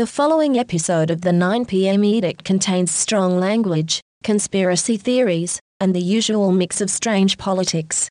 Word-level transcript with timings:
The 0.00 0.06
following 0.06 0.58
episode 0.58 1.10
of 1.10 1.20
the 1.20 1.30
9pm 1.30 2.06
edict 2.06 2.42
contains 2.42 2.90
strong 2.90 3.38
language, 3.38 4.00
conspiracy 4.24 4.96
theories, 4.96 5.60
and 5.78 5.94
the 5.94 6.00
usual 6.00 6.52
mix 6.52 6.80
of 6.80 6.88
strange 6.88 7.36
politics. 7.36 8.08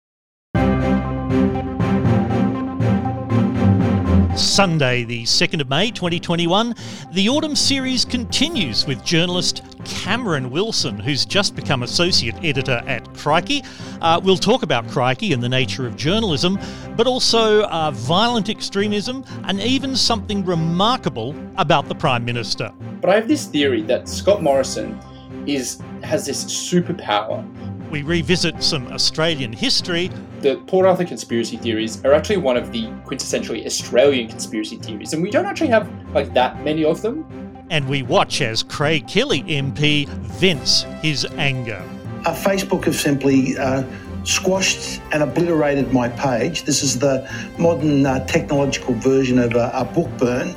Sunday, 4.35 5.03
the 5.03 5.23
2nd 5.23 5.61
of 5.61 5.69
May 5.69 5.91
2021, 5.91 6.75
the 7.11 7.29
Autumn 7.29 7.55
series 7.55 8.05
continues 8.05 8.85
with 8.85 9.03
journalist 9.03 9.63
Cameron 9.85 10.49
Wilson, 10.49 10.99
who's 10.99 11.25
just 11.25 11.55
become 11.55 11.83
associate 11.83 12.35
editor 12.43 12.81
at 12.85 13.11
Crikey. 13.15 13.63
Uh, 14.01 14.21
we'll 14.23 14.37
talk 14.37 14.63
about 14.63 14.87
Crikey 14.87 15.33
and 15.33 15.41
the 15.41 15.49
nature 15.49 15.87
of 15.87 15.95
journalism, 15.95 16.59
but 16.95 17.07
also 17.07 17.63
uh, 17.63 17.91
violent 17.91 18.49
extremism 18.49 19.25
and 19.43 19.59
even 19.59 19.95
something 19.95 20.45
remarkable 20.45 21.35
about 21.57 21.87
the 21.87 21.95
Prime 21.95 22.23
Minister. 22.23 22.71
But 23.01 23.09
I 23.09 23.15
have 23.15 23.27
this 23.27 23.45
theory 23.45 23.81
that 23.83 24.07
Scott 24.07 24.41
Morrison 24.43 24.99
is 25.47 25.81
has 26.03 26.25
this 26.25 26.45
superpower 26.45 27.43
we 27.89 28.01
revisit 28.03 28.63
some 28.63 28.87
Australian 28.91 29.51
history. 29.53 30.11
The 30.41 30.57
Port 30.67 30.85
Arthur 30.85 31.05
conspiracy 31.05 31.57
theories 31.57 32.03
are 32.05 32.13
actually 32.13 32.37
one 32.37 32.57
of 32.57 32.71
the 32.71 32.83
quintessentially 33.05 33.65
Australian 33.65 34.27
conspiracy 34.27 34.77
theories, 34.77 35.13
and 35.13 35.21
we 35.21 35.29
don't 35.29 35.45
actually 35.45 35.67
have 35.67 35.89
like 36.13 36.33
that 36.33 36.63
many 36.63 36.85
of 36.85 37.01
them. 37.01 37.25
And 37.69 37.87
we 37.87 38.03
watch 38.03 38.41
as 38.41 38.63
Craig 38.63 39.07
Kelly 39.07 39.43
MP 39.43 40.07
vents 40.07 40.83
his 41.01 41.25
anger. 41.37 41.83
Uh, 42.25 42.33
Facebook 42.33 42.85
have 42.85 42.95
simply 42.95 43.57
uh, 43.57 43.83
squashed 44.23 45.01
and 45.11 45.23
obliterated 45.23 45.93
my 45.93 46.09
page. 46.09 46.63
This 46.63 46.83
is 46.83 46.99
the 46.99 47.29
modern 47.57 48.05
uh, 48.05 48.25
technological 48.25 48.93
version 48.95 49.39
of 49.39 49.55
a, 49.55 49.71
a 49.73 49.85
book 49.85 50.09
burn. 50.17 50.55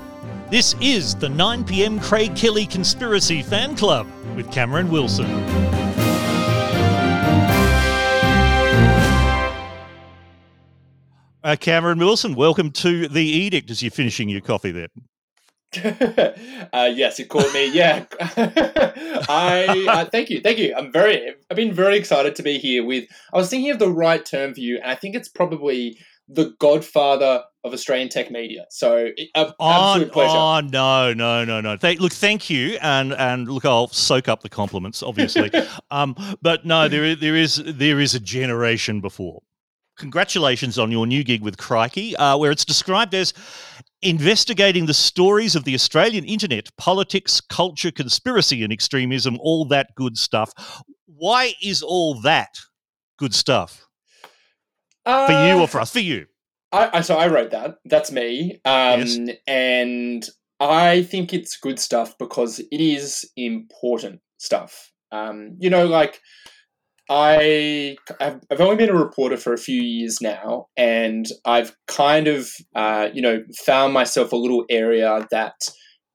This 0.51 0.75
is 0.81 1.15
the 1.15 1.29
9 1.29 1.65
p.m. 1.65 1.99
Craig 2.01 2.37
Kelly 2.37 2.67
Conspiracy 2.67 3.43
Fan 3.43 3.75
Club 3.75 4.07
with 4.37 4.51
Cameron 4.51 4.91
Wilson. 4.91 5.82
Uh, 11.45 11.57
Cameron 11.57 11.99
Wilson, 11.99 12.37
welcome 12.37 12.71
to 12.71 13.09
the 13.09 13.25
edict 13.25 13.69
as 13.71 13.83
you're 13.83 13.91
finishing 13.91 14.29
your 14.29 14.41
coffee 14.41 14.71
there. 14.71 14.87
uh, 16.73 16.91
yes, 16.95 17.19
you 17.19 17.27
caught 17.27 17.53
me. 17.53 17.73
Yeah, 17.73 18.05
I 18.21 19.87
uh, 19.89 20.05
thank 20.05 20.31
you, 20.31 20.41
thank 20.41 20.59
you. 20.59 20.73
I'm 20.77 20.93
very, 20.93 21.35
I've 21.51 21.57
been 21.57 21.73
very 21.73 21.97
excited 21.97 22.37
to 22.37 22.45
be 22.45 22.59
here 22.59 22.85
with. 22.85 23.09
I 23.33 23.39
was 23.39 23.51
thinking 23.51 23.71
of 23.71 23.81
the 23.81 23.91
right 23.91 24.25
term 24.25 24.55
for 24.55 24.61
you, 24.61 24.77
and 24.77 24.91
I 24.91 24.95
think 24.95 25.17
it's 25.17 25.29
probably 25.29 25.99
the 26.29 26.55
godfather 26.61 27.43
of 27.65 27.73
Australian 27.73 28.09
tech 28.09 28.31
media. 28.31 28.67
So, 28.71 29.09
absolute 29.35 29.57
oh, 29.59 30.11
pleasure. 30.13 30.37
Oh 30.37 30.61
no, 30.61 31.13
no, 31.13 31.45
no, 31.45 31.61
no. 31.61 31.77
Th- 31.77 31.99
look, 31.99 32.13
thank 32.13 32.51
you, 32.51 32.79
and 32.83 33.15
and 33.15 33.49
look, 33.49 33.65
I'll 33.65 33.89
soak 33.89 34.29
up 34.29 34.43
the 34.43 34.49
compliments, 34.49 35.03
obviously. 35.03 35.51
um, 35.91 36.15
but 36.41 36.65
no, 36.65 36.87
there 36.87 37.03
is, 37.03 37.19
there 37.19 37.35
is 37.35 37.63
there 37.65 37.99
is 37.99 38.15
a 38.15 38.21
generation 38.21 39.01
before 39.01 39.43
congratulations 39.99 40.79
on 40.79 40.91
your 40.91 41.07
new 41.07 41.25
gig 41.25 41.43
with 41.43 41.59
Crikey, 41.59 42.17
uh, 42.17 42.37
where 42.37 42.51
it's 42.51 42.65
described 42.65 43.15
as 43.15 43.33
investigating 44.03 44.87
the 44.87 44.95
stories 44.95 45.55
of 45.55 45.65
the 45.65 45.75
Australian 45.75 46.25
internet, 46.25 46.69
politics, 46.77 47.41
culture, 47.41 47.91
conspiracy, 47.91 48.65
and 48.65 48.73
extremism, 48.73 49.39
all 49.41 49.65
that 49.67 49.95
good 49.95 50.19
stuff. 50.19 50.53
Why 51.07 51.53
is 51.63 51.83
all 51.83 52.21
that 52.23 52.59
good 53.19 53.35
stuff? 53.35 53.87
Uh, 55.05 55.27
for 55.27 55.33
you 55.33 55.61
or 55.61 55.69
for 55.69 55.81
us? 55.81 55.93
For 55.93 56.01
you. 56.01 56.27
I, 56.73 56.99
I, 56.99 57.01
so 57.03 57.17
I 57.17 57.29
wrote 57.29 57.51
that. 57.51 57.77
That's 57.85 58.11
me. 58.11 58.61
Um, 58.65 59.01
yes. 59.01 59.19
And 59.47 60.27
I 60.59 61.03
think 61.03 61.33
it's 61.33 61.57
good 61.57 61.79
stuff 61.79 62.17
because 62.19 62.59
it 62.59 62.81
is 62.81 63.29
important 63.37 64.21
stuff. 64.39 64.91
Um, 65.11 65.57
you 65.59 65.69
know, 65.69 65.87
like 65.87 66.21
I 67.15 67.97
I've 68.21 68.61
only 68.61 68.77
been 68.77 68.89
a 68.89 68.95
reporter 68.95 69.37
for 69.37 69.53
a 69.53 69.59
few 69.59 69.83
years 69.83 70.23
now, 70.23 70.69
and 70.79 71.27
I've 71.45 71.77
kind 71.87 72.27
of 72.27 72.51
uh, 72.75 73.11
you 73.13 73.21
know 73.21 73.43
found 73.67 73.93
myself 73.93 74.33
a 74.33 74.37
little 74.37 74.65
area 74.71 75.27
that 75.31 75.57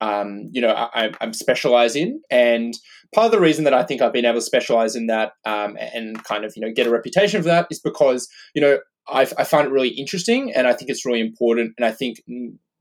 um, 0.02 0.50
you 0.52 0.60
know 0.60 0.72
I, 0.72 1.12
am 1.22 1.34
specialize 1.34 1.96
in, 1.96 2.20
and 2.32 2.74
part 3.14 3.26
of 3.26 3.32
the 3.32 3.40
reason 3.40 3.64
that 3.66 3.76
I 3.76 3.84
think 3.84 4.02
I've 4.02 4.12
been 4.12 4.26
able 4.26 4.40
to 4.40 4.42
specialize 4.42 4.96
in 4.96 5.06
that 5.06 5.34
um, 5.46 5.78
and 5.80 6.24
kind 6.24 6.44
of 6.44 6.54
you 6.56 6.64
know 6.64 6.74
get 6.74 6.88
a 6.88 6.92
reputation 6.92 7.44
for 7.44 7.48
that 7.50 7.68
is 7.70 7.80
because 7.80 8.28
you 8.56 8.62
know 8.64 8.80
I've, 9.08 9.34
I 9.38 9.44
find 9.44 9.68
it 9.68 9.72
really 9.72 9.90
interesting, 9.90 10.52
and 10.56 10.66
I 10.66 10.74
think 10.74 10.90
it's 10.90 11.06
really 11.06 11.22
important, 11.22 11.74
and 11.78 11.86
I 11.86 11.92
think 11.92 12.24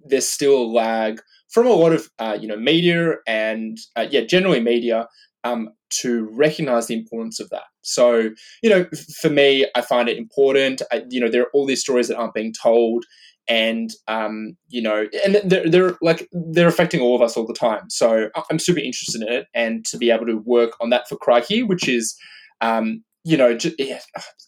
there's 0.01 0.27
still 0.27 0.57
a 0.57 0.65
lag 0.65 1.21
from 1.51 1.67
a 1.67 1.71
lot 1.71 1.93
of 1.93 2.09
uh, 2.19 2.39
you 2.41 2.49
know 2.49 2.57
media 2.57 3.17
and 3.27 3.77
uh, 3.95 4.07
yeah 4.11 4.23
generally 4.23 4.61
media 4.61 5.07
um, 5.47 5.71
to 6.01 6.29
recognize 6.33 6.87
the 6.87 6.95
importance 6.95 7.39
of 7.41 7.49
that. 7.51 7.67
So, 7.83 8.31
you 8.63 8.71
know, 8.71 8.87
for 9.21 9.31
me, 9.31 9.67
I 9.75 9.81
find 9.81 10.09
it 10.09 10.19
important. 10.19 10.83
I, 10.93 11.05
you 11.09 11.21
know, 11.21 11.31
there 11.31 11.43
are 11.43 11.51
all 11.55 11.67
these 11.67 11.81
stories 11.81 12.09
that 12.09 12.17
aren't 12.17 12.35
being 12.35 12.53
told, 12.53 13.05
and 13.49 13.91
um, 14.09 14.57
you 14.69 14.83
know, 14.83 15.07
and 15.25 15.41
they're, 15.45 15.69
they're 15.71 15.97
like 16.03 16.29
they're 16.53 16.73
affecting 16.75 17.01
all 17.01 17.15
of 17.15 17.23
us 17.23 17.37
all 17.37 17.47
the 17.47 17.55
time. 17.69 17.89
So, 17.89 18.29
I'm 18.51 18.59
super 18.59 18.81
interested 18.81 19.23
in 19.23 19.33
it, 19.33 19.47
and 19.55 19.85
to 19.87 19.97
be 19.99 20.11
able 20.11 20.27
to 20.27 20.43
work 20.45 20.73
on 20.81 20.91
that 20.91 21.09
for 21.09 21.17
Crikey, 21.17 21.63
which 21.63 21.89
is. 21.89 22.17
Um, 22.61 23.05
you 23.29 23.37
know, 23.37 23.57
just, 23.57 23.75
yeah, 23.77 23.99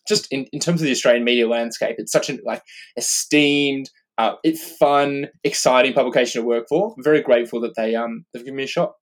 just 0.07 0.29
in, 0.31 0.47
in 0.53 0.61
terms 0.61 0.81
of 0.81 0.85
the 0.87 0.93
Australian 0.93 1.25
media 1.25 1.49
landscape, 1.49 1.97
it's 1.99 2.13
such 2.13 2.31
an 2.31 2.39
like 2.45 2.63
esteemed, 2.97 3.91
uh, 4.19 4.35
it's 4.45 4.63
fun, 4.77 5.27
exciting 5.43 5.93
publication 5.93 6.41
to 6.41 6.47
work 6.47 6.67
for. 6.69 6.95
I'm 6.97 7.03
very 7.03 7.21
grateful 7.21 7.61
that 7.63 7.75
they 7.75 7.97
um 7.97 8.25
they've 8.33 8.45
given 8.45 8.57
me 8.57 8.63
a 8.63 8.69
shot. 8.69 8.93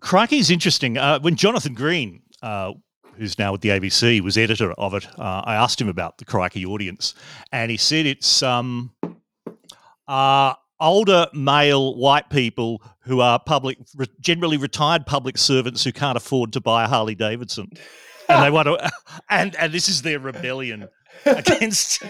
Crikey 0.00 0.38
is 0.38 0.50
interesting. 0.50 0.96
Uh, 0.96 1.18
when 1.20 1.36
Jonathan 1.36 1.74
Green, 1.74 2.22
uh, 2.42 2.72
who's 3.16 3.38
now 3.38 3.52
with 3.52 3.60
the 3.62 3.70
ABC, 3.70 4.20
was 4.20 4.38
editor 4.38 4.72
of 4.72 4.94
it, 4.94 5.06
uh, 5.18 5.42
I 5.44 5.54
asked 5.56 5.80
him 5.80 5.88
about 5.88 6.18
the 6.18 6.24
Crikey 6.24 6.64
audience, 6.64 7.14
and 7.52 7.70
he 7.70 7.76
said 7.76 8.06
it's 8.06 8.42
um, 8.42 8.92
uh, 10.06 10.54
older 10.80 11.26
male 11.32 11.96
white 11.96 12.30
people 12.30 12.82
who 13.00 13.20
are 13.20 13.38
public, 13.38 13.78
re- 13.96 14.06
generally 14.20 14.56
retired 14.56 15.04
public 15.06 15.36
servants 15.36 15.82
who 15.82 15.92
can't 15.92 16.16
afford 16.16 16.52
to 16.52 16.60
buy 16.60 16.84
a 16.84 16.88
Harley 16.88 17.14
Davidson, 17.14 17.68
and 18.28 18.44
they 18.44 18.50
want 18.50 18.66
to, 18.66 18.90
and 19.30 19.56
and 19.56 19.72
this 19.72 19.88
is 19.88 20.02
their 20.02 20.18
rebellion 20.18 20.88
against. 21.26 22.02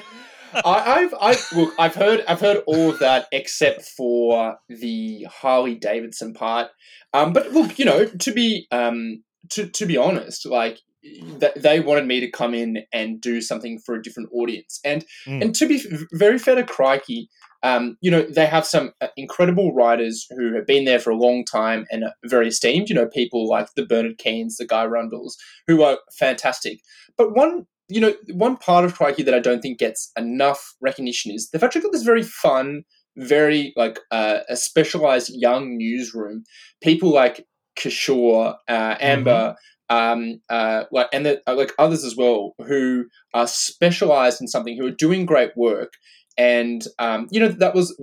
I, 0.53 1.01
have 1.01 1.15
I 1.21 1.37
look, 1.55 1.75
I've 1.79 1.95
heard 1.95 2.25
I've 2.27 2.41
heard 2.41 2.63
all 2.67 2.91
of 2.91 2.99
that 3.01 3.27
except 3.33 3.83
for 3.83 4.57
the 4.69 5.27
Harley 5.31 5.75
Davidson 5.75 6.35
part. 6.35 6.71
Um, 7.13 7.33
but 7.33 7.53
look, 7.53 7.79
you 7.79 7.85
know, 7.85 8.07
to 8.07 8.33
be 8.33 8.67
um, 8.71 9.23
to 9.51 9.69
to 9.69 9.87
be 9.87 9.97
honest, 9.97 10.47
like 10.47 10.79
th- 11.03 11.55
they 11.57 11.81
wanted 11.81 12.07
me 12.07 12.21
to 12.21 12.31
come 12.31 12.55
in 12.55 12.85
and 12.93 13.21
do 13.21 13.41
something 13.41 13.79
for 13.85 13.95
a 13.95 14.03
different 14.03 14.31
audience, 14.33 14.81
and 14.85 15.05
mm. 15.27 15.43
and 15.43 15.55
to 15.55 15.67
be 15.67 15.83
very 16.13 16.39
fair 16.39 16.57
to 16.57 16.65
Crikey, 16.65 17.29
um, 17.63 17.97
you 18.01 18.11
know, 18.11 18.23
they 18.23 18.47
have 18.47 18.67
some 18.67 18.93
uh, 19.01 19.09
incredible 19.17 19.75
writers 19.75 20.27
who 20.31 20.55
have 20.55 20.67
been 20.67 20.85
there 20.85 21.01
for 21.01 21.11
a 21.11 21.17
long 21.17 21.45
time 21.45 21.87
and 21.91 22.05
are 22.05 22.15
very 22.25 22.49
esteemed. 22.49 22.89
You 22.89 22.95
know, 22.95 23.07
people 23.07 23.49
like 23.49 23.69
the 23.75 23.87
Bernard 23.87 24.19
Keanes, 24.19 24.57
the 24.57 24.67
Guy 24.67 24.87
Rundles, 24.87 25.37
who 25.67 25.83
are 25.83 25.99
fantastic. 26.19 26.81
But 27.17 27.35
one 27.35 27.67
you 27.89 28.01
know, 28.01 28.15
one 28.33 28.57
part 28.57 28.85
of 28.85 28.95
Crikey 28.95 29.23
that 29.23 29.35
I 29.35 29.39
don't 29.39 29.61
think 29.61 29.79
gets 29.79 30.13
enough 30.17 30.75
recognition 30.81 31.33
is 31.33 31.49
they've 31.51 31.63
actually 31.63 31.83
got 31.83 31.93
this 31.93 32.03
very 32.03 32.23
fun, 32.23 32.85
very 33.17 33.73
like 33.77 33.99
uh, 34.11 34.41
a 34.49 34.57
specialized 34.57 35.31
young 35.35 35.77
newsroom. 35.77 36.45
People 36.83 37.11
like 37.11 37.47
Kishor, 37.79 38.57
uh, 38.69 38.97
Amber, 39.01 39.57
mm-hmm. 39.91 39.97
um, 39.97 40.41
uh, 40.51 40.85
like 40.93 41.09
and 41.13 41.25
the, 41.25 41.43
uh, 41.47 41.55
like 41.55 41.73
others 41.79 42.05
as 42.05 42.17
well 42.17 42.55
who 42.67 43.07
are 43.33 43.47
specialized 43.47 44.41
in 44.41 44.49
something, 44.49 44.77
who 44.77 44.87
are 44.87 44.91
doing 44.91 45.25
great 45.25 45.57
work. 45.57 45.95
And 46.37 46.87
um, 46.99 47.27
you 47.31 47.41
know 47.41 47.49
that 47.49 47.75
was 47.75 47.99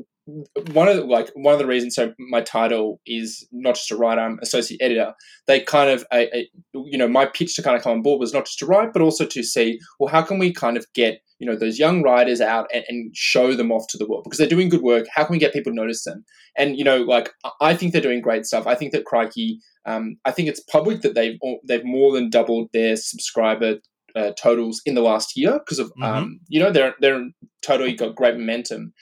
one 0.71 0.87
of 0.87 0.95
the, 0.97 1.03
like 1.03 1.29
one 1.35 1.53
of 1.53 1.59
the 1.59 1.67
reasons 1.67 1.95
so 1.95 2.13
my 2.17 2.41
title 2.41 2.99
is 3.05 3.47
not 3.51 3.75
just 3.75 3.87
to 3.87 3.95
write 3.95 4.17
i'm 4.17 4.39
associate 4.41 4.81
editor. 4.81 5.13
They 5.47 5.59
kind 5.59 5.89
of 5.89 6.03
a, 6.11 6.35
a, 6.35 6.49
you 6.73 6.97
know 6.97 7.07
my 7.07 7.25
pitch 7.25 7.55
to 7.55 7.63
kind 7.63 7.77
of 7.77 7.83
come 7.83 7.93
on 7.93 8.01
board 8.01 8.19
was 8.19 8.33
not 8.33 8.45
just 8.45 8.59
to 8.59 8.65
write 8.65 8.91
but 8.93 9.01
also 9.01 9.25
to 9.25 9.43
see 9.43 9.79
well 9.99 10.09
how 10.09 10.23
can 10.23 10.39
we 10.39 10.51
kind 10.51 10.77
of 10.77 10.85
get 10.93 11.21
you 11.39 11.45
know 11.45 11.55
those 11.55 11.77
young 11.77 12.01
writers 12.01 12.41
out 12.41 12.67
and, 12.73 12.83
and 12.87 13.15
show 13.15 13.55
them 13.55 13.71
off 13.71 13.87
to 13.89 13.97
the 13.97 14.07
world? 14.07 14.23
Because 14.23 14.39
they're 14.39 14.47
doing 14.47 14.69
good 14.69 14.81
work. 14.81 15.05
How 15.13 15.25
can 15.25 15.33
we 15.33 15.39
get 15.39 15.53
people 15.53 15.71
to 15.71 15.75
notice 15.75 16.03
them? 16.03 16.25
And 16.57 16.77
you 16.77 16.83
know 16.83 16.97
like 16.97 17.31
i 17.61 17.75
think 17.75 17.91
they're 17.91 18.01
doing 18.01 18.21
great 18.21 18.45
stuff. 18.45 18.65
I 18.65 18.75
think 18.75 18.91
that 18.93 19.05
crikey 19.05 19.59
um, 19.85 20.17
i 20.25 20.31
think 20.31 20.49
it's 20.49 20.59
public 20.61 21.01
that 21.01 21.13
they've 21.13 21.37
they've 21.67 21.85
more 21.85 22.11
than 22.13 22.29
doubled 22.29 22.69
their 22.73 22.95
subscriber 22.95 23.75
uh, 24.15 24.31
totals 24.41 24.81
in 24.85 24.95
the 24.95 25.01
last 25.01 25.35
year 25.35 25.59
because 25.59 25.79
of 25.79 25.87
mm-hmm. 25.89 26.03
um, 26.03 26.39
you 26.47 26.59
know 26.59 26.71
they're 26.71 26.95
they're 27.01 27.27
totally 27.61 27.93
got 27.93 28.15
great 28.15 28.35
momentum 28.37 28.93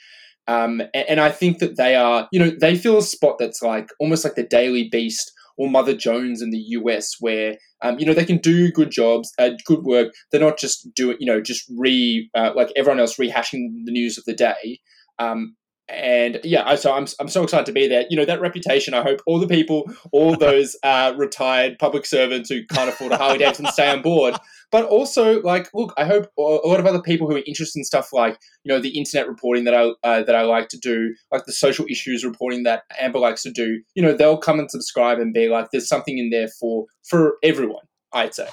um, 0.46 0.80
and, 0.92 1.08
and, 1.08 1.20
I 1.20 1.30
think 1.30 1.58
that 1.58 1.76
they 1.76 1.94
are, 1.94 2.28
you 2.30 2.38
know, 2.38 2.50
they 2.50 2.76
fill 2.76 2.98
a 2.98 3.02
spot 3.02 3.36
that's 3.38 3.62
like 3.62 3.88
almost 3.98 4.24
like 4.24 4.34
the 4.34 4.42
Daily 4.42 4.88
Beast 4.90 5.32
or 5.56 5.70
Mother 5.70 5.96
Jones 5.96 6.42
in 6.42 6.50
the 6.50 6.58
US, 6.58 7.16
where 7.20 7.56
um, 7.82 7.98
you 7.98 8.06
know 8.06 8.14
they 8.14 8.24
can 8.24 8.38
do 8.38 8.70
good 8.70 8.90
jobs, 8.90 9.32
uh, 9.38 9.50
good 9.66 9.84
work. 9.84 10.12
They're 10.30 10.40
not 10.40 10.58
just 10.58 10.92
doing, 10.94 11.16
you 11.20 11.26
know, 11.26 11.40
just 11.40 11.64
re 11.76 12.28
uh, 12.34 12.50
like 12.54 12.70
everyone 12.76 13.00
else 13.00 13.16
rehashing 13.16 13.84
the 13.84 13.92
news 13.92 14.18
of 14.18 14.24
the 14.24 14.34
day. 14.34 14.80
Um, 15.18 15.56
and 15.88 16.40
yeah, 16.44 16.66
I- 16.66 16.76
so 16.76 16.92
I'm 16.92 17.06
I'm 17.20 17.28
so 17.28 17.42
excited 17.42 17.66
to 17.66 17.72
be 17.72 17.88
there. 17.88 18.04
You 18.08 18.16
know 18.16 18.24
that 18.24 18.40
reputation. 18.40 18.94
I 18.94 19.02
hope 19.02 19.20
all 19.26 19.38
the 19.38 19.46
people, 19.46 19.90
all 20.12 20.36
those 20.38 20.76
uh, 20.82 21.14
retired 21.16 21.78
public 21.78 22.06
servants 22.06 22.50
who 22.50 22.64
can't 22.66 22.88
afford 22.88 23.12
a 23.12 23.16
Harley 23.16 23.38
Davidson 23.38 23.66
stay 23.66 23.90
on 23.90 24.02
board. 24.02 24.34
But 24.74 24.86
also, 24.86 25.40
like, 25.42 25.70
look, 25.72 25.94
I 25.96 26.04
hope 26.04 26.32
a 26.36 26.42
lot 26.42 26.80
of 26.80 26.86
other 26.86 27.00
people 27.00 27.30
who 27.30 27.36
are 27.36 27.44
interested 27.46 27.78
in 27.78 27.84
stuff 27.84 28.12
like 28.12 28.40
you 28.64 28.74
know 28.74 28.80
the 28.80 28.98
internet 28.98 29.28
reporting 29.28 29.62
that 29.66 29.72
I 29.72 29.92
uh, 30.02 30.24
that 30.24 30.34
I 30.34 30.42
like 30.42 30.66
to 30.70 30.76
do, 30.76 31.14
like 31.30 31.44
the 31.44 31.52
social 31.52 31.86
issues 31.88 32.24
reporting 32.24 32.64
that 32.64 32.82
Amber 32.98 33.20
likes 33.20 33.44
to 33.44 33.52
do. 33.52 33.80
You 33.94 34.02
know, 34.02 34.16
they'll 34.16 34.36
come 34.36 34.58
and 34.58 34.68
subscribe 34.68 35.20
and 35.20 35.32
be 35.32 35.48
like, 35.48 35.68
"There's 35.70 35.86
something 35.86 36.18
in 36.18 36.30
there 36.30 36.48
for 36.58 36.86
for 37.08 37.36
everyone." 37.44 37.84
I'd 38.12 38.34
say, 38.34 38.48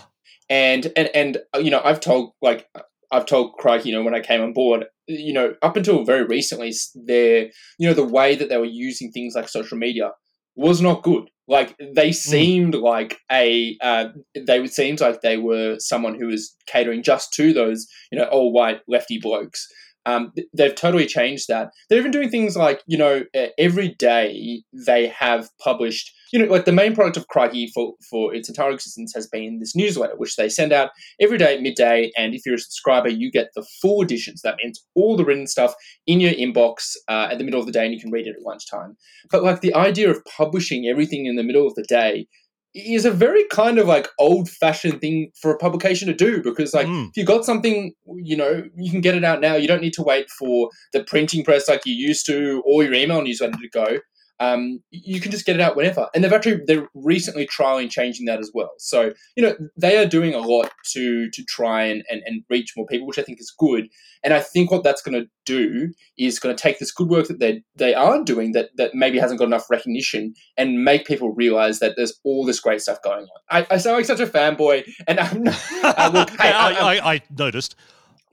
and 0.48 0.92
and 0.96 1.10
and 1.16 1.38
uh, 1.56 1.58
you 1.58 1.72
know, 1.72 1.82
I've 1.84 2.00
told 2.00 2.34
like 2.40 2.68
I've 3.12 3.26
told 3.26 3.54
Craig, 3.54 3.84
you 3.84 3.92
know, 3.92 4.04
when 4.04 4.14
I 4.14 4.20
came 4.20 4.44
on 4.44 4.54
board, 4.54 4.86
you 5.08 5.34
know, 5.34 5.56
up 5.64 5.76
until 5.76 6.06
very 6.06 6.24
recently, 6.24 6.72
their, 6.94 7.50
you 7.80 7.88
know, 7.88 7.96
the 7.96 8.06
way 8.06 8.36
that 8.36 8.48
they 8.48 8.58
were 8.58 8.66
using 8.66 9.12
things 9.12 9.34
like 9.36 9.50
social 9.50 9.76
media 9.76 10.12
was 10.62 10.82
not 10.82 11.04
good. 11.04 11.30
Like 11.48 11.76
they 11.96 12.12
seemed 12.14 12.76
like 12.76 13.18
a, 13.30 13.78
uh, 13.82 14.06
they 14.36 14.66
seemed 14.68 15.02
like 15.02 15.22
they 15.22 15.38
were 15.38 15.78
someone 15.80 16.18
who 16.18 16.28
was 16.28 16.56
catering 16.66 17.04
just 17.04 17.34
to 17.34 17.52
those, 17.52 17.88
you 18.12 18.18
know, 18.18 18.26
all 18.26 18.54
white 18.54 18.80
lefty 18.88 19.20
blokes. 19.20 19.68
Um, 20.06 20.32
they've 20.54 20.74
totally 20.74 21.06
changed 21.06 21.48
that. 21.50 21.72
They're 21.90 22.00
even 22.00 22.12
doing 22.12 22.30
things 22.30 22.56
like, 22.56 22.82
you 22.88 22.98
know, 22.98 23.24
every 23.58 23.90
day 23.90 24.64
they 24.74 25.08
have 25.08 25.50
published, 25.60 26.12
you 26.32 26.40
know, 26.40 26.52
like 26.52 26.66
the 26.66 26.72
main 26.72 26.96
product 26.96 27.18
of 27.18 27.28
Crikey 27.28 27.68
for, 27.74 27.94
for 28.10 28.34
its 28.34 28.48
entire 28.50 28.72
existence 28.72 29.14
has 29.14 29.28
been 29.28 29.60
this 29.60 29.76
newsletter, 29.76 30.16
which 30.18 30.36
they 30.36 30.50
send 30.50 30.72
out 30.72 30.92
every 31.20 31.38
day 31.38 31.56
at 31.56 31.62
midday. 31.62 32.12
And 32.18 32.34
if 32.34 32.46
you're 32.46 32.56
a 32.56 32.60
subscriber, 32.60 33.10
you 33.10 33.32
get 33.32 33.50
the 33.56 33.66
full 33.82 34.02
editions. 34.02 34.42
That 34.42 34.56
means 34.64 34.84
all 34.96 35.18
the 35.18 35.26
written 35.26 35.48
stuff 35.48 35.74
in 36.08 36.20
your 36.20 36.32
inbox 36.34 36.96
uh, 37.08 37.28
at 37.32 37.38
the 37.38 37.44
middle 37.44 37.60
of 37.60 37.66
the 37.66 37.72
day, 37.72 37.86
and 37.86 37.94
you 37.94 38.00
can 38.00 38.12
read 38.12 38.28
it 38.28 38.36
at 38.38 38.44
lunchtime. 38.44 38.96
But 39.30 39.44
like 39.44 39.62
the 39.62 39.74
idea 39.74 40.10
of 40.10 40.24
publishing 40.26 40.88
everything 40.88 41.26
in 41.26 41.36
the 41.36 41.44
middle 41.44 41.68
of 41.68 41.76
the 41.76 41.84
day 41.84 42.28
is 42.74 43.04
a 43.04 43.12
very 43.12 43.44
kind 43.52 43.78
of 43.78 43.86
like 43.86 44.08
old 44.18 44.50
fashioned 44.50 45.02
thing 45.02 45.30
for 45.42 45.52
a 45.52 45.58
publication 45.58 46.08
to 46.08 46.14
do 46.14 46.42
because 46.42 46.74
like 46.74 46.88
Mm. 46.88 47.10
if 47.10 47.18
you 47.18 47.26
got 47.26 47.44
something 47.44 47.94
you 48.16 48.38
know 48.38 48.64
you 48.78 48.90
can 48.90 49.02
get 49.02 49.14
it 49.14 49.26
out 49.26 49.42
now 49.42 49.56
you 49.56 49.68
don't 49.68 49.82
need 49.82 49.92
to 49.92 50.02
wait 50.02 50.30
for 50.30 50.70
the 50.94 51.04
printing 51.04 51.44
press 51.44 51.68
like 51.68 51.86
you 51.86 51.94
used 51.94 52.26
to 52.28 52.64
or 52.66 52.82
your 52.84 52.94
email 52.94 53.22
newsletter 53.22 53.58
to 53.58 53.70
go 53.74 53.98
um, 54.42 54.80
you 54.90 55.22
can 55.22 55.32
just 55.32 55.46
get 55.46 55.56
it 55.56 55.62
out 55.62 55.76
whenever. 55.76 56.10
And 56.14 56.24
they've 56.24 56.34
actually 56.34 56.62
they're 56.66 56.90
recently 56.96 57.48
trialing 57.48 57.92
changing 57.92 58.26
that 58.26 58.40
as 58.40 58.52
well. 58.54 58.72
So 58.80 59.14
you 59.38 59.44
know 59.44 59.56
they 59.78 59.98
are 59.98 60.06
doing 60.06 60.34
a 60.34 60.40
lot 60.40 60.72
to 60.94 61.30
to 61.30 61.44
try 61.46 61.84
and 61.84 62.04
and, 62.10 62.24
and 62.26 62.44
reach 62.50 62.74
more 62.76 62.88
people, 62.88 63.08
which 63.08 63.20
I 63.20 63.24
think 63.24 63.40
is 63.40 63.54
good. 63.58 63.88
And 64.24 64.34
I 64.34 64.40
think 64.40 64.72
what 64.72 64.84
that's 64.84 65.02
going 65.02 65.20
to 65.20 65.30
do 65.46 65.94
is 66.18 66.40
going 66.40 66.56
to 66.56 66.62
take 66.62 66.80
this 66.80 66.92
good 66.92 67.08
work 67.08 67.28
that 67.28 67.40
they 67.40 67.64
they 67.76 67.94
are 67.94 68.24
doing 68.24 68.54
that 68.54 68.70
that 68.78 68.96
maybe 68.96 69.20
hasn't 69.20 69.38
got 69.38 69.46
enough 69.46 69.70
recognition 69.70 70.34
and 70.58 70.84
make 70.84 71.06
people 71.06 71.34
realize 71.34 71.78
that 71.80 71.94
there's 71.96 72.20
all 72.24 72.44
this 72.44 72.60
great 72.60 72.82
stuff 72.82 73.02
going 73.04 73.24
on. 73.24 73.28
I, 73.52 73.68
I 73.70 73.78
sound 73.78 73.98
like 73.98 74.06
such 74.06 74.20
a 74.20 74.28
fanboy, 74.28 74.92
and 75.08 75.20
I'm 75.20 75.44
not, 75.44 75.60
uh, 75.84 76.12
look, 76.12 76.30
hey, 76.32 76.52
I, 76.52 76.72
I, 76.72 76.96
I, 76.96 77.14
I 77.14 77.22
noticed. 77.38 77.76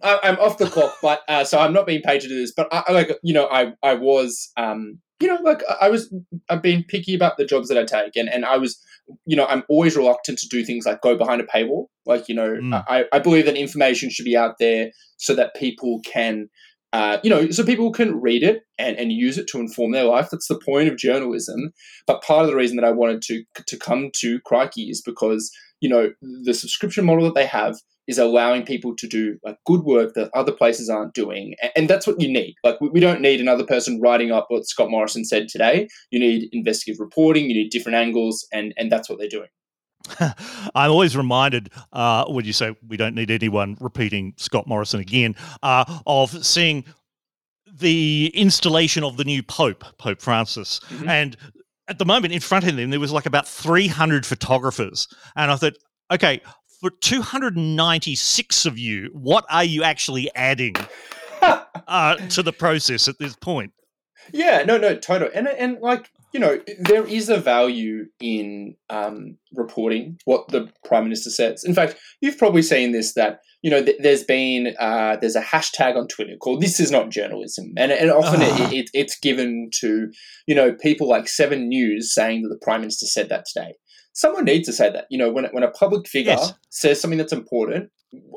I, 0.03 0.21
I'm 0.23 0.39
off 0.39 0.59
the 0.59 0.67
clock, 0.71 0.97
but 1.03 1.23
uh, 1.29 1.45
so 1.45 1.59
I'm 1.59 1.73
not 1.73 1.87
being 1.87 2.03
paid 2.03 2.21
to 2.23 2.29
do 2.29 2.39
this. 2.39 2.53
But 2.53 2.69
I, 2.73 2.85
I 2.89 2.93
like 2.93 3.11
you 3.23 3.35
know 3.35 3.47
I 3.51 3.75
I 3.83 3.95
was 3.95 4.53
um 4.57 5.01
you 5.21 5.29
know 5.29 5.39
like 5.43 5.63
I- 5.81 5.89
was 5.91 6.13
I've 6.49 6.63
been 6.63 6.85
picky 6.85 7.15
about 7.15 7.37
the 7.37 7.45
jobs 7.45 7.69
that 7.69 7.79
I 7.79 7.85
take, 7.85 8.17
and 8.17 8.29
and 8.29 8.45
I 8.45 8.57
was 8.57 8.79
you 9.27 9.37
know 9.37 9.47
I'm 9.47 9.65
always 9.69 9.97
reluctant 9.97 10.39
to 10.39 10.49
do 10.49 10.65
things 10.65 10.87
like 10.87 11.01
go 11.01 11.17
behind 11.17 11.41
a 11.41 11.45
paywall. 11.45 11.87
Like 12.07 12.29
you 12.29 12.35
know 12.35 12.49
Mm. 12.51 12.85
I 12.89 13.05
I 13.13 13.19
believe 13.19 13.47
that 13.47 13.57
information 13.57 14.11
should 14.11 14.25
be 14.25 14.37
out 14.37 14.57
there 14.59 14.91
so 15.17 15.35
that 15.35 15.55
people 15.57 16.01
can. 16.05 16.49
Uh, 16.95 17.19
you 17.23 17.29
know, 17.29 17.51
so 17.51 17.63
people 17.63 17.93
can 17.93 18.19
read 18.19 18.43
it 18.43 18.63
and, 18.79 18.97
and 18.97 19.13
use 19.13 19.37
it 19.37 19.47
to 19.47 19.59
inform 19.61 19.93
their 19.93 20.05
life. 20.05 20.29
That's 20.31 20.49
the 20.49 20.59
point 20.65 20.89
of 20.89 20.97
journalism. 20.97 21.75
But 22.07 22.23
part 22.23 22.45
of 22.45 22.49
the 22.51 22.57
reason 22.57 22.77
that 22.77 22.87
I 22.87 22.93
wanted 22.93 23.21
to 23.23 23.45
to 23.67 23.77
come 23.77 24.11
to 24.21 24.41
Crikey 24.47 24.85
is 24.89 25.03
because 25.03 25.51
you 25.81 25.89
know 25.89 26.11
the 26.45 26.55
subscription 26.55 27.05
model 27.05 27.25
that 27.25 27.35
they 27.35 27.47
have 27.47 27.77
is 28.07 28.19
allowing 28.19 28.65
people 28.65 28.97
to 28.97 29.07
do 29.07 29.39
like 29.45 29.59
good 29.67 29.83
work 29.83 30.15
that 30.15 30.31
other 30.35 30.53
places 30.53 30.89
aren't 30.89 31.13
doing 31.13 31.55
and 31.77 31.91
that's 31.91 32.07
what 32.07 32.21
you 32.21 32.29
need. 32.33 32.55
Like 32.65 32.81
we 32.81 32.89
we 32.89 33.01
don't 33.01 33.21
need 33.21 33.41
another 33.41 33.65
person 33.67 34.01
writing 34.01 34.33
up 34.33 34.47
what 34.49 34.67
scott 34.67 34.91
morrison 34.91 35.25
said 35.25 35.49
today. 35.49 35.89
You 36.11 36.19
need 36.21 36.49
investigative 36.53 37.01
reporting 37.01 37.51
you 37.51 37.55
need 37.55 37.71
different 37.71 37.97
angles 37.97 38.47
and 38.53 38.73
and 38.77 38.91
that's 38.91 39.09
what 39.09 39.19
they're 39.19 39.29
doing. 39.29 39.49
I'm 40.75 40.91
always 40.91 41.17
reminded 41.17 41.71
uh, 41.93 42.25
when 42.27 42.45
you 42.45 42.53
say 42.53 42.75
we 42.87 42.97
don't 42.97 43.15
need 43.15 43.31
anyone 43.31 43.77
repeating 43.81 44.33
Scott 44.37 44.67
Morrison 44.67 45.01
again 45.01 45.35
uh, 45.63 45.85
of 46.07 46.45
seeing 46.47 46.85
the 47.71 48.31
installation 48.35 49.05
of 49.05 49.17
the 49.17 49.25
new 49.25 49.43
Pope, 49.43 49.85
Pope 49.99 50.21
Francis, 50.21 50.81
Mhm. 50.89 51.09
and 51.09 51.37
at 51.89 51.99
the 51.99 52.05
moment 52.05 52.33
in 52.33 52.41
front 52.41 52.67
of 52.67 52.77
them 52.77 52.91
there 52.91 53.01
was 53.01 53.13
like 53.13 53.27
about 53.27 53.49
300 53.49 54.27
photographers, 54.27 55.09
and 55.35 55.51
I 55.51 55.57
thought, 55.57 55.75
okay, 56.11 56.41
for 56.81 56.91
296 56.91 58.67
of 58.67 58.79
you, 58.79 59.11
what 59.13 59.45
are 59.51 59.65
you 59.65 59.83
actually 59.83 60.31
adding 60.35 60.75
uh, 61.43 62.17
to 62.17 62.43
the 62.43 62.53
process 62.53 63.09
at 63.09 63.19
this 63.19 63.35
point? 63.35 63.73
Yeah, 64.33 64.63
no, 64.65 64.79
no, 64.79 64.97
totally. 64.97 65.31
And 65.35 65.49
and 65.49 65.79
like 65.81 66.11
you 66.33 66.41
know, 66.41 66.61
there 66.81 67.07
is 67.07 67.29
a 67.31 67.39
value 67.39 68.07
in 68.21 68.77
um, 68.91 69.39
reporting 69.55 70.19
what 70.27 70.49
the 70.49 70.71
prime 70.85 71.05
minister 71.05 71.31
says. 71.31 71.65
In 71.65 71.75
fact, 71.75 71.97
you've 72.21 72.37
probably 72.37 72.61
seen 72.63 72.93
this 72.93 73.15
that 73.15 73.41
you 73.63 73.71
know 73.71 73.83
th- 73.83 73.97
there's 74.01 74.25
been 74.25 74.75
uh, 74.79 75.17
there's 75.21 75.37
a 75.37 75.43
hashtag 75.43 75.97
on 75.97 76.07
Twitter 76.09 76.37
called 76.37 76.61
"This 76.61 76.81
is 76.81 76.91
not 76.91 77.11
journalism," 77.11 77.73
and 77.77 77.91
and 77.93 78.11
often 78.11 78.41
Ah. 78.43 78.67
it, 78.71 78.73
it, 78.73 78.91
it's 78.93 79.19
given 79.19 79.71
to 79.81 80.11
you 80.47 80.55
know 80.55 80.73
people 80.75 81.09
like 81.09 81.29
Seven 81.29 81.69
News 81.69 82.15
saying 82.15 82.43
that 82.43 82.49
the 82.51 82.61
prime 82.63 82.83
minister 82.83 83.07
said 83.07 83.29
that 83.31 83.47
today. 83.47 83.75
Someone 84.19 84.45
needs 84.45 84.67
to 84.69 84.73
say 84.73 84.91
that. 84.91 85.07
You 85.11 85.19
know, 85.19 85.31
when 85.31 85.45
when 85.53 85.63
a 85.63 85.71
public 85.71 86.09
figure 86.09 86.33
Yes. 86.33 86.53
says 86.71 87.01
something 87.01 87.19
that's 87.19 87.33
important. 87.33 87.91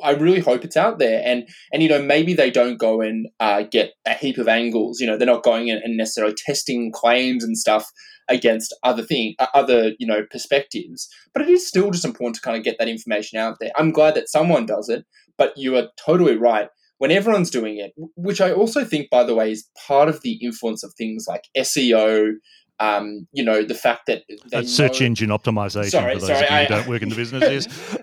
I 0.04 0.12
really 0.12 0.42
hope 0.42 0.66
it's 0.66 0.75
out 0.75 1.00
there, 1.00 1.22
and 1.25 1.48
and 1.72 1.81
you 1.81 1.88
know 1.89 2.01
maybe 2.01 2.33
they 2.33 2.51
don't 2.51 2.78
go 2.78 3.00
and 3.01 3.28
uh, 3.39 3.63
get 3.63 3.94
a 4.06 4.13
heap 4.13 4.38
of 4.38 4.48
angles. 4.50 5.00
You 5.00 5.07
know 5.07 5.18
they're 5.18 5.25
not 5.36 5.44
going 5.44 5.69
and 5.72 5.95
necessarily 5.98 6.36
testing 6.36 6.92
claims 6.92 7.44
and 7.44 7.57
stuff 7.57 7.89
against 8.28 8.75
other 8.83 9.01
thing, 9.04 9.33
uh, 9.39 9.48
other 9.54 9.94
you 9.98 10.06
know 10.06 10.24
perspectives. 10.30 11.07
But 11.33 11.44
it 11.44 11.50
is 11.50 11.68
still 11.68 11.89
just 11.89 12.06
important 12.06 12.36
to 12.36 12.42
kind 12.42 12.57
of 12.57 12.63
get 12.63 12.77
that 12.80 12.89
information 12.89 13.39
out 13.39 13.57
there. 13.62 13.72
I'm 13.77 13.92
glad 13.92 14.16
that 14.16 14.30
someone 14.30 14.66
does 14.66 14.89
it, 14.89 15.06
but 15.38 15.57
you 15.57 15.75
are 15.77 15.88
totally 16.06 16.36
right. 16.38 16.68
When 16.98 17.10
everyone's 17.10 17.50
doing 17.50 17.77
it, 17.77 17.94
which 18.16 18.42
I 18.42 18.51
also 18.51 18.84
think, 18.86 19.10
by 19.10 19.24
the 19.24 19.34
way, 19.34 19.51
is 19.51 19.68
part 19.88 20.07
of 20.10 20.22
the 20.22 20.34
influence 20.34 20.84
of 20.84 20.94
things 20.94 21.25
like 21.27 21.45
SEO. 21.57 22.34
Um, 22.81 23.28
you 23.31 23.44
know 23.44 23.63
the 23.63 23.75
fact 23.75 24.07
that 24.07 24.24
search 24.68 25.00
know- 25.00 25.05
engine 25.05 25.29
optimization 25.29 25.91
Sorry, 25.91 26.15
for 26.15 26.20
those 26.22 26.29
sorry, 26.29 26.46
of 26.46 26.50
you 26.50 26.55
I- 26.58 26.63
who 26.63 26.70
don't 26.75 26.88
work 26.88 27.01
in 27.03 27.10
the 27.10 27.15
business 27.15 27.44
is. 27.44 28.00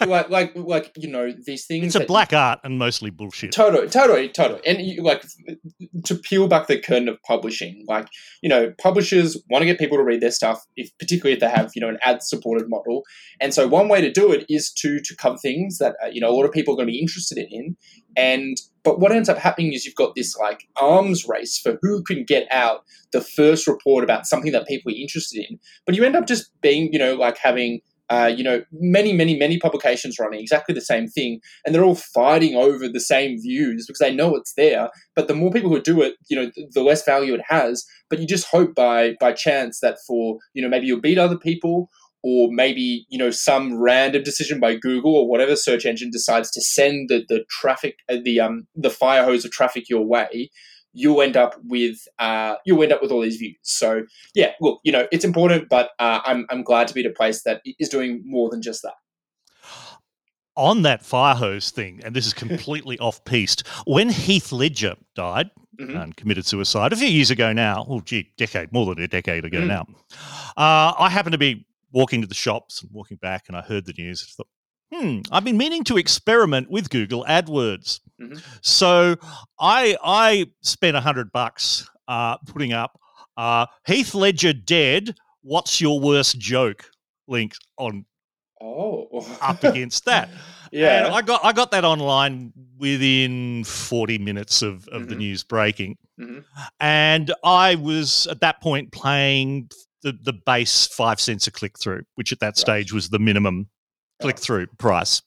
like 0.06 0.30
like 0.30 0.52
like 0.54 0.92
you 0.96 1.08
know 1.08 1.32
these 1.46 1.66
things. 1.66 1.96
it's 1.96 2.04
a 2.04 2.06
black 2.06 2.32
art 2.32 2.60
and 2.62 2.78
mostly 2.78 3.10
bullshit. 3.10 3.50
Totally, 3.52 3.88
totally, 3.88 4.28
totally. 4.28 4.60
And 4.66 4.80
you, 4.80 5.02
like 5.02 5.24
to 6.04 6.14
peel 6.14 6.46
back 6.48 6.68
the 6.68 6.78
curtain 6.78 7.08
of 7.08 7.20
publishing, 7.22 7.84
like 7.88 8.06
you 8.42 8.48
know, 8.48 8.72
publishers 8.80 9.36
want 9.50 9.62
to 9.62 9.66
get 9.66 9.78
people 9.78 9.96
to 9.98 10.04
read 10.04 10.20
their 10.20 10.30
stuff, 10.30 10.64
if 10.76 10.96
particularly 10.98 11.34
if 11.34 11.40
they 11.40 11.50
have 11.50 11.72
you 11.74 11.80
know 11.80 11.88
an 11.88 11.98
ad 12.04 12.22
supported 12.22 12.68
model. 12.68 13.02
And 13.40 13.52
so 13.52 13.66
one 13.66 13.88
way 13.88 14.00
to 14.00 14.12
do 14.12 14.30
it 14.32 14.44
is 14.48 14.70
to 14.74 15.00
to 15.00 15.16
cover 15.16 15.38
things 15.38 15.78
that 15.78 15.96
uh, 16.04 16.08
you 16.08 16.20
know 16.20 16.30
a 16.30 16.36
lot 16.36 16.44
of 16.44 16.52
people 16.52 16.74
are 16.74 16.76
going 16.76 16.88
to 16.88 16.92
be 16.92 17.00
interested 17.00 17.38
in. 17.50 17.76
And 18.16 18.56
but 18.82 19.00
what 19.00 19.12
ends 19.12 19.28
up 19.28 19.38
happening 19.38 19.72
is 19.72 19.84
you've 19.84 19.94
got 19.94 20.14
this 20.14 20.36
like 20.36 20.68
arms 20.80 21.26
race 21.28 21.58
for 21.58 21.78
who 21.82 22.02
can 22.02 22.24
get 22.24 22.46
out 22.50 22.84
the 23.12 23.20
first 23.20 23.66
report 23.66 24.04
about 24.04 24.26
something 24.26 24.52
that 24.52 24.66
people 24.66 24.92
are 24.92 24.96
interested 24.96 25.44
in. 25.48 25.58
But 25.86 25.94
you 25.94 26.04
end 26.04 26.16
up 26.16 26.26
just 26.26 26.50
being 26.60 26.92
you 26.92 26.98
know 26.98 27.14
like 27.14 27.38
having 27.38 27.80
uh, 28.10 28.26
you 28.26 28.42
know, 28.42 28.60
many, 28.72 29.12
many, 29.12 29.38
many 29.38 29.56
publications 29.56 30.18
running 30.18 30.40
exactly 30.40 30.74
the 30.74 30.80
same 30.80 31.06
thing, 31.06 31.40
and 31.64 31.72
they're 31.72 31.84
all 31.84 31.94
fighting 31.94 32.56
over 32.56 32.88
the 32.88 32.98
same 32.98 33.40
views 33.40 33.86
because 33.86 34.00
they 34.00 34.12
know 34.12 34.34
it's 34.34 34.54
there. 34.54 34.90
But 35.14 35.28
the 35.28 35.34
more 35.34 35.52
people 35.52 35.70
who 35.70 35.80
do 35.80 36.02
it, 36.02 36.14
you 36.28 36.36
know, 36.36 36.50
the 36.72 36.82
less 36.82 37.04
value 37.04 37.34
it 37.34 37.42
has. 37.48 37.86
But 38.08 38.18
you 38.18 38.26
just 38.26 38.48
hope 38.48 38.74
by 38.74 39.14
by 39.20 39.32
chance 39.32 39.78
that 39.78 39.98
for 40.08 40.38
you 40.54 40.62
know 40.62 40.68
maybe 40.68 40.86
you'll 40.86 41.00
beat 41.00 41.18
other 41.18 41.38
people, 41.38 41.88
or 42.22 42.48
maybe 42.52 43.06
you 43.08 43.18
know 43.18 43.30
some 43.30 43.78
random 43.78 44.22
decision 44.22 44.60
by 44.60 44.74
Google 44.76 45.14
or 45.16 45.28
whatever 45.28 45.56
search 45.56 45.86
engine 45.86 46.10
decides 46.10 46.50
to 46.52 46.60
send 46.60 47.08
the 47.08 47.24
the 47.28 47.44
traffic, 47.50 47.96
uh, 48.08 48.16
the 48.24 48.40
um 48.40 48.66
the 48.74 48.90
fire 48.90 49.24
hose 49.24 49.44
of 49.44 49.50
traffic 49.50 49.88
your 49.88 50.04
way. 50.06 50.50
You'll 50.92 51.22
end 51.22 51.36
up 51.36 51.54
with 51.64 51.96
uh, 52.18 52.56
you'll 52.66 52.82
end 52.82 52.92
up 52.92 53.00
with 53.00 53.12
all 53.12 53.20
these 53.20 53.36
views. 53.36 53.56
So 53.62 54.02
yeah, 54.34 54.52
look, 54.60 54.80
you 54.84 54.90
know, 54.90 55.06
it's 55.12 55.24
important, 55.24 55.68
but 55.68 55.90
uh, 56.00 56.20
I'm 56.24 56.46
I'm 56.50 56.62
glad 56.64 56.88
to 56.88 56.94
be 56.94 57.00
at 57.04 57.10
a 57.10 57.14
place 57.14 57.42
that 57.44 57.62
is 57.78 57.88
doing 57.88 58.22
more 58.24 58.50
than 58.50 58.60
just 58.60 58.82
that. 58.82 58.94
on 60.56 60.82
that 60.82 61.04
fire 61.04 61.34
hose 61.34 61.70
thing, 61.70 62.00
and 62.04 62.14
this 62.14 62.26
is 62.26 62.34
completely 62.34 62.98
off 63.06 63.24
piste, 63.24 63.66
when 63.86 64.08
Heath 64.10 64.52
Ledger 64.52 64.96
died 65.14 65.50
Mhm. 65.80 66.02
and 66.02 66.16
committed 66.16 66.44
suicide 66.44 66.92
a 66.92 66.96
few 66.96 67.08
years 67.08 67.30
ago 67.30 67.52
now, 67.54 67.86
oh, 67.88 68.00
gee, 68.00 68.32
decade, 68.36 68.70
more 68.72 68.84
than 68.92 69.02
a 69.02 69.08
decade 69.08 69.44
ago 69.46 69.60
Mhm. 69.60 69.68
now, 69.68 69.86
uh, 70.56 70.92
I 70.98 71.08
happened 71.08 71.32
to 71.32 71.38
be 71.38 71.64
walking 71.92 72.20
to 72.20 72.26
the 72.26 72.34
shops 72.34 72.82
and 72.82 72.90
walking 72.92 73.16
back, 73.18 73.44
and 73.48 73.56
I 73.56 73.62
heard 73.62 73.86
the 73.86 73.94
news. 73.96 74.24
I 74.26 74.30
thought, 74.36 74.48
hmm, 74.92 75.20
I've 75.32 75.44
been 75.44 75.56
meaning 75.58 75.84
to 75.84 75.96
experiment 75.96 76.70
with 76.70 76.90
Google 76.90 77.24
AdWords. 77.28 78.00
Mhm. 78.20 78.42
So 78.60 79.16
I 79.58 79.96
I 80.04 80.46
spent 80.62 80.96
a 80.96 81.00
hundred 81.00 81.32
bucks 81.32 81.88
uh, 82.08 82.36
putting 82.46 82.72
up 82.72 82.98
uh, 83.36 83.66
Heath 83.86 84.14
Ledger 84.14 84.52
dead. 84.52 85.14
What's 85.42 85.80
your 85.80 86.00
worst 86.00 86.38
joke? 86.38 86.90
Link 87.28 87.54
on 87.78 88.04
Oh, 88.62 89.24
up 89.40 89.64
against 89.64 90.04
that. 90.04 90.28
yeah. 90.72 91.06
And 91.06 91.14
I 91.14 91.22
got 91.22 91.42
I 91.42 91.52
got 91.52 91.70
that 91.70 91.84
online 91.84 92.52
within 92.76 93.64
40 93.64 94.18
minutes 94.18 94.60
of, 94.60 94.86
of 94.88 95.08
the 95.08 95.14
Mhm. 95.14 95.18
news 95.18 95.44
breaking. 95.44 95.96
Mhm. 96.20 96.44
And 96.78 97.32
I 97.42 97.76
was 97.76 98.26
at 98.26 98.40
that 98.42 98.60
point 98.60 98.92
playing 98.92 99.70
the, 100.02 100.12
the 100.22 100.32
base 100.32 100.86
five 100.86 101.20
cents 101.20 101.46
a 101.46 101.50
click 101.50 101.78
through, 101.78 102.02
which 102.14 102.32
at 102.32 102.40
that 102.40 102.56
stage 102.56 102.92
was 102.92 103.08
the 103.10 103.18
minimum 103.18 103.68
click 104.20 104.38
through 104.38 104.66
price. 104.78 105.22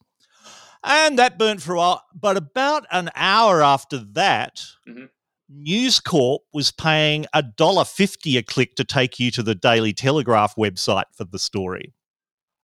And 0.84 1.18
that 1.18 1.38
burnt 1.40 1.62
for 1.62 1.74
a 1.74 1.78
while. 1.78 2.04
But 2.14 2.36
about 2.38 2.86
an 2.92 3.10
hour 3.16 3.62
after 3.64 4.00
that, 4.14 4.64
Mhm. 4.88 5.10
News 5.50 6.00
Corp 6.00 6.42
was 6.54 6.72
paying 6.72 7.26
a 7.34 7.44
dollar 7.44 7.86
fifty 7.86 8.38
a 8.38 8.44
click 8.44 8.76
to 8.76 8.84
take 8.84 9.20
you 9.20 9.30
to 9.32 9.44
the 9.44 9.54
Daily 9.56 9.94
Telegraph 9.94 10.56
website 10.56 11.06
for 11.16 11.26
the 11.26 11.38
story. 11.40 11.94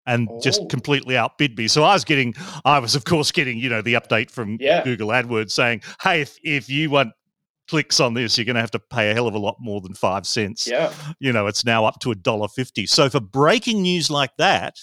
And 0.06 0.26
just 0.42 0.62
Oh. 0.62 0.66
completely 0.66 1.14
outbid 1.18 1.58
me. 1.58 1.68
So 1.68 1.82
I 1.84 1.92
was 1.92 2.04
getting, 2.04 2.34
I 2.64 2.78
was 2.78 2.94
of 2.94 3.04
course 3.04 3.30
getting, 3.30 3.58
you 3.58 3.68
know, 3.68 3.82
the 3.82 3.92
update 3.92 4.30
from 4.30 4.56
Yeah. 4.58 4.82
Google 4.82 5.08
AdWords 5.08 5.50
saying, 5.50 5.82
"Hey, 6.02 6.22
if, 6.22 6.38
if 6.42 6.70
you 6.70 6.88
want 6.88 7.12
clicks 7.68 8.00
on 8.00 8.14
this, 8.14 8.36
you're 8.36 8.44
going 8.44 8.56
to 8.56 8.60
have 8.60 8.70
to 8.72 8.78
pay 8.78 9.10
a 9.10 9.14
hell 9.14 9.26
of 9.26 9.34
a 9.34 9.38
lot 9.38 9.56
more 9.60 9.80
than 9.80 9.94
five 9.94 10.26
cents." 10.26 10.66
yeah. 10.66 10.92
you 11.20 11.32
know, 11.32 11.46
it's 11.46 11.64
now 11.64 11.84
up 11.84 12.00
to 12.00 12.10
a 12.10 12.14
dollar 12.14 12.48
fifty. 12.48 12.86
So 12.86 13.08
for 13.08 13.20
breaking 13.20 13.82
news 13.82 14.10
like 14.10 14.30
that, 14.38 14.76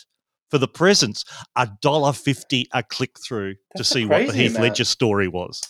for 0.51 0.57
the 0.57 0.67
presence, 0.67 1.25
a 1.55 1.69
dollar 1.81 2.13
fifty 2.13 2.67
a 2.73 2.83
click 2.83 3.19
through 3.19 3.55
to 3.75 3.83
see 3.83 4.05
what 4.05 4.27
the 4.27 4.33
Heath 4.33 4.51
amount. 4.51 4.63
Ledger 4.63 4.85
story 4.85 5.27
was. 5.27 5.61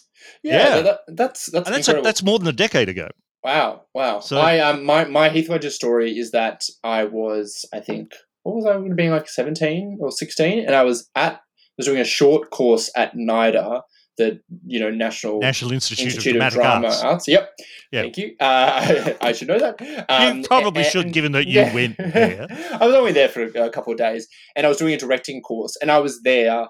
Yeah. 0.43 0.75
Yeah. 0.75 0.81
That, 0.81 0.99
that's 1.07 1.45
that's 1.51 1.67
And 1.67 1.75
that's 1.75 1.87
a, 1.87 2.01
that's 2.01 2.23
more 2.23 2.39
than 2.39 2.47
a 2.47 2.53
decade 2.53 2.89
ago. 2.89 3.09
Wow, 3.43 3.83
wow. 3.93 4.19
So- 4.19 4.39
I 4.39 4.59
um 4.59 4.83
my 4.83 5.05
my 5.05 5.29
Heath 5.29 5.49
Ledger 5.49 5.69
story 5.69 6.17
is 6.17 6.31
that 6.31 6.63
I 6.83 7.03
was 7.03 7.65
I 7.73 7.79
think 7.79 8.11
what 8.43 8.55
was 8.55 8.65
I 8.65 8.73
going 8.73 8.89
to 8.89 8.95
be 8.95 9.09
like 9.09 9.27
seventeen 9.29 9.97
or 9.99 10.11
sixteen, 10.11 10.59
and 10.59 10.75
I 10.75 10.83
was 10.83 11.09
at 11.15 11.33
I 11.33 11.39
was 11.77 11.87
doing 11.87 11.99
a 11.99 12.05
short 12.05 12.51
course 12.51 12.89
at 12.95 13.15
NIDA, 13.15 13.81
the 14.17 14.39
you 14.65 14.79
know 14.79 14.89
National 14.89 15.39
National 15.39 15.71
Institute, 15.73 16.05
Institute 16.07 16.35
of 16.37 16.41
of 16.43 16.53
Dramatic 16.53 16.81
Drama 16.91 17.09
Arts. 17.09 17.27
Yep. 17.27 17.49
Yep. 17.91 18.03
Thank 18.03 18.17
you. 18.17 18.35
Uh, 18.39 19.13
I 19.21 19.31
should 19.33 19.47
know 19.47 19.59
that. 19.59 20.05
Um, 20.09 20.43
probably 20.43 20.81
a- 20.83 20.89
should, 20.89 21.11
given 21.13 21.31
that 21.33 21.47
you 21.47 21.61
went 21.73 21.97
there. 21.99 22.47
I 22.79 22.85
was 22.85 22.95
only 22.95 23.11
there 23.11 23.29
for 23.29 23.43
a, 23.43 23.65
a 23.65 23.69
couple 23.69 23.91
of 23.91 23.97
days, 23.99 24.27
and 24.55 24.65
I 24.65 24.69
was 24.69 24.77
doing 24.77 24.93
a 24.93 24.97
directing 24.97 25.41
course, 25.41 25.75
and 25.81 25.91
I 25.91 25.99
was 25.99 26.21
there 26.23 26.67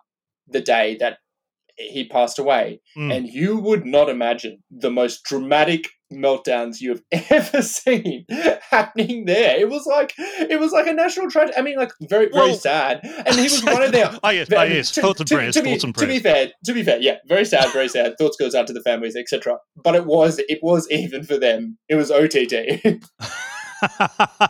the 0.47 0.61
day 0.61 0.95
that 0.99 1.17
he 1.77 2.07
passed 2.07 2.39
away, 2.39 2.79
Mm. 2.97 3.13
and 3.15 3.27
you 3.27 3.57
would 3.57 3.85
not 3.85 4.09
imagine 4.09 4.63
the 4.71 4.89
most 4.91 5.23
dramatic 5.25 5.89
meltdowns 6.15 6.81
you 6.81 6.89
have 6.91 7.01
ever 7.29 7.61
seen 7.61 8.25
happening 8.69 9.25
there. 9.25 9.57
It 9.59 9.69
was 9.69 9.85
like 9.85 10.13
it 10.17 10.59
was 10.59 10.71
like 10.71 10.87
a 10.87 10.93
national 10.93 11.29
tragedy. 11.29 11.57
I 11.57 11.61
mean, 11.61 11.77
like 11.77 11.91
very 12.01 12.27
very 12.27 12.49
Well- 12.49 12.55
sad. 12.55 13.01
And 13.03 13.35
he 13.35 13.43
was 13.43 13.63
one 13.63 13.83
of 13.83 13.91
their 13.91 14.11
oh 14.23 14.29
yes, 14.29 14.47
oh 14.51 14.63
yes. 14.63 14.91
to, 14.91 15.01
Thoughts 15.01 15.19
and 15.19 15.27
to- 15.29 15.35
prayers. 15.35 15.53
to 15.55 15.61
be, 15.63 15.71
Thoughts 15.71 15.83
and 15.83 15.95
to 15.97 16.07
be 16.07 16.19
fair, 16.19 16.51
to 16.65 16.73
be 16.73 16.83
fair, 16.83 16.99
yeah, 16.99 17.17
very 17.27 17.45
sad, 17.45 17.71
very 17.73 17.87
sad. 17.87 18.15
Thoughts 18.17 18.37
goes 18.37 18.55
out 18.55 18.67
to 18.67 18.73
the 18.73 18.81
families, 18.81 19.15
etc. 19.15 19.57
But 19.83 19.95
it 19.95 20.05
was, 20.05 20.39
it 20.47 20.59
was 20.61 20.89
even 20.89 21.23
for 21.23 21.37
them. 21.37 21.77
It 21.89 21.95
was 21.95 22.11
OTT. 22.11 23.01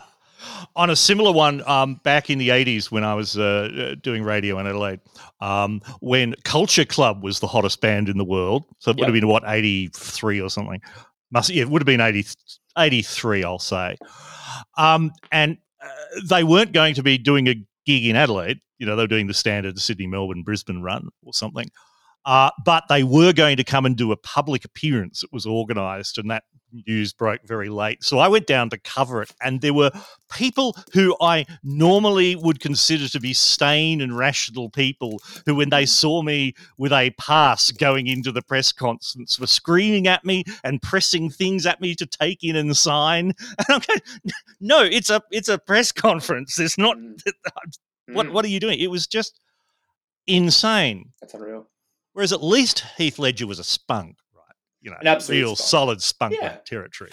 On 0.76 0.90
a 0.90 0.96
similar 0.96 1.32
one, 1.32 1.66
um, 1.66 1.96
back 2.04 2.28
in 2.28 2.38
the 2.38 2.50
80s 2.50 2.90
when 2.90 3.02
I 3.02 3.14
was 3.14 3.36
uh, 3.38 3.68
uh, 3.92 3.94
doing 4.02 4.22
radio 4.22 4.58
in 4.58 4.66
Adelaide, 4.66 5.00
um, 5.40 5.80
when 6.00 6.34
Culture 6.44 6.84
Club 6.84 7.22
was 7.22 7.40
the 7.40 7.46
hottest 7.46 7.80
band 7.80 8.08
in 8.10 8.18
the 8.18 8.24
world. 8.24 8.64
So 8.78 8.90
it 8.90 8.98
would 8.98 9.06
have 9.06 9.14
been, 9.14 9.26
what, 9.26 9.42
83 9.46 10.40
or 10.40 10.50
something? 10.50 10.80
Must 11.36 11.50
It 11.50 11.68
would 11.68 11.82
have 11.82 11.86
been 11.86 12.00
80, 12.00 12.24
83, 12.78 13.44
I'll 13.44 13.58
say. 13.58 13.98
Um, 14.78 15.12
and 15.30 15.58
uh, 15.82 15.88
they 16.30 16.42
weren't 16.44 16.72
going 16.72 16.94
to 16.94 17.02
be 17.02 17.18
doing 17.18 17.46
a 17.46 17.54
gig 17.84 18.06
in 18.06 18.16
Adelaide. 18.16 18.60
You 18.78 18.86
know, 18.86 18.96
they 18.96 19.02
were 19.02 19.06
doing 19.06 19.26
the 19.26 19.34
standard 19.34 19.78
Sydney, 19.78 20.06
Melbourne, 20.06 20.44
Brisbane 20.44 20.80
run 20.80 21.10
or 21.22 21.34
something. 21.34 21.68
Uh, 22.26 22.50
but 22.64 22.84
they 22.88 23.04
were 23.04 23.32
going 23.32 23.56
to 23.56 23.64
come 23.64 23.86
and 23.86 23.96
do 23.96 24.12
a 24.12 24.16
public 24.16 24.64
appearance. 24.64 25.20
that 25.20 25.32
was 25.32 25.46
organised, 25.46 26.18
and 26.18 26.30
that 26.30 26.42
news 26.86 27.12
broke 27.12 27.40
very 27.44 27.68
late. 27.68 28.02
So 28.02 28.18
I 28.18 28.28
went 28.28 28.46
down 28.46 28.68
to 28.70 28.78
cover 28.78 29.22
it, 29.22 29.32
and 29.40 29.60
there 29.60 29.72
were 29.72 29.90
people 30.30 30.76
who 30.92 31.16
I 31.20 31.46
normally 31.62 32.36
would 32.36 32.60
consider 32.60 33.08
to 33.08 33.20
be 33.20 33.32
sane 33.32 34.00
and 34.00 34.16
rational 34.16 34.68
people 34.70 35.20
who, 35.46 35.54
when 35.54 35.70
they 35.70 35.86
saw 35.86 36.22
me 36.22 36.54
with 36.78 36.92
a 36.92 37.10
pass 37.18 37.70
going 37.70 38.08
into 38.08 38.32
the 38.32 38.42
press 38.42 38.72
conference, 38.72 39.38
were 39.38 39.46
screaming 39.46 40.08
at 40.08 40.24
me 40.24 40.44
and 40.64 40.82
pressing 40.82 41.30
things 41.30 41.64
at 41.64 41.80
me 41.80 41.94
to 41.94 42.06
take 42.06 42.42
in 42.42 42.56
and 42.56 42.76
sign. 42.76 43.32
And 43.58 43.66
I'm 43.70 43.80
going, 43.86 44.00
no, 44.60 44.82
it's 44.82 45.10
a 45.10 45.22
it's 45.30 45.48
a 45.48 45.58
press 45.58 45.92
conference. 45.92 46.58
It's 46.58 46.78
not. 46.78 46.96
Mm. 46.96 47.20
What 48.12 48.26
Mm, 48.26 48.32
what 48.32 48.44
are 48.44 48.48
you 48.48 48.60
doing? 48.60 48.78
It 48.78 48.86
was 48.88 49.08
just 49.08 49.40
insane. 50.28 51.12
That's 51.20 51.34
unreal. 51.34 51.68
Whereas 52.16 52.32
at 52.32 52.42
least 52.42 52.82
Heath 52.96 53.18
Ledger 53.18 53.46
was 53.46 53.58
a 53.58 53.64
spunk, 53.64 54.16
right? 54.34 54.54
You 54.80 54.90
know, 54.90 54.96
An 55.02 55.06
absolute 55.06 55.36
real 55.38 55.54
spunk. 55.54 55.68
solid 55.68 56.02
spunk 56.02 56.32
Yeah. 56.34 56.46
rat 56.46 56.64
territory. 56.64 57.10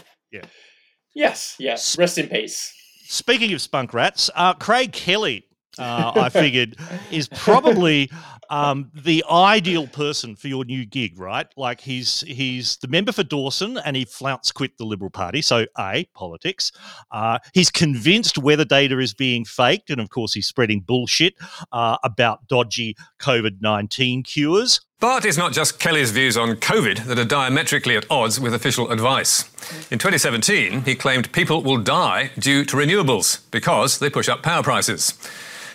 Yes, 1.13 1.55
yes. 1.59 1.97
Rest 1.97 2.17
in 2.17 2.29
peace. 2.29 2.73
Speaking 3.05 3.51
of 3.53 3.61
spunk 3.61 3.93
rats, 3.93 4.29
uh, 4.33 4.53
Craig 4.53 4.93
Kelly, 4.93 5.43
uh, 5.77 6.13
I 6.15 6.29
figured, 6.29 6.77
is 7.11 7.27
probably 7.27 8.09
um, 8.49 8.91
the 8.95 9.23
ideal 9.29 9.87
person 9.87 10.35
for 10.37 10.47
your 10.47 10.63
new 10.63 10.85
gig, 10.85 11.19
right? 11.19 11.47
Like 11.57 11.81
he's 11.81 12.21
he's 12.21 12.77
the 12.77 12.87
member 12.87 13.11
for 13.11 13.23
Dawson, 13.23 13.77
and 13.79 13.95
he 13.95 14.05
flouts 14.05 14.51
quit 14.53 14.77
the 14.77 14.85
Liberal 14.85 15.09
Party. 15.11 15.41
So 15.41 15.65
a 15.77 16.05
politics. 16.15 16.71
Uh, 17.11 17.39
he's 17.53 17.69
convinced 17.69 18.37
weather 18.37 18.65
data 18.65 18.97
is 18.99 19.13
being 19.13 19.43
faked, 19.43 19.89
and 19.89 19.99
of 19.99 20.09
course 20.09 20.33
he's 20.33 20.47
spreading 20.47 20.79
bullshit 20.79 21.33
uh, 21.73 21.97
about 22.03 22.47
dodgy 22.47 22.95
COVID 23.19 23.57
nineteen 23.61 24.23
cures. 24.23 24.79
But 25.03 25.25
it's 25.25 25.37
not 25.37 25.51
just 25.51 25.81
Kelly's 25.81 26.11
views 26.11 26.37
on 26.37 26.55
COVID 26.55 27.07
that 27.07 27.19
are 27.19 27.25
diametrically 27.25 27.97
at 27.97 28.09
odds 28.09 28.39
with 28.39 28.53
official 28.53 28.89
advice. 28.89 29.43
In 29.91 29.99
2017, 29.99 30.83
he 30.83 30.95
claimed 30.95 31.29
people 31.33 31.61
will 31.61 31.75
die 31.75 32.31
due 32.39 32.63
to 32.63 32.77
renewables 32.77 33.41
because 33.51 33.99
they 33.99 34.09
push 34.09 34.29
up 34.29 34.43
power 34.43 34.63
prices. 34.63 35.13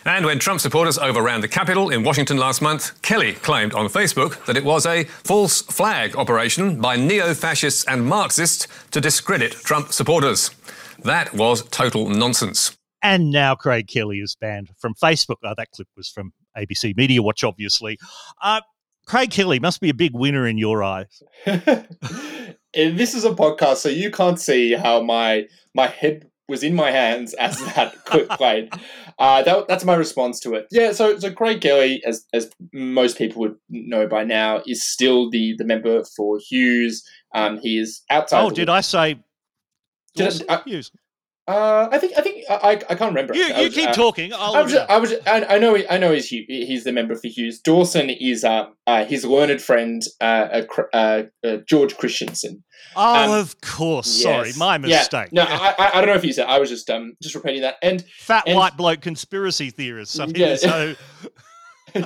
And 0.07 0.25
when 0.25 0.39
Trump 0.39 0.63
supporters 0.63 0.97
overran 0.97 1.43
the 1.43 1.47
Capitol 1.47 1.91
in 1.91 2.05
Washington 2.05 2.39
last 2.39 2.63
month, 2.63 3.03
Kelly 3.03 3.35
claimed 3.35 3.75
on 3.75 3.91
Facebook 3.91 4.43
that 4.47 4.57
it 4.57 4.65
was 4.65 4.87
a 4.87 5.05
false 5.05 5.61
flag 5.61 6.17
operation 6.17 6.81
by 6.81 6.97
neo 6.97 7.35
fascists 7.35 7.85
and 7.85 8.07
Marxists 8.07 8.67
to 8.93 8.99
discredit 8.99 9.53
Trump 9.53 9.93
supporters. 9.93 10.53
That 11.01 11.35
was 11.35 11.69
total 11.69 12.09
nonsense. 12.09 12.79
And 13.03 13.31
now 13.31 13.57
Craig 13.57 13.89
Kelly 13.89 14.21
is 14.21 14.39
banned 14.41 14.71
from 14.79 14.95
Facebook. 14.95 15.37
Oh, 15.45 15.53
that 15.55 15.71
clip 15.73 15.89
was 15.99 16.09
from 16.09 16.33
ABC 16.57 16.97
Media 16.97 17.23
Watch, 17.23 17.45
obviously. 17.45 17.99
Uh, 18.43 18.63
Craig 19.09 19.31
Kelly 19.31 19.59
must 19.59 19.81
be 19.81 19.89
a 19.89 19.95
big 19.95 20.15
winner 20.15 20.47
in 20.47 20.59
your 20.59 20.83
eyes. 20.85 21.23
And 22.75 22.99
this 22.99 23.15
is 23.15 23.25
a 23.25 23.31
podcast, 23.31 23.77
so 23.79 23.89
you 23.89 24.11
can't 24.11 24.39
see 24.39 24.75
how 24.75 25.01
my 25.03 25.47
my 25.75 25.87
head 25.87 26.31
was 26.49 26.63
in 26.63 26.75
my 26.75 26.91
hands 26.91 27.33
as 27.35 27.59
that 27.75 28.05
clip 28.05 28.29
played. 28.29 28.71
Uh, 29.19 29.43
that, 29.43 29.67
that's 29.69 29.85
my 29.87 29.95
response 29.95 30.39
to 30.41 30.55
it. 30.55 30.67
Yeah, 30.71 30.93
so 30.93 31.19
so 31.19 31.33
Craig 31.33 31.63
Kelly, 31.63 32.03
as 32.07 32.27
as 32.35 32.51
most 32.75 33.17
people 33.17 33.41
would 33.41 33.57
know 33.71 34.07
by 34.07 34.23
now, 34.23 34.63
is 34.67 34.85
still 34.85 35.31
the 35.31 35.55
the 35.57 35.65
member 35.65 36.05
for 36.15 36.39
Hughes. 36.39 37.03
Um, 37.35 37.59
he 37.59 37.79
is 37.79 38.03
outside. 38.11 38.43
Oh, 38.45 38.51
the- 38.51 38.57
did 38.57 38.69
I 38.69 38.83
say? 38.83 39.19
Did 40.15 40.45
I- 40.49 40.57
I- 40.57 40.63
Hughes? 40.67 40.93
Uh, 41.49 41.89
I 41.91 41.97
think 41.99 42.13
I 42.19 42.21
think 42.21 42.45
I 42.51 42.73
I, 42.73 42.95
can't 42.95 43.11
remember. 43.11 43.35
You, 43.35 43.45
you 43.45 43.65
was- 43.65 43.75
keep 43.75 43.89
uh, 43.89 43.93
talking. 43.95 44.35
I'll 44.35 44.55
I 44.55 44.63
was, 44.63 44.73
just. 44.73 44.91
I 44.91 44.99
was, 44.99 45.15
I, 45.27 45.57
I 45.57 45.59
know, 45.59 45.79
I 45.89 45.97
know 45.97 46.13
he's 46.13 46.29
he's 46.29 46.85
the 46.85 46.93
member 46.93 47.15
for 47.15 47.27
Hughes. 47.29 47.59
Dawson 47.59 48.11
is 48.11 48.45
uh, 48.45 48.67
uh 48.87 49.07
his 49.07 49.25
learned 49.25 49.63
friend, 49.63 50.03
uh, 50.21 50.63
uh, 50.93 51.23
uh, 51.43 51.57
George 51.67 51.97
Christensen. 51.97 52.63
oh, 52.95 53.33
um, 53.33 53.41
of 53.41 53.59
course. 53.63 54.09
Sorry, 54.09 54.49
Yes. 54.49 54.59
my 54.59 54.75
Yeah. 54.75 54.99
mistake. 54.99 55.33
No, 55.33 55.43
I, 55.43 55.75
I, 55.79 55.91
I 55.95 56.01
don't 56.03 56.09
know 56.09 56.17
if 56.17 56.25
you 56.25 56.35
said. 56.35 56.49
I 56.49 56.59
was 56.59 56.69
just 56.69 56.91
um 56.91 57.17
just 57.23 57.35
repeating 57.35 57.63
that. 57.63 57.77
And 57.83 58.03
Fat 58.19 58.45
and- 58.47 58.55
white 58.55 58.77
bloke 58.77 59.01
conspiracy 59.01 59.71
theorist. 59.71 60.21
Yeah. 60.37 60.57
so 60.57 60.95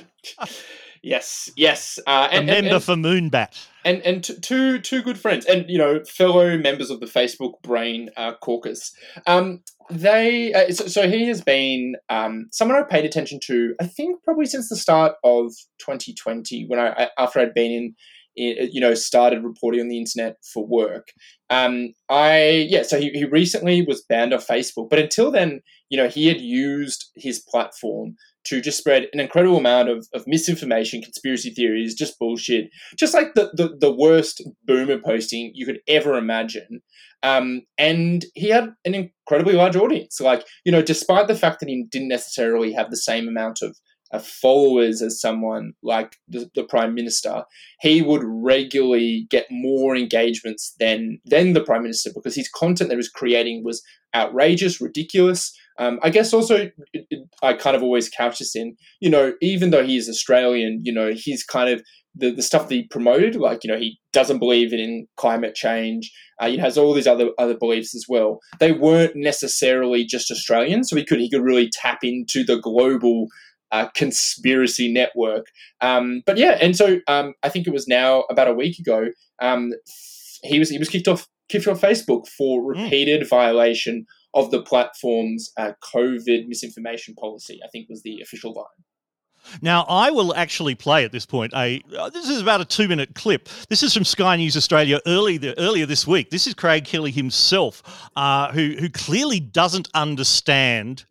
yes, 1.02 1.50
yes, 1.56 1.99
uh, 2.06 2.28
a 2.30 2.35
and, 2.35 2.49
and, 2.50 2.66
member 2.66 2.76
and, 2.76 2.85
for 2.85 2.94
Moonbat. 2.94 3.66
and 3.85 4.00
and 4.02 4.25
t- 4.25 4.38
two 4.40 4.78
two 4.80 5.02
good 5.02 5.18
friends, 5.18 5.44
and 5.47 5.68
you 5.68 5.78
know 5.78 6.02
fellow 6.04 6.56
members 6.59 6.90
of 6.90 7.00
the 7.00 7.06
Facebook 7.06 7.61
Brain 7.62 8.11
uh, 8.16 8.32
Caucus. 8.42 8.94
Um, 9.26 9.62
they 9.90 10.52
uh, 10.54 10.73
so, 10.73 10.87
so 10.87 11.09
he 11.09 11.26
has 11.28 11.40
been 11.42 11.97
um 12.09 12.47
someone 12.52 12.78
I 12.78 12.82
paid 12.82 13.04
attention 13.04 13.40
to. 13.44 13.75
I 13.80 13.87
think 13.87 14.23
probably 14.25 14.47
since 14.47 14.68
the 14.68 14.76
start 14.76 15.14
of 15.25 15.52
2020, 15.80 16.66
when 16.68 16.78
I, 16.78 16.88
I 17.04 17.09
after 17.18 17.40
I'd 17.40 17.54
been 17.54 17.71
in. 17.73 17.85
in- 17.85 18.71
You 18.73 18.80
know, 18.80 18.94
started 18.94 19.44
reporting 19.44 19.82
on 19.82 19.88
the 19.88 19.99
internet 19.99 20.37
for 20.54 20.66
work. 20.66 21.09
Um, 21.50 21.92
I 22.09 22.66
yeah, 22.71 22.82
so 22.82 22.99
he, 22.99 23.11
he 23.11 23.26
recently 23.26 23.82
was 23.82 24.02
banned 24.09 24.32
off 24.32 24.47
Facebook, 24.47 24.88
but 24.88 24.99
until 24.99 25.30
then, 25.30 25.61
you 25.90 25.99
know, 25.99 26.09
he 26.09 26.28
had 26.28 26.40
used 26.40 27.11
his 27.14 27.40
platform 27.40 28.16
to 28.44 28.61
just 28.61 28.78
spread 28.78 29.08
an 29.12 29.20
incredible 29.20 29.56
amount 29.56 29.88
of, 29.88 30.06
of 30.14 30.25
misinformation, 30.26 31.02
conspiracy 31.02 31.50
theories, 31.50 31.94
just 31.94 32.18
bullshit, 32.18 32.70
just 32.99 33.14
like 33.14 33.34
the, 33.34 33.50
the, 33.54 33.76
the 33.80 33.92
worst 33.92 34.42
boomer 34.64 34.99
posting 34.99 35.52
you 35.54 35.66
could 35.66 35.80
ever 35.88 36.14
imagine. 36.14 36.82
Um, 37.22 37.62
and 37.78 38.25
he 38.34 38.49
had 38.49 38.75
an 38.84 38.94
incredibly 38.94 39.54
large 39.54 39.76
audience. 39.76 40.20
Like, 40.20 40.44
you 40.64 40.72
know, 40.72 40.82
despite 40.82 41.28
the 41.28 41.37
fact 41.37 41.61
that 41.61 41.68
he 41.68 41.87
didn't 41.90 42.08
necessarily 42.08 42.72
have 42.72 42.90
the 42.90 42.96
same 42.96 43.28
amount 43.28 43.62
of 43.62 43.76
followers 44.20 45.00
as 45.00 45.20
someone 45.20 45.72
like 45.82 46.16
the, 46.28 46.50
the, 46.54 46.64
prime 46.64 46.94
minister, 46.94 47.44
he 47.80 48.02
would 48.02 48.22
regularly 48.25 49.26
get 49.30 49.46
more 49.50 49.96
engagements 49.96 50.75
than 50.78 51.18
than 51.25 51.54
the 51.54 51.64
prime 51.64 51.82
minister 51.82 52.11
because 52.14 52.34
his 52.34 52.49
content 52.49 52.90
that 52.90 52.94
he 52.94 52.99
was 52.99 53.08
creating 53.08 53.64
was 53.64 53.82
outrageous, 54.14 54.80
ridiculous. 54.80 55.56
Um, 55.78 55.98
I 56.02 56.10
guess 56.10 56.32
also 56.32 56.70
it, 56.92 57.06
it, 57.10 57.28
I 57.42 57.54
kind 57.54 57.76
of 57.76 57.82
always 57.82 58.08
couch 58.08 58.38
this 58.38 58.54
in, 58.54 58.76
you 59.00 59.10
know, 59.10 59.32
even 59.40 59.70
though 59.70 59.84
he 59.84 59.96
is 59.96 60.08
Australian, 60.08 60.80
you 60.82 60.92
know, 60.92 61.12
he's 61.14 61.44
kind 61.44 61.70
of 61.70 61.82
the, 62.14 62.30
the 62.30 62.42
stuff 62.42 62.68
that 62.68 62.74
he 62.74 62.86
promoted, 62.88 63.36
like, 63.36 63.64
you 63.64 63.70
know, 63.72 63.78
he 63.78 63.98
doesn't 64.12 64.38
believe 64.38 64.72
in 64.72 65.06
climate 65.16 65.54
change. 65.54 66.12
Uh, 66.40 66.48
he 66.48 66.58
has 66.58 66.76
all 66.76 66.92
these 66.92 67.06
other 67.06 67.30
other 67.38 67.56
beliefs 67.56 67.94
as 67.94 68.04
well. 68.08 68.40
They 68.60 68.72
weren't 68.72 69.16
necessarily 69.16 70.04
just 70.04 70.30
Australian, 70.30 70.84
so 70.84 70.96
he 70.96 71.04
could 71.04 71.20
he 71.20 71.30
could 71.30 71.42
really 71.42 71.70
tap 71.72 72.00
into 72.02 72.44
the 72.44 72.58
global 72.58 73.28
uh, 73.70 73.88
conspiracy 73.94 74.92
network. 74.92 75.46
Um, 75.80 76.22
but 76.26 76.36
yeah, 76.36 76.58
and 76.60 76.76
so 76.76 77.00
um, 77.08 77.32
I 77.42 77.48
think 77.48 77.66
it 77.66 77.72
was 77.72 77.88
now 77.88 78.24
about 78.28 78.48
a 78.48 78.54
week 78.54 78.78
ago. 78.78 79.06
Um, 79.40 79.72
he 80.42 80.58
was 80.58 80.68
he 80.68 80.78
was 80.78 80.90
kicked 80.90 81.08
off 81.08 81.26
kicked 81.48 81.66
off 81.66 81.80
Facebook 81.80 82.28
for 82.28 82.60
hmm. 82.60 82.82
repeated 82.82 83.22
mm. 83.22 83.28
violation 83.28 84.06
of 84.34 84.50
the 84.50 84.62
platform's 84.62 85.52
uh, 85.56 85.72
COVID 85.94 86.48
misinformation 86.48 87.14
policy. 87.14 87.60
I 87.64 87.68
think 87.68 87.88
was 87.88 88.02
the 88.02 88.20
official 88.20 88.52
line. 88.52 88.64
Now, 89.60 89.84
I 89.88 90.10
will 90.10 90.34
actually 90.34 90.74
play 90.74 91.04
at 91.04 91.12
this 91.12 91.26
point 91.26 91.52
a. 91.54 91.82
Uh, 91.98 92.10
this 92.10 92.28
is 92.28 92.40
about 92.40 92.60
a 92.60 92.64
two-minute 92.64 93.14
clip. 93.14 93.48
This 93.68 93.82
is 93.82 93.92
from 93.92 94.04
Sky 94.04 94.36
News 94.36 94.56
Australia 94.56 95.00
early 95.06 95.36
the, 95.36 95.58
earlier 95.58 95.84
this 95.84 96.06
week. 96.06 96.30
This 96.30 96.46
is 96.46 96.54
Craig 96.54 96.84
Kelly 96.84 97.10
himself, 97.10 97.82
uh, 98.16 98.52
who 98.52 98.76
who 98.78 98.88
clearly 98.88 99.40
doesn't 99.40 99.88
understand 99.94 101.04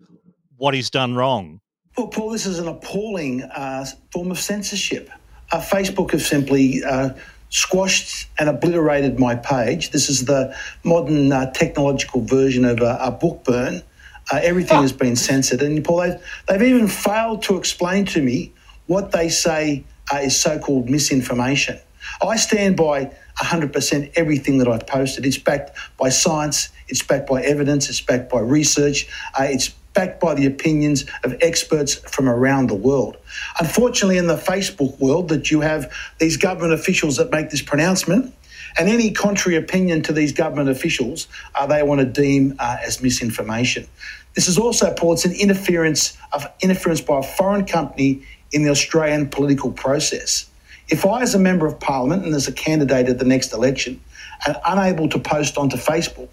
what 0.57 0.73
he's 0.73 0.89
done 0.89 1.15
wrong. 1.15 1.59
Well, 1.97 2.07
Paul, 2.07 2.29
this 2.29 2.45
is 2.45 2.59
an 2.59 2.69
appalling 2.69 3.43
uh, 3.43 3.85
form 4.13 4.31
of 4.31 4.39
censorship. 4.39 5.09
Uh, 5.51 5.59
Facebook 5.59 6.11
have 6.11 6.21
simply 6.21 6.81
uh, 6.83 7.09
squashed 7.51 8.27
and 8.39 8.49
obliterated 8.49 9.19
my 9.19 9.35
page. 9.35 9.91
This 9.91 10.09
is 10.09 10.25
the 10.25 10.55
modern 10.83 11.31
uh, 11.31 11.51
technological 11.51 12.21
version 12.21 12.65
of 12.65 12.79
a, 12.79 12.97
a 12.99 13.11
book 13.11 13.43
burn. 13.43 13.83
Uh, 14.31 14.39
everything 14.41 14.81
has 14.81 14.93
been 14.93 15.15
censored. 15.15 15.61
And, 15.61 15.83
Paul, 15.83 16.01
they've, 16.01 16.19
they've 16.47 16.61
even 16.63 16.87
failed 16.87 17.43
to 17.43 17.57
explain 17.57 18.05
to 18.07 18.21
me 18.21 18.53
what 18.87 19.11
they 19.11 19.29
say 19.29 19.83
uh, 20.11 20.17
is 20.17 20.39
so 20.39 20.57
called 20.57 20.89
misinformation. 20.89 21.77
I 22.25 22.37
stand 22.37 22.77
by 22.77 23.11
100% 23.39 24.11
everything 24.15 24.57
that 24.59 24.67
I've 24.67 24.87
posted. 24.87 25.25
It's 25.25 25.37
backed 25.37 25.77
by 25.97 26.09
science, 26.09 26.69
it's 26.87 27.03
backed 27.03 27.29
by 27.29 27.41
evidence, 27.43 27.89
it's 27.89 28.01
backed 28.01 28.29
by 28.29 28.39
research, 28.39 29.07
it's 29.39 29.73
backed 29.93 30.19
by 30.19 30.33
the 30.33 30.45
opinions 30.45 31.05
of 31.23 31.35
experts 31.41 31.95
from 31.95 32.29
around 32.29 32.67
the 32.67 32.75
world. 32.75 33.17
Unfortunately, 33.59 34.17
in 34.17 34.27
the 34.27 34.37
Facebook 34.37 34.97
world, 34.99 35.29
that 35.29 35.51
you 35.51 35.61
have 35.61 35.91
these 36.19 36.37
government 36.37 36.73
officials 36.73 37.17
that 37.17 37.31
make 37.31 37.49
this 37.49 37.61
pronouncement, 37.61 38.33
and 38.77 38.87
any 38.87 39.11
contrary 39.11 39.57
opinion 39.57 40.01
to 40.03 40.13
these 40.13 40.31
government 40.31 40.69
officials, 40.69 41.27
uh, 41.55 41.65
they 41.67 41.83
want 41.83 41.99
to 41.99 42.05
deem 42.05 42.55
uh, 42.59 42.77
as 42.85 43.01
misinformation. 43.01 43.85
This 44.33 44.47
is 44.47 44.57
also, 44.57 44.93
Paul, 44.93 45.13
it's 45.13 45.25
an 45.25 45.33
interference 45.33 46.17
of 46.31 46.47
interference 46.61 47.01
by 47.01 47.19
a 47.19 47.23
foreign 47.23 47.65
company 47.65 48.25
in 48.51 48.63
the 48.63 48.69
Australian 48.69 49.29
political 49.29 49.71
process. 49.71 50.45
If 50.87 51.05
I, 51.05 51.21
as 51.21 51.35
a 51.35 51.39
member 51.39 51.65
of 51.65 51.79
parliament 51.79 52.25
and 52.25 52.33
as 52.33 52.47
a 52.47 52.51
candidate 52.53 53.07
at 53.07 53.19
the 53.19 53.25
next 53.25 53.53
election, 53.53 54.01
am 54.47 54.55
unable 54.65 55.09
to 55.09 55.19
post 55.19 55.57
onto 55.57 55.77
Facebook, 55.77 56.29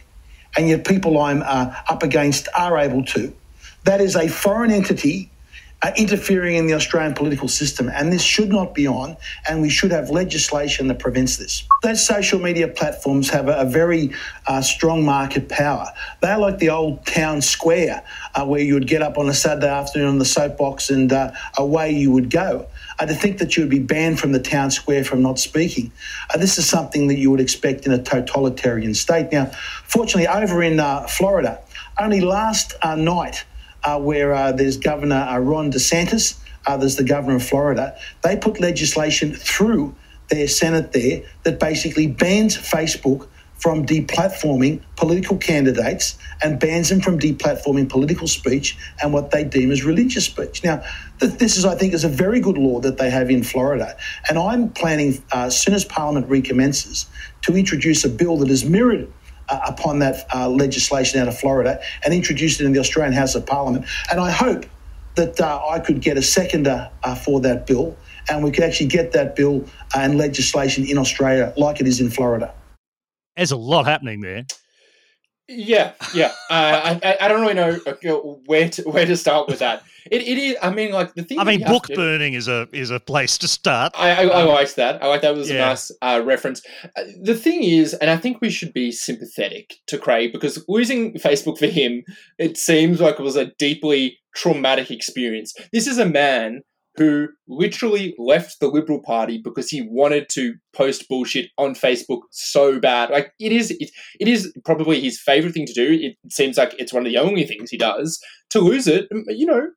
and 0.56 0.68
yet 0.68 0.84
people 0.84 1.18
I'm 1.18 1.42
uh, 1.42 1.74
up 1.88 2.02
against 2.02 2.48
are 2.56 2.78
able 2.78 3.04
to, 3.04 3.32
that 3.84 4.00
is 4.00 4.16
a 4.16 4.28
foreign 4.28 4.70
entity 4.70 5.30
uh, 5.80 5.92
interfering 5.96 6.56
in 6.56 6.66
the 6.66 6.74
Australian 6.74 7.14
political 7.14 7.46
system, 7.46 7.88
and 7.88 8.12
this 8.12 8.22
should 8.22 8.48
not 8.48 8.74
be 8.74 8.86
on, 8.86 9.16
and 9.48 9.62
we 9.62 9.70
should 9.70 9.92
have 9.92 10.10
legislation 10.10 10.88
that 10.88 10.98
prevents 10.98 11.36
this. 11.36 11.62
Those 11.82 12.04
social 12.04 12.40
media 12.40 12.66
platforms 12.66 13.30
have 13.30 13.48
a, 13.48 13.58
a 13.58 13.64
very 13.64 14.10
uh, 14.46 14.60
strong 14.60 15.04
market 15.04 15.48
power. 15.48 15.86
They're 16.20 16.38
like 16.38 16.58
the 16.58 16.70
old 16.70 17.06
town 17.06 17.42
square 17.42 18.02
uh, 18.34 18.44
where 18.44 18.60
you 18.60 18.74
would 18.74 18.88
get 18.88 19.02
up 19.02 19.18
on 19.18 19.28
a 19.28 19.34
Saturday 19.34 19.68
afternoon 19.68 20.08
on 20.08 20.18
the 20.18 20.24
soapbox 20.24 20.90
and 20.90 21.12
uh, 21.12 21.30
away 21.56 21.92
you 21.92 22.10
would 22.10 22.30
go. 22.30 22.66
Uh, 22.98 23.06
to 23.06 23.14
think 23.14 23.38
that 23.38 23.56
you 23.56 23.62
would 23.62 23.70
be 23.70 23.78
banned 23.78 24.18
from 24.18 24.32
the 24.32 24.40
town 24.40 24.72
square 24.72 25.04
from 25.04 25.22
not 25.22 25.38
speaking, 25.38 25.92
uh, 26.34 26.38
this 26.38 26.58
is 26.58 26.68
something 26.68 27.06
that 27.06 27.18
you 27.18 27.30
would 27.30 27.40
expect 27.40 27.86
in 27.86 27.92
a 27.92 28.02
totalitarian 28.02 28.94
state. 28.94 29.30
Now, 29.30 29.46
fortunately, 29.84 30.26
over 30.26 30.60
in 30.60 30.78
Florida, 31.06 31.60
only 32.00 32.20
last 32.20 32.74
night, 32.84 33.44
uh, 33.88 33.98
where 33.98 34.34
uh, 34.34 34.52
there's 34.52 34.76
Governor 34.76 35.16
uh, 35.16 35.38
Ron 35.38 35.72
DeSantis, 35.72 36.38
uh, 36.66 36.76
there's 36.76 36.96
the 36.96 37.04
governor 37.04 37.36
of 37.36 37.42
Florida. 37.42 37.96
They 38.22 38.36
put 38.36 38.60
legislation 38.60 39.32
through 39.32 39.94
their 40.28 40.46
Senate 40.46 40.92
there 40.92 41.22
that 41.44 41.58
basically 41.58 42.06
bans 42.06 42.56
Facebook 42.56 43.28
from 43.54 43.86
deplatforming 43.86 44.80
political 44.96 45.36
candidates 45.36 46.16
and 46.42 46.60
bans 46.60 46.90
them 46.90 47.00
from 47.00 47.18
deplatforming 47.18 47.88
political 47.88 48.28
speech 48.28 48.76
and 49.02 49.12
what 49.12 49.30
they 49.30 49.42
deem 49.42 49.72
as 49.72 49.84
religious 49.84 50.26
speech. 50.26 50.62
Now, 50.62 50.82
this 51.18 51.56
is, 51.56 51.64
I 51.64 51.74
think, 51.74 51.94
is 51.94 52.04
a 52.04 52.08
very 52.08 52.40
good 52.40 52.58
law 52.58 52.80
that 52.80 52.98
they 52.98 53.10
have 53.10 53.30
in 53.30 53.42
Florida, 53.42 53.96
and 54.28 54.38
I'm 54.38 54.68
planning 54.68 55.22
uh, 55.32 55.46
as 55.46 55.58
soon 55.58 55.74
as 55.74 55.84
Parliament 55.84 56.28
recommences 56.28 57.06
to 57.42 57.56
introduce 57.56 58.04
a 58.04 58.08
bill 58.08 58.36
that 58.38 58.50
is 58.50 58.64
mirrored 58.64 59.10
uh, 59.48 59.60
upon 59.66 59.98
that 60.00 60.26
uh, 60.34 60.48
legislation 60.48 61.20
out 61.20 61.28
of 61.28 61.38
Florida 61.38 61.80
and 62.04 62.14
introduced 62.14 62.60
it 62.60 62.66
in 62.66 62.72
the 62.72 62.78
Australian 62.78 63.12
House 63.12 63.34
of 63.34 63.46
Parliament. 63.46 63.86
And 64.10 64.20
I 64.20 64.30
hope 64.30 64.66
that 65.16 65.40
uh, 65.40 65.60
I 65.68 65.80
could 65.80 66.00
get 66.00 66.16
a 66.16 66.22
seconder 66.22 66.90
uh, 67.02 67.14
for 67.14 67.40
that 67.40 67.66
bill 67.66 67.96
and 68.30 68.44
we 68.44 68.50
could 68.50 68.64
actually 68.64 68.86
get 68.86 69.12
that 69.12 69.34
bill 69.34 69.64
and 69.94 70.16
legislation 70.16 70.86
in 70.86 70.98
Australia 70.98 71.52
like 71.56 71.80
it 71.80 71.86
is 71.86 72.00
in 72.00 72.10
Florida. 72.10 72.52
There's 73.36 73.52
a 73.52 73.56
lot 73.56 73.86
happening 73.86 74.20
there. 74.20 74.44
Yeah, 75.48 75.92
yeah. 76.14 76.32
Uh, 76.50 76.98
I, 77.02 77.16
I 77.22 77.28
don't 77.28 77.40
really 77.40 77.54
know 77.54 77.78
where 78.46 78.68
to, 78.68 78.82
where 78.82 79.06
to 79.06 79.16
start 79.16 79.48
with 79.48 79.60
that. 79.60 79.82
It, 80.10 80.22
it 80.22 80.38
is. 80.38 80.56
I 80.62 80.70
mean, 80.70 80.92
like 80.92 81.14
the 81.14 81.22
thing. 81.22 81.38
I 81.38 81.44
mean, 81.44 81.62
book 81.62 81.86
to, 81.86 81.94
burning 81.94 82.34
is 82.34 82.48
a 82.48 82.68
is 82.72 82.90
a 82.90 83.00
place 83.00 83.38
to 83.38 83.48
start. 83.48 83.92
I, 83.96 84.10
I, 84.10 84.40
I 84.40 84.42
like 84.44 84.74
that. 84.74 85.02
I 85.02 85.06
like 85.06 85.22
that. 85.22 85.34
was 85.34 85.50
yeah. 85.50 85.56
a 85.56 85.68
nice 85.68 85.92
uh, 86.02 86.22
reference. 86.24 86.62
Uh, 86.96 87.04
the 87.22 87.34
thing 87.34 87.62
is, 87.62 87.94
and 87.94 88.10
I 88.10 88.16
think 88.16 88.40
we 88.40 88.50
should 88.50 88.72
be 88.72 88.92
sympathetic 88.92 89.74
to 89.86 89.98
Craig 89.98 90.32
because 90.32 90.64
losing 90.68 91.14
Facebook 91.14 91.58
for 91.58 91.66
him, 91.66 92.02
it 92.38 92.56
seems 92.56 93.00
like 93.00 93.18
it 93.18 93.22
was 93.22 93.36
a 93.36 93.52
deeply 93.58 94.18
traumatic 94.34 94.90
experience. 94.90 95.54
This 95.72 95.86
is 95.86 95.98
a 95.98 96.06
man 96.06 96.62
who 96.98 97.28
literally 97.46 98.14
left 98.18 98.60
the 98.60 98.68
Liberal 98.68 99.00
Party 99.00 99.40
because 99.42 99.70
he 99.70 99.82
wanted 99.82 100.28
to 100.30 100.54
post 100.74 101.08
bullshit 101.08 101.50
on 101.56 101.74
Facebook 101.74 102.20
so 102.30 102.80
bad. 102.80 103.10
Like 103.10 103.32
it 103.38 103.52
is, 103.52 103.70
it, 103.70 103.90
it 104.20 104.28
is 104.28 104.52
probably 104.64 105.00
his 105.00 105.20
favorite 105.20 105.54
thing 105.54 105.66
to 105.66 105.72
do. 105.72 105.92
It 105.92 106.16
seems 106.32 106.58
like 106.58 106.74
it's 106.78 106.92
one 106.92 107.06
of 107.06 107.12
the 107.12 107.18
only 107.18 107.46
things 107.46 107.70
he 107.70 107.78
does. 107.78 108.20
To 108.50 108.60
lose 108.60 108.86
it, 108.86 109.08
you 109.28 109.44
know, 109.44 109.68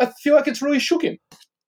I 0.00 0.12
feel 0.22 0.34
like 0.34 0.46
it's 0.46 0.62
really 0.62 0.78
shook 0.78 1.02
him. 1.02 1.18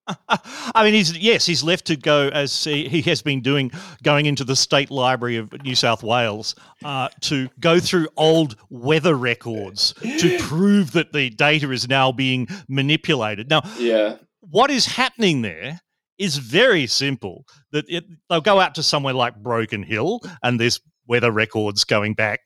I 0.29 0.85
mean, 0.85 0.95
he's 0.95 1.17
yes, 1.17 1.47
he's 1.47 1.63
left 1.63 1.87
to 1.87 1.97
go 1.97 2.29
as 2.29 2.65
he, 2.65 2.89
he, 2.89 3.03
has 3.03 3.23
been 3.23 3.41
doing, 3.41 3.71
going 4.03 4.27
into 4.27 4.45
the 4.45 4.57
State 4.57 4.91
Library 4.91 5.37
of 5.37 5.53
New 5.63 5.75
South 5.75 6.03
Wales 6.03 6.55
uh, 6.85 7.09
to 7.23 7.49
go 7.61 7.81
through 7.81 8.09
old 8.17 8.57
weather 8.69 9.15
records 9.15 9.95
to 10.19 10.39
prove 10.41 10.93
that 10.93 11.13
the 11.13 11.31
data 11.31 11.71
is 11.71 11.89
now 11.89 12.13
being 12.13 12.47
manipulated. 12.69 13.49
Now, 13.49 13.63
yeah, 13.79 14.17
what 14.51 14.71
is 14.71 14.87
happening 14.87 15.43
there 15.43 15.81
is 16.19 16.37
very 16.37 16.87
simple. 16.87 17.45
That 17.73 17.85
it, 17.89 18.05
they'll 18.29 18.41
go 18.41 18.61
out 18.61 18.75
to 18.77 18.83
somewhere 18.83 19.15
like 19.15 19.37
Broken 19.37 19.83
Hill, 19.83 20.21
and 20.43 20.61
there's 20.61 20.81
weather 21.07 21.31
records 21.31 21.85
going 21.85 22.15
back 22.15 22.41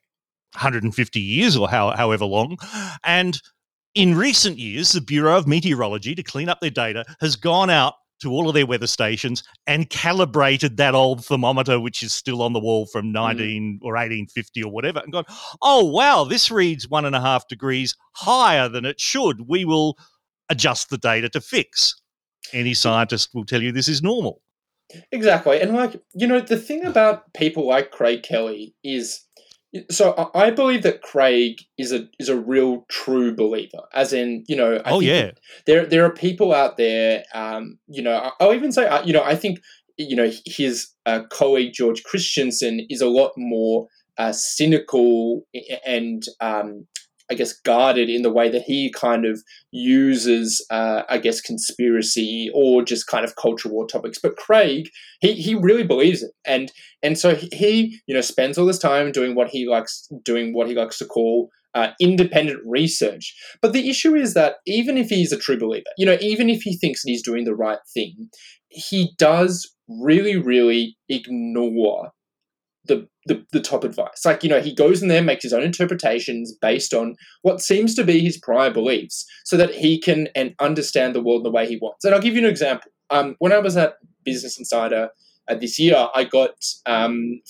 150 0.55 1.21
years 1.21 1.57
or 1.57 1.69
how, 1.69 1.91
however 1.91 2.25
long, 2.25 2.57
and 3.05 3.41
in 3.95 4.17
recent 4.17 4.59
years, 4.59 4.93
the 4.93 5.01
Bureau 5.01 5.37
of 5.37 5.47
Meteorology, 5.47 6.15
to 6.15 6.23
clean 6.23 6.49
up 6.49 6.61
their 6.61 6.71
data, 6.71 7.05
has 7.21 7.37
gone 7.37 7.71
out 7.71 7.95
to 8.21 8.31
all 8.31 8.49
of 8.49 8.55
their 8.55 8.67
weather 8.67 8.87
stations 8.87 9.43
and 9.67 9.91
calibrated 9.91 10.77
that 10.77 10.95
old 10.95 11.25
thermometer, 11.25 11.79
which 11.81 12.03
is 12.03 12.13
still 12.13 12.43
on 12.43 12.53
the 12.53 12.61
wall 12.61 12.87
from 12.87 13.13
19 13.13 13.81
mm. 13.81 13.85
or 13.85 13.93
1850 13.93 14.63
or 14.63 14.73
whatever, 14.73 15.01
and 15.01 15.13
gone, 15.13 15.25
oh, 15.63 15.85
wow, 15.85 16.25
this 16.25 16.51
reads 16.51 16.89
one 16.89 17.05
and 17.05 17.17
a 17.17 17.21
half 17.21 17.47
degrees 17.49 17.95
higher 18.13 18.69
than 18.69 18.85
it 18.85 19.01
should. 19.01 19.49
We 19.49 19.65
will 19.65 19.97
adjust 20.51 20.91
the 20.91 20.99
data 20.99 21.29
to 21.31 21.41
fix. 21.41 21.95
Any 22.53 22.75
scientist 22.75 23.31
will 23.35 23.45
tell 23.45 23.63
you 23.63 23.73
this 23.73 23.89
is 23.89 24.03
normal. 24.03 24.43
Exactly. 25.13 25.61
And 25.61 25.75
like, 25.75 26.01
you 26.15 26.27
know, 26.27 26.41
the 26.41 26.57
thing 26.57 26.85
about 26.85 27.33
people 27.35 27.67
like 27.69 27.91
Craig 27.91 28.23
Kelly 28.23 28.75
is 28.83 29.21
So 29.91 30.31
I 30.35 30.51
believe 30.51 30.83
that 30.83 31.03
Craig 31.03 31.59
is 31.77 31.93
a 31.93 32.09
is 32.19 32.31
a 32.31 32.41
real 32.41 32.87
true 32.89 33.35
believer, 33.35 33.83
as 33.93 34.15
in 34.15 34.45
you 34.49 34.57
know. 34.57 34.77
I 34.85 34.91
oh 34.91 35.01
think 35.01 35.11
yeah, 35.11 35.31
there 35.67 35.85
there 35.85 36.07
are 36.07 36.13
people 36.13 36.55
out 36.55 36.79
there. 36.79 37.25
Um, 37.35 37.79
you 37.87 38.03
know, 38.03 38.31
I'll 38.41 38.55
even 38.55 38.73
say 38.73 38.87
uh, 38.87 39.05
you 39.05 39.13
know 39.13 39.23
I 39.23 39.37
think 39.37 39.61
you 39.99 40.17
know 40.17 40.31
his 40.47 40.89
uh, 41.05 41.25
colleague 41.31 41.75
George 41.75 42.03
Christensen 42.03 42.87
is 42.89 43.03
a 43.03 43.09
lot 43.09 43.33
more 43.37 43.89
uh, 44.17 44.33
cynical 44.33 45.43
and 45.85 46.25
um, 46.41 46.87
I 47.31 47.35
guess 47.35 47.53
guarded 47.53 48.09
in 48.09 48.23
the 48.23 48.33
way 48.33 48.49
that 48.49 48.63
he 48.63 48.93
kind 48.93 49.25
of 49.27 49.43
uses 49.71 50.65
uh, 50.71 51.03
I 51.09 51.19
guess 51.19 51.41
conspiracy 51.41 52.51
or 52.55 52.83
just 52.83 53.07
kind 53.07 53.25
of 53.25 53.37
culture 53.37 53.69
war 53.69 53.87
topics. 53.87 54.19
But 54.23 54.37
Craig, 54.37 54.89
he 55.21 55.35
he 55.35 55.55
really 55.55 55.85
believes 55.85 56.23
it, 56.23 56.33
and 56.47 56.73
and 57.03 57.19
so 57.19 57.35
he- 57.35 58.01
you 58.07 58.15
know 58.15 58.21
spends 58.21 58.59
all 58.59 58.67
this 58.67 58.79
time 58.79 59.13
doing 59.13 59.35
what 59.35 59.49
he 59.49 59.67
likes 59.69 60.09
doing 60.25 60.55
what 60.55 60.69
he 60.69 60.75
likes 60.75 60.99
to 60.99 61.07
call. 61.07 61.51
Uh, 61.75 61.91
independent 62.01 62.59
research. 62.67 63.37
But 63.61 63.73
the 63.73 63.89
issue 63.91 64.15
is 64.17 64.33
that 64.35 64.55
even 64.67 64.97
if 64.97 65.11
he's 65.11 65.33
a 65.33 65.39
true 65.39 65.59
believer, 65.59 65.85
you 65.99 66.07
know, 66.07 66.17
even 66.21 66.49
if 66.49 66.63
he 66.63 66.77
thinks 66.77 67.03
that 67.03 67.11
he's 67.11 67.23
doing 67.23 67.45
the 67.45 67.55
right 67.55 67.79
thing, 67.95 68.31
he 68.69 69.13
does 69.19 69.71
really, 69.87 70.37
really 70.37 70.97
ignore 71.09 72.11
the, 72.89 73.09
the 73.27 73.45
the 73.53 73.61
top 73.61 73.85
advice. 73.85 74.25
Like, 74.25 74.43
you 74.43 74.49
know, 74.49 74.61
he 74.61 74.75
goes 74.75 75.03
in 75.03 75.09
there, 75.09 75.23
makes 75.23 75.45
his 75.45 75.53
own 75.53 75.63
interpretations 75.63 76.53
based 76.61 76.93
on 76.93 77.15
what 77.43 77.61
seems 77.61 77.95
to 77.95 78.05
be 78.05 78.21
his 78.21 78.37
prior 78.37 78.71
beliefs, 78.71 79.25
so 79.45 79.57
that 79.57 79.75
he 79.75 80.01
can 80.01 80.29
and 80.35 80.55
understand 80.59 81.15
the 81.15 81.23
world 81.23 81.45
the 81.45 81.51
way 81.51 81.67
he 81.67 81.79
wants. 81.81 82.05
And 82.05 82.15
I'll 82.15 82.21
give 82.21 82.35
you 82.35 82.45
an 82.45 82.51
example. 82.51 82.91
Um, 83.11 83.37
when 83.39 83.53
I 83.53 83.59
was 83.59 83.77
at 83.77 83.95
Business 84.25 84.59
Insider 84.59 85.11
uh, 85.49 85.55
this 85.55 85.79
year, 85.79 86.09
I 86.15 86.25
got 86.25 86.57
um, 86.87 87.41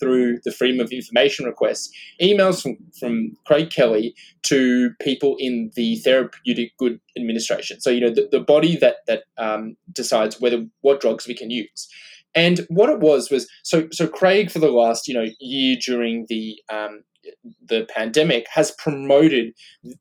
through 0.00 0.38
the 0.44 0.50
Freedom 0.50 0.80
of 0.80 0.90
Information 0.90 1.46
request 1.46 1.94
emails 2.20 2.60
from, 2.60 2.76
from 2.98 3.36
Craig 3.46 3.70
Kelly 3.70 4.14
to 4.44 4.90
people 5.00 5.36
in 5.38 5.70
the 5.76 5.96
Therapeutic 5.96 6.76
Good 6.78 7.00
Administration. 7.16 7.80
So, 7.80 7.90
you 7.90 8.00
know, 8.00 8.10
the, 8.10 8.28
the 8.30 8.40
body 8.40 8.76
that 8.76 8.96
that 9.06 9.22
um, 9.38 9.76
decides 9.92 10.40
whether 10.40 10.66
what 10.80 11.00
drugs 11.00 11.28
we 11.28 11.34
can 11.34 11.50
use. 11.50 11.88
And 12.34 12.66
what 12.68 12.90
it 12.90 13.00
was 13.00 13.30
was 13.30 13.48
so 13.62 13.88
so 13.92 14.06
Craig 14.06 14.50
for 14.50 14.58
the 14.58 14.70
last 14.70 15.08
you 15.08 15.14
know 15.14 15.26
year 15.40 15.76
during 15.80 16.26
the 16.28 16.56
um, 16.72 17.04
the 17.66 17.86
pandemic 17.94 18.46
has 18.52 18.70
promoted 18.72 19.52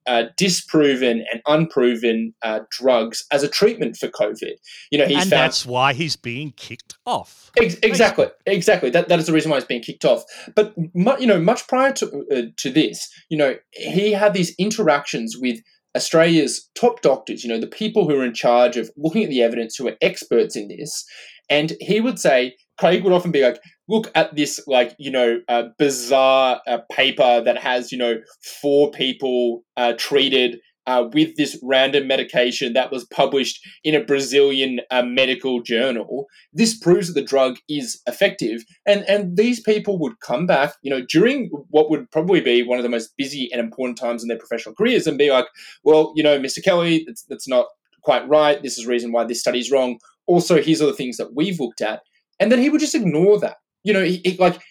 uh, 0.05 0.23
disproven 0.37 1.25
and 1.31 1.41
unproven 1.47 2.33
uh, 2.43 2.61
drugs 2.71 3.25
as 3.31 3.43
a 3.43 3.47
treatment 3.47 3.97
for 3.97 4.07
COVID. 4.07 4.55
You 4.91 4.99
know, 4.99 5.05
he's 5.05 5.21
and 5.21 5.29
found 5.29 5.43
that's 5.43 5.65
why 5.65 5.93
he's 5.93 6.15
being 6.15 6.51
kicked 6.55 6.95
off. 7.05 7.51
Ex- 7.57 7.77
exactly, 7.83 8.27
exactly. 8.45 8.89
That 8.89 9.09
that 9.09 9.19
is 9.19 9.27
the 9.27 9.33
reason 9.33 9.51
why 9.51 9.57
he's 9.57 9.65
being 9.65 9.81
kicked 9.81 10.05
off. 10.05 10.23
But 10.55 10.73
mu- 10.93 11.19
you 11.19 11.27
know, 11.27 11.39
much 11.39 11.67
prior 11.67 11.93
to 11.93 12.25
uh, 12.31 12.41
to 12.57 12.71
this, 12.71 13.09
you 13.29 13.37
know, 13.37 13.55
he 13.71 14.11
had 14.11 14.33
these 14.33 14.55
interactions 14.57 15.37
with 15.37 15.59
Australia's 15.95 16.69
top 16.75 17.01
doctors. 17.01 17.43
You 17.43 17.49
know, 17.49 17.59
the 17.59 17.67
people 17.67 18.07
who 18.07 18.19
are 18.19 18.25
in 18.25 18.33
charge 18.33 18.77
of 18.77 18.89
looking 18.97 19.23
at 19.23 19.29
the 19.29 19.41
evidence, 19.41 19.75
who 19.75 19.87
are 19.87 19.97
experts 20.01 20.55
in 20.55 20.67
this, 20.67 21.05
and 21.49 21.73
he 21.79 21.99
would 21.99 22.19
say. 22.19 22.55
Craig 22.79 23.03
would 23.03 23.13
often 23.13 23.31
be 23.31 23.43
like, 23.43 23.59
"Look 23.87 24.11
at 24.15 24.35
this, 24.35 24.59
like 24.65 24.95
you 24.97 25.11
know, 25.11 25.41
uh, 25.47 25.65
bizarre 25.77 26.59
uh, 26.65 26.79
paper 26.91 27.39
that 27.45 27.57
has 27.57 27.91
you 27.91 27.99
know 27.99 28.15
four 28.61 28.89
people 28.89 29.63
uh, 29.77 29.93
treated 29.95 30.59
uh, 30.85 31.05
with 31.13 31.35
this 31.35 31.57
random 31.63 32.07
medication 32.07 32.73
that 32.73 32.91
was 32.91 33.05
published 33.05 33.65
in 33.83 33.95
a 33.95 34.03
Brazilian 34.03 34.81
uh, 34.91 35.03
medical 35.03 35.61
journal. 35.61 36.25
This 36.51 36.77
proves 36.77 37.07
that 37.07 37.13
the 37.13 37.25
drug 37.25 37.57
is 37.69 38.01
effective. 38.07 38.63
And, 38.85 39.03
and 39.07 39.37
these 39.37 39.61
people 39.61 39.97
would 39.99 40.19
come 40.19 40.45
back, 40.45 40.73
you 40.81 40.89
know, 40.89 41.05
during 41.07 41.49
what 41.69 41.89
would 41.89 42.09
probably 42.11 42.41
be 42.41 42.63
one 42.63 42.79
of 42.79 42.83
the 42.83 42.89
most 42.89 43.13
busy 43.17 43.49
and 43.51 43.61
important 43.61 43.97
times 43.97 44.23
in 44.23 44.27
their 44.27 44.37
professional 44.37 44.75
careers 44.75 45.07
and 45.07 45.17
be 45.17 45.31
like, 45.31 45.45
well, 45.83 46.13
you 46.15 46.23
know, 46.23 46.39
Mr. 46.39 46.63
Kelly, 46.63 47.03
that's, 47.05 47.23
that's 47.23 47.47
not 47.47 47.67
quite 48.03 48.27
right. 48.27 48.61
This 48.61 48.77
is 48.77 48.85
the 48.85 48.91
reason 48.91 49.11
why 49.11 49.23
this 49.23 49.39
study 49.39 49.59
is 49.59 49.71
wrong. 49.71 49.97
Also, 50.27 50.61
here's 50.61 50.81
all 50.81 50.87
the 50.87 50.93
things 50.93 51.17
that 51.17 51.35
we've 51.35 51.59
looked 51.59 51.81
at. 51.81 52.01
And 52.39 52.51
then 52.51 52.59
he 52.59 52.69
would 52.69 52.81
just 52.81 52.95
ignore 52.95 53.39
that. 53.39 53.57
You 53.83 53.93
know, 53.93 54.03
he, 54.03 54.21
he- 54.23 54.37
like, 54.37 54.61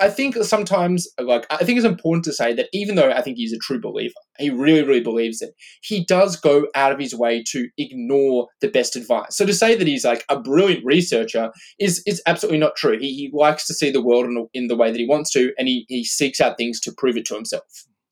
I 0.00 0.08
think 0.08 0.34
sometimes, 0.36 1.06
like, 1.20 1.46
I 1.50 1.58
think 1.58 1.76
it's 1.76 1.86
important 1.86 2.24
to 2.24 2.32
say 2.32 2.52
that 2.54 2.68
even 2.72 2.96
though 2.96 3.10
I 3.12 3.20
think 3.20 3.36
he's 3.36 3.52
a 3.52 3.58
true 3.58 3.80
believer, 3.80 4.14
he 4.38 4.50
really, 4.50 4.82
really 4.82 5.02
believes 5.02 5.40
it, 5.42 5.50
he 5.82 6.04
does 6.04 6.36
go 6.36 6.66
out 6.74 6.90
of 6.90 6.98
his 6.98 7.14
way 7.14 7.44
to 7.50 7.68
ignore 7.76 8.48
the 8.60 8.68
best 8.68 8.96
advice. 8.96 9.36
So 9.36 9.46
to 9.46 9.52
say 9.54 9.76
that 9.76 9.86
he's 9.86 10.04
like 10.04 10.24
a 10.30 10.40
brilliant 10.40 10.84
researcher 10.84 11.50
is 11.78 12.02
is 12.06 12.22
absolutely 12.26 12.58
not 12.58 12.76
true. 12.76 12.98
He, 12.98 13.14
he 13.14 13.30
likes 13.32 13.66
to 13.66 13.74
see 13.74 13.90
the 13.90 14.02
world 14.02 14.24
in, 14.24 14.48
in 14.54 14.66
the 14.68 14.76
way 14.76 14.90
that 14.90 14.98
he 14.98 15.06
wants 15.06 15.30
to, 15.32 15.52
and 15.58 15.68
he, 15.68 15.84
he 15.88 16.02
seeks 16.02 16.40
out 16.40 16.56
things 16.56 16.80
to 16.80 16.92
prove 16.96 17.16
it 17.16 17.26
to 17.26 17.34
himself. 17.34 17.62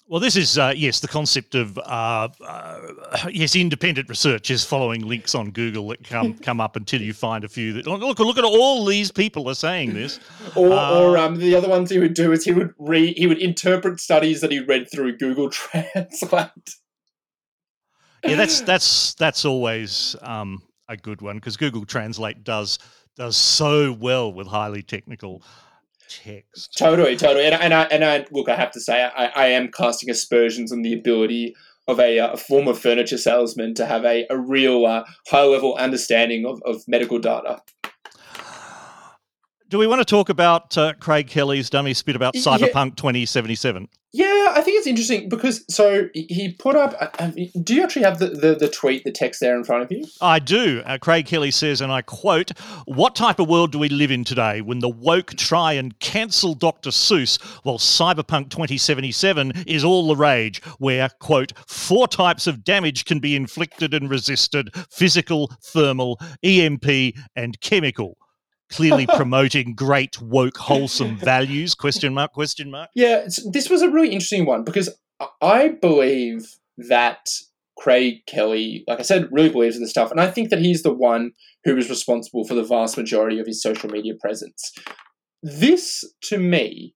Well, 0.09 0.21
this 0.21 0.37
is 0.37 0.57
uh, 0.57 0.73
yes, 0.77 1.01
the 1.01 1.09
concept 1.09 1.57
of 1.57 1.77
uh, 1.79 2.29
uh, 2.47 2.81
yes, 3.29 3.57
independent 3.57 4.09
research 4.09 4.53
is 4.53 4.63
following 4.63 5.03
links 5.03 5.35
on 5.35 5.51
Google 5.51 5.89
that 5.89 6.05
come 6.05 6.35
come 6.43 6.61
up 6.61 6.77
until 6.77 7.03
you 7.03 7.13
find 7.13 7.43
a 7.43 7.49
few 7.49 7.73
that 7.73 7.87
look 7.89 8.19
look 8.21 8.39
at 8.39 8.45
all 8.45 8.85
these 8.85 9.11
people 9.11 9.49
are 9.49 9.55
saying 9.55 9.95
this. 9.95 10.21
Or, 10.55 10.73
Uh, 10.73 11.01
or 11.01 11.19
um, 11.19 11.37
the 11.37 11.55
other 11.57 11.69
ones 11.69 11.91
he 11.91 11.99
would 11.99 12.15
do 12.15 12.33
is 12.33 12.45
he 12.45 12.53
would 12.53 12.73
read, 12.79 13.17
he 13.19 13.27
would 13.27 13.39
interpret 13.39 14.01
studies 14.01 14.41
that 14.41 14.53
he 14.53 14.61
read 14.61 14.89
through 14.91 15.17
Google 15.19 15.51
Translate. 15.51 16.77
Yeah, 18.25 18.37
that's 18.37 18.61
that's 18.61 19.15
that's 19.15 19.45
always 19.45 20.15
um, 20.23 20.63
a 20.89 20.97
good 20.97 21.21
one 21.21 21.37
because 21.37 21.57
Google 21.57 21.85
Translate 21.85 22.45
does 22.45 22.79
does 23.17 23.37
so 23.37 23.93
well 23.93 24.33
with 24.33 24.47
highly 24.47 24.83
technical 24.83 25.43
text. 26.09 26.77
Totally, 26.77 27.17
totally. 27.17 27.47
And, 27.47 27.55
and 27.55 27.75
I 27.75 27.83
and 27.85 28.05
I 28.05 28.27
look, 28.31 28.49
I 28.49 28.57
have 28.57 28.73
to 28.73 28.81
say, 28.81 29.05
I, 29.05 29.27
I 29.27 29.47
am 29.49 29.71
casting 29.71 30.11
aspersions 30.11 30.73
on 30.73 30.83
the 30.83 30.93
ability 30.93 31.55
of 31.89 32.01
a, 32.01 32.19
uh, 32.19 32.33
a 32.33 32.37
former 32.37 32.75
furniture 32.75 33.19
salesman 33.19 33.75
to 33.75 33.87
have 33.87 34.05
a, 34.05 34.27
a 34.29 34.37
real 34.37 34.87
uh, 34.87 35.05
high 35.29 35.45
level 35.45 35.77
understanding 35.77 36.45
of, 36.45 36.61
of 36.65 36.83
medical 36.89 37.19
data. 37.19 37.61
Do 39.69 39.79
we 39.79 39.89
want 39.89 40.01
to 40.01 40.05
talk 40.05 40.29
about 40.29 40.79
uh, 40.79 40.93
Craig 41.01 41.27
Kelly's 41.27 41.69
dummy 41.69 41.93
spit 41.93 42.15
about 42.15 42.37
Yeah. 42.37 42.43
Cyberpunk 42.43 42.97
2077? 42.97 43.89
Yeah, 44.13 44.53
I 44.55 44.61
think 44.63 44.79
it's 44.79 44.87
interesting 44.87 45.29
because 45.29 45.65
so 45.69 46.09
he 46.15 46.55
put 46.59 46.77
up. 46.77 46.95
I- 47.19 47.25
I- 47.25 47.51
Do 47.63 47.75
you 47.75 47.83
actually 47.83 48.05
have 48.05 48.19
the, 48.21 48.29
the, 48.29 48.55
the 48.55 48.69
tweet, 48.69 49.03
the 49.05 49.11
text 49.11 49.41
there 49.41 49.57
in 49.57 49.65
front 49.65 49.83
of 49.83 49.91
you? 49.91 50.07
I 50.23 50.39
do. 50.39 50.83
Uh, 50.87 50.97
Craig 50.99 51.27
Kelly 51.27 51.51
says, 51.51 51.81
and 51.81 51.91
I 51.93 52.01
quote, 52.03 52.53
What 52.87 53.17
type 53.17 53.41
of 53.41 53.49
world 53.49 53.73
do 53.73 53.79
we 53.81 53.89
live 53.89 54.13
in 54.13 54.23
today 54.25 54.61
when 54.63 54.79
the 54.79 54.89
woke 54.89 55.33
try 55.35 55.73
and 55.73 55.99
cancel 55.99 56.55
Dr. 56.55 56.91
Seuss 56.91 57.43
while 57.65 57.79
Cyberpunk 57.79 58.51
2077 58.51 59.53
is 59.67 59.85
all 59.85 60.07
the 60.07 60.17
rage, 60.17 60.63
where, 60.79 61.09
quote, 61.19 61.53
four 61.67 62.07
types 62.07 62.47
of 62.47 62.63
damage 62.65 63.05
can 63.05 63.19
be 63.19 63.35
inflicted 63.35 63.93
and 63.93 64.09
resisted 64.09 64.71
physical, 64.91 65.51
thermal, 65.61 66.19
EMP, 66.45 67.15
and 67.35 67.61
chemical. 67.61 68.17
Clearly 68.71 69.07
promoting 69.07 69.75
great 69.75 70.21
woke 70.21 70.57
wholesome 70.57 71.17
values? 71.33 71.75
Question 71.75 72.15
mark 72.15 72.33
question 72.33 72.71
mark. 72.71 72.91
Yeah, 72.95 73.19
it's, 73.19 73.49
this 73.51 73.71
was 73.71 73.83
a 73.83 73.89
really 73.89 74.09
interesting 74.11 74.45
one 74.47 74.65
because 74.65 74.89
I- 75.21 75.29
I 75.41 75.69
believe 75.69 76.57
that 76.89 77.29
Craig 77.79 78.25
Kelly, 78.27 78.85
like 78.89 78.99
I 78.99 79.03
said, 79.03 79.29
really 79.31 79.51
believes 79.51 79.77
in 79.77 79.83
this 79.83 79.91
stuff, 79.91 80.11
and 80.11 80.21
I 80.21 80.31
think 80.31 80.51
that 80.51 80.59
he's 80.61 80.83
the 80.83 80.93
one 80.93 81.33
who 81.65 81.77
is 81.77 81.89
responsible 81.91 82.45
for 82.47 82.55
the 82.55 82.65
vast 82.65 82.97
majority 82.97 83.39
of 83.39 83.47
his 83.47 83.63
social 83.63 83.89
media 83.91 84.15
presence. 84.21 84.73
This, 85.43 86.05
to 86.23 86.39
me, 86.39 86.95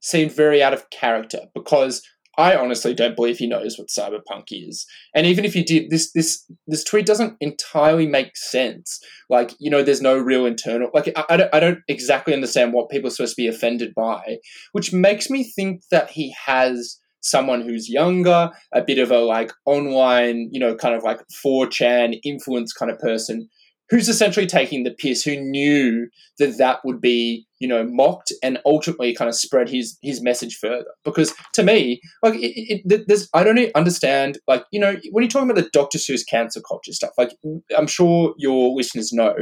seemed 0.00 0.32
very 0.32 0.62
out 0.62 0.74
of 0.74 0.90
character 0.90 1.40
because 1.54 2.02
I 2.38 2.54
honestly 2.54 2.94
don't 2.94 3.16
believe 3.16 3.38
he 3.38 3.46
knows 3.46 3.78
what 3.78 3.88
cyberpunk 3.88 4.48
is. 4.50 4.86
And 5.14 5.26
even 5.26 5.44
if 5.44 5.54
he 5.54 5.62
did, 5.62 5.90
this 5.90 6.12
this 6.12 6.44
this 6.66 6.84
tweet 6.84 7.06
doesn't 7.06 7.36
entirely 7.40 8.06
make 8.06 8.36
sense. 8.36 9.00
Like, 9.30 9.54
you 9.58 9.70
know, 9.70 9.82
there's 9.82 10.02
no 10.02 10.18
real 10.18 10.46
internal 10.46 10.90
like 10.92 11.08
I, 11.16 11.24
I, 11.30 11.36
don't, 11.36 11.54
I 11.54 11.60
don't 11.60 11.80
exactly 11.88 12.34
understand 12.34 12.72
what 12.72 12.90
people 12.90 13.08
are 13.08 13.10
supposed 13.10 13.36
to 13.36 13.42
be 13.42 13.48
offended 13.48 13.94
by, 13.94 14.38
which 14.72 14.92
makes 14.92 15.30
me 15.30 15.44
think 15.44 15.82
that 15.90 16.10
he 16.10 16.34
has 16.46 17.00
someone 17.22 17.60
who's 17.60 17.88
younger, 17.88 18.50
a 18.72 18.82
bit 18.82 18.98
of 18.98 19.10
a 19.10 19.18
like 19.18 19.52
online, 19.64 20.48
you 20.52 20.60
know, 20.60 20.74
kind 20.74 20.94
of 20.94 21.02
like 21.02 21.20
4chan 21.44 22.20
influence 22.24 22.72
kind 22.72 22.90
of 22.90 22.98
person 22.98 23.48
who's 23.88 24.08
essentially 24.08 24.46
taking 24.46 24.82
the 24.82 24.90
piss, 24.90 25.22
who 25.22 25.36
knew 25.36 26.08
that 26.38 26.58
that 26.58 26.80
would 26.84 27.00
be, 27.00 27.46
you 27.60 27.68
know, 27.68 27.84
mocked 27.84 28.32
and 28.42 28.58
ultimately 28.66 29.14
kind 29.14 29.28
of 29.28 29.34
spread 29.34 29.68
his 29.68 29.98
his 30.02 30.20
message 30.20 30.56
further. 30.56 30.90
Because 31.04 31.32
to 31.54 31.62
me, 31.62 32.00
like, 32.22 32.34
it, 32.34 32.82
it, 32.84 33.04
there's, 33.06 33.28
I 33.32 33.44
don't 33.44 33.58
understand, 33.74 34.38
like, 34.46 34.64
you 34.72 34.80
know, 34.80 34.96
when 35.12 35.22
you're 35.22 35.30
talking 35.30 35.48
about 35.48 35.62
the 35.62 35.70
Dr. 35.72 35.98
Seuss 35.98 36.22
cancer 36.28 36.60
culture 36.60 36.92
stuff, 36.92 37.12
like, 37.16 37.32
I'm 37.76 37.86
sure 37.86 38.34
your 38.36 38.74
listeners 38.74 39.12
know 39.12 39.34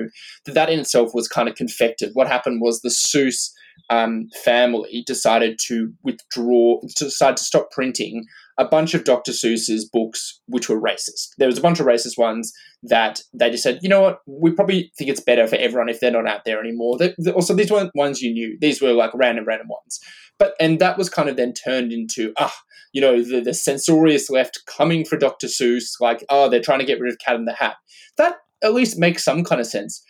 that 0.45 0.55
that 0.55 0.71
in 0.71 0.79
itself 0.79 1.11
was 1.15 1.29
kind 1.29 1.49
of 1.49 1.55
confected. 1.55 2.11
What 2.13 2.29
happened 2.29 2.61
was 2.61 2.81
the 2.81 2.91
Seuss 2.91 3.51
um, 3.91 4.29
family 4.43 5.05
decided 5.07 5.59
to 5.67 5.93
withdraw, 6.03 6.81
decided 6.97 7.37
to 7.37 7.45
stop 7.45 7.71
printing 7.71 8.25
a 8.59 8.65
bunch 8.65 8.95
of 8.95 9.05
Dr. 9.05 9.33
Seuss's 9.33 9.89
books, 9.89 10.41
which 10.47 10.69
were 10.69 10.81
racist. 10.81 11.31
There 11.39 11.49
was 11.49 11.59
a 11.59 11.63
bunch 11.63 11.81
of 11.81 11.87
racist 11.87 12.17
ones 12.17 12.53
that 12.85 13.21
they 13.33 13.51
just 13.51 13.63
said, 13.63 13.81
you 13.83 13.89
know 13.89 14.01
what, 14.01 14.19
we 14.27 14.53
probably 14.53 14.93
think 14.97 15.11
it's 15.11 15.21
better 15.21 15.47
for 15.47 15.57
everyone 15.57 15.89
if 15.89 16.01
they're 16.01 16.11
not 16.11 16.29
out 16.29 16.45
there 16.45 16.61
anymore. 16.61 16.99
The, 16.99 17.15
the, 17.19 17.35
also, 17.35 17.55
these 17.55 17.71
weren't 17.71 17.91
ones 17.95 18.23
you 18.23 18.33
knew; 18.33 18.57
these 18.61 18.81
were 18.81 18.93
like 18.93 19.11
random, 19.15 19.45
random 19.47 19.69
ones. 19.69 19.99
But 20.39 20.55
and 20.61 20.79
that 20.81 20.99
was 20.99 21.09
kind 21.09 21.29
of 21.29 21.37
then 21.37 21.53
turned 21.53 21.93
into 21.93 22.33
ah, 22.39 22.55
you 22.93 23.01
know, 23.01 23.23
the 23.23 23.41
the 23.41 23.55
censorious 23.55 24.31
left 24.31 24.61
coming 24.67 25.05
for 25.05 25.17
Dr. 25.17 25.49
Seuss, 25.49 26.01
like 26.01 26.25
oh, 26.29 26.49
they're 26.49 26.61
trying 26.61 26.81
to 26.81 26.85
get 26.87 27.01
rid 27.01 27.13
of 27.13 27.19
Cat 27.19 27.37
in 27.37 27.45
the 27.45 27.55
Hat. 27.55 27.77
That 28.17 28.37
at 28.63 28.75
least 28.75 28.99
makes 28.99 29.25
some 29.25 29.45
kind 29.45 29.61
of 29.61 29.67
sense. 29.67 30.03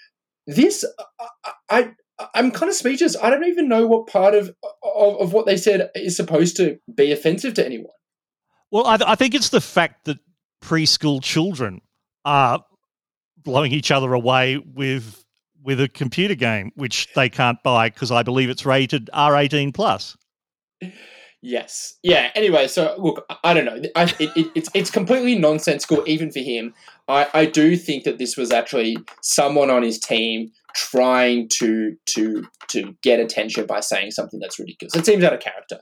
This, 0.46 0.84
I, 1.20 1.52
I 1.70 1.90
I'm 2.34 2.50
kind 2.50 2.68
of 2.70 2.76
speechless. 2.76 3.16
I 3.20 3.30
don't 3.30 3.44
even 3.44 3.68
know 3.68 3.86
what 3.86 4.06
part 4.06 4.34
of, 4.34 4.54
of, 4.82 5.20
of 5.20 5.32
what 5.32 5.46
they 5.46 5.56
said 5.56 5.90
is 5.94 6.16
supposed 6.16 6.56
to 6.58 6.78
be 6.94 7.12
offensive 7.12 7.54
to 7.54 7.64
anyone. 7.64 7.90
Well, 8.70 8.86
I, 8.86 8.98
I 9.06 9.14
think 9.14 9.34
it's 9.34 9.48
the 9.48 9.60
fact 9.60 10.04
that 10.04 10.18
preschool 10.62 11.22
children 11.22 11.80
are 12.24 12.64
blowing 13.38 13.72
each 13.72 13.90
other 13.90 14.14
away 14.14 14.58
with 14.58 15.24
with 15.62 15.80
a 15.80 15.88
computer 15.88 16.34
game, 16.34 16.72
which 16.74 17.08
they 17.14 17.28
can't 17.28 17.62
buy 17.62 17.88
because 17.88 18.10
I 18.10 18.22
believe 18.22 18.50
it's 18.50 18.66
rated 18.66 19.08
R18 19.14 19.72
plus. 19.72 20.14
Yes. 21.40 21.94
Yeah. 22.02 22.30
Anyway, 22.34 22.68
so 22.68 22.94
look, 22.98 23.26
I 23.42 23.54
don't 23.54 23.64
know. 23.64 23.82
I, 23.96 24.04
it, 24.18 24.36
it, 24.36 24.52
it's 24.54 24.70
it's 24.74 24.90
completely 24.90 25.38
nonsensical, 25.38 26.02
even 26.06 26.30
for 26.30 26.40
him. 26.40 26.74
I, 27.08 27.28
I 27.34 27.46
do 27.46 27.76
think 27.76 28.04
that 28.04 28.18
this 28.18 28.36
was 28.36 28.50
actually 28.50 28.96
someone 29.20 29.70
on 29.70 29.82
his 29.82 29.98
team 29.98 30.52
trying 30.74 31.48
to 31.48 31.96
to 32.06 32.44
to 32.68 32.96
get 33.02 33.20
attention 33.20 33.66
by 33.66 33.80
saying 33.80 34.10
something 34.10 34.40
that's 34.40 34.58
ridiculous. 34.58 34.94
It 34.94 35.06
seems 35.06 35.24
out 35.24 35.32
of 35.32 35.40
character. 35.40 35.80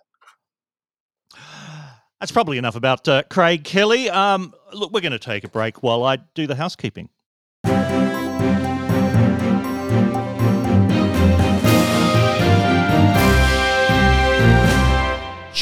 That's 2.20 2.30
probably 2.30 2.56
enough 2.56 2.76
about 2.76 3.08
uh, 3.08 3.24
Craig 3.28 3.64
Kelly. 3.64 4.08
Um, 4.08 4.54
look, 4.72 4.92
we're 4.92 5.00
going 5.00 5.10
to 5.10 5.18
take 5.18 5.42
a 5.42 5.48
break 5.48 5.82
while 5.82 6.04
I 6.04 6.18
do 6.34 6.46
the 6.46 6.54
housekeeping. 6.54 7.08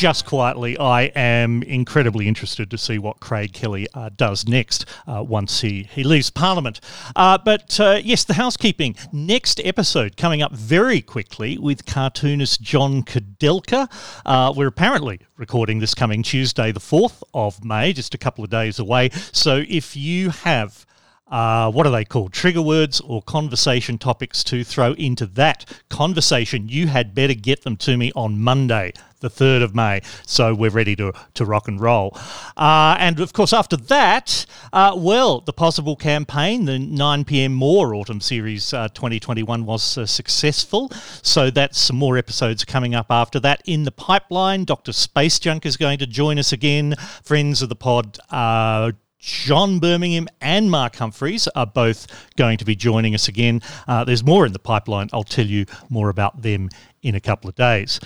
Just 0.01 0.25
quietly, 0.25 0.79
I 0.79 1.13
am 1.15 1.63
incredibly 1.63 2.27
interested 2.27 2.71
to 2.71 2.79
see 2.79 2.99
what 2.99 3.21
Craig 3.21 3.53
Kelly 3.53 3.87
uh, 3.93 4.09
does 4.09 4.49
next 4.49 4.87
uh, 5.07 5.23
once 5.23 5.61
he, 5.61 5.83
he 5.83 6.05
leaves 6.05 6.31
Parliament. 6.31 6.81
Uh, 7.15 7.37
but 7.37 7.79
uh, 7.79 8.01
yes, 8.03 8.25
the 8.25 8.33
housekeeping. 8.33 8.97
Next 9.13 9.61
episode 9.63 10.17
coming 10.17 10.41
up 10.41 10.53
very 10.53 11.03
quickly 11.03 11.59
with 11.59 11.85
cartoonist 11.85 12.63
Jon 12.63 13.03
Kudelka. 13.03 13.91
Uh, 14.25 14.55
we're 14.57 14.69
apparently 14.69 15.21
recording 15.37 15.81
this 15.81 15.95
coming 15.95 16.23
Tuesday, 16.23 16.73
the 16.73 16.81
4th 16.81 17.23
of 17.35 17.63
May, 17.63 17.93
just 17.93 18.15
a 18.15 18.19
couple 18.19 18.43
of 18.43 18.49
days 18.49 18.79
away. 18.79 19.11
So 19.33 19.65
if 19.69 19.97
you 19.97 20.31
have 20.31 20.87
uh, 21.31 21.71
what 21.71 21.87
are 21.87 21.93
they 21.93 22.05
called? 22.05 22.33
Trigger 22.33 22.63
words 22.63 23.01
or 23.01 23.23
conversation 23.23 23.99
topics 23.99 24.43
to 24.45 24.65
throw 24.65 24.95
into 24.95 25.27
that 25.27 25.65
conversation, 25.89 26.69
you 26.69 26.89
had 26.89 27.15
better 27.15 27.35
get 27.35 27.63
them 27.63 27.77
to 27.77 27.97
me 27.97 28.11
on 28.17 28.41
Monday, 28.41 28.93
the 29.21 29.31
3rd 29.31 29.63
of 29.63 29.75
May. 29.75 30.03
So 30.27 30.55
we're 30.55 30.71
ready 30.71 30.97
to, 30.97 31.13
to 31.35 31.45
rock 31.45 31.69
and 31.69 31.81
roll. 31.81 32.17
Uh, 32.57 32.97
and 32.99 33.21
of 33.21 33.33
course, 33.33 33.53
after 33.53 33.77
that, 33.77 34.47
uh, 34.73 34.95
well, 34.97 35.41
the 35.41 35.53
possible 35.53 35.97
campaign, 35.97 36.65
the 36.65 36.79
9 36.79 37.25
p.m. 37.25 37.55
More 37.55 37.95
Autumn 37.95 38.21
Series 38.21 38.73
uh, 38.75 38.89
2021 38.89 39.65
was 39.65 39.99
uh, 39.99 40.07
successful. 40.07 40.91
So 41.23 41.51
that's 41.51 41.79
some 41.79 41.97
more 41.97 42.17
episodes 42.17 42.65
coming 42.65 42.95
up 42.95 43.07
after 43.11 43.41
that 43.41 43.63
in 43.65 43.85
the 43.85 43.93
pipeline. 43.93 44.65
Dr. 44.65 44.93
Space 44.93 45.39
Junk 45.39 45.67
is 45.67 45.77
going 45.77 45.99
to 45.99 46.07
join 46.07 46.39
us 46.39 46.53
again. 46.53 46.95
Friends 47.23 47.63
of 47.63 47.69
the 47.69 47.77
pod, 47.77 48.19
uh, 48.31 48.93
John 49.21 49.81
Birmingham 49.81 50.29
and 50.41 50.71
Mark 50.71 50.97
Humphries 50.97 51.47
are 51.49 51.67
both 51.67 52.07
going 52.37 52.57
to 52.57 52.65
be 52.65 52.75
joining 52.75 53.15
us 53.15 53.29
again. 53.29 53.61
Uh, 53.87 54.03
there's 54.03 54.25
more 54.25 54.47
in 54.47 54.53
the 54.53 54.59
pipeline. 54.59 55.11
I'll 55.13 55.25
tell 55.25 55.47
you 55.47 55.67
more 55.91 56.09
about 56.09 56.41
them 56.41 56.71
in 57.03 57.15
a 57.15 57.21
couple 57.21 57.51
of 57.51 57.55
days. 57.55 58.01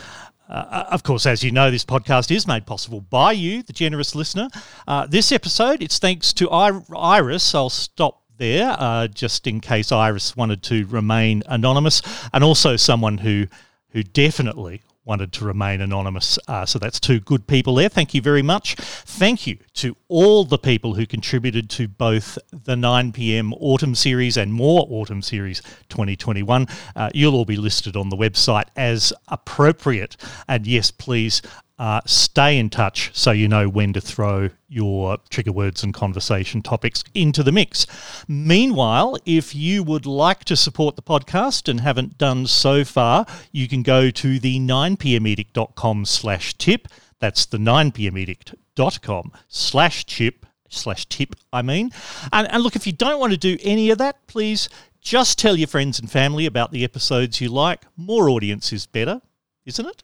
Uh, 0.55 0.87
of 0.93 1.03
course, 1.03 1.27
as 1.27 1.43
you 1.43 1.51
know, 1.51 1.69
this 1.69 1.85
podcast 1.85 2.31
is 2.31 2.47
made 2.47 2.65
possible 2.65 3.01
by 3.01 3.33
you, 3.33 3.61
the 3.65 3.73
generous 3.73 4.15
listener. 4.15 4.49
Uh, 4.87 5.05
this 5.05 5.33
episode, 5.33 5.83
it's 5.83 5.99
thanks 5.99 6.33
to 6.33 6.49
Iris. 6.49 7.57
I'll 7.57 7.69
stop 7.69 8.23
there 8.37 8.77
uh, 8.79 9.09
just 9.09 9.49
in 9.49 9.61
case 9.61 9.91
Iris 9.91 10.37
wanted 10.37 10.63
to 10.65 10.87
remain 10.87 11.43
anonymous, 11.47 12.03
and 12.33 12.45
also 12.45 12.77
someone 12.77 13.19
who 13.19 13.47
who 13.91 14.05
definitely 14.05 14.83
wanted 15.05 15.33
to 15.33 15.45
remain 15.45 15.81
anonymous. 15.81 16.39
Uh, 16.49 16.65
so 16.65 16.79
that's 16.79 16.99
two 16.99 17.21
good 17.21 17.47
people 17.47 17.75
there. 17.75 17.89
Thank 17.89 18.15
you 18.15 18.23
very 18.23 18.43
much. 18.43 18.75
Thank 18.77 19.47
you 19.47 19.59
to 19.75 19.97
all 20.09 20.45
the 20.45 20.59
people 20.59 20.95
who 20.95 21.07
contributed 21.07 21.69
to 21.71 21.89
both 21.89 22.39
the 22.53 22.77
9 22.77 23.13
p.m. 23.13 23.53
Autumn 23.55 23.95
Series 23.95 24.37
and 24.37 24.53
more 24.53 24.87
Autumn 24.89 25.23
Series 25.23 25.61
2021. 25.89 26.67
Uh, 26.97 27.11
you'll 27.15 27.35
all 27.35 27.45
be 27.45 27.57
listed 27.57 27.97
on 27.97 28.09
the 28.09 28.17
website 28.17 28.69
as 28.77 29.13
appropriate. 29.29 30.17
And 30.49 30.67
yes, 30.67 30.91
please 30.91 31.43
uh, 31.85 32.01
stay 32.07 32.57
in 32.57 32.71
touch 32.71 33.11
so 33.13 33.31
you 33.31 33.47
know 33.47 33.69
when 33.69 33.93
to 33.93 34.01
throw 34.01 34.49
your 34.69 35.19
trigger 35.29 35.53
words 35.53 35.83
and 35.83 35.93
conversation 35.93 36.63
topics 36.63 37.05
into 37.13 37.43
the 37.43 37.53
mix. 37.53 37.87
Meanwhile, 38.27 39.19
if 39.27 39.55
you 39.55 39.83
would 39.83 40.07
like 40.07 40.45
to 40.45 40.57
support 40.57 40.97
the 40.97 41.03
podcast 41.03 41.69
and 41.69 41.83
haven't 41.83 42.17
done 42.17 42.47
so 42.47 42.87
far, 42.87 43.27
you 43.53 43.69
can 43.69 43.83
go 43.83 44.09
to 44.09 44.39
the 44.39 44.59
9pmedict.com 44.61 46.07
slash 46.07 46.55
tip. 46.55 46.89
That's 47.19 47.45
the 47.45 47.59
9pmedict.com 47.59 49.33
slash 49.49 50.07
tip 50.07 50.47
slash 50.71 51.05
tip, 51.05 51.37
I 51.53 51.61
mean. 51.61 51.91
And, 52.33 52.51
and 52.51 52.63
look, 52.63 52.77
if 52.77 52.87
you 52.87 52.95
don't 52.95 53.21
want 53.21 53.35
to 53.35 53.39
do 53.39 53.59
any 53.63 53.91
of 53.91 53.99
that, 53.99 54.27
please 54.27 54.71
just 55.03 55.39
tell 55.39 55.55
your 55.55 55.69
friends 55.69 56.01
and 56.01 56.11
family 56.11 56.47
about 56.47 56.73
the 56.73 56.83
episodes 56.83 57.43
you 57.43 57.51
like. 57.51 57.83
More 57.95 58.31
audience 58.31 58.73
is 58.73 58.87
better, 58.87 59.21
isn't 59.67 59.85
it? 59.85 60.03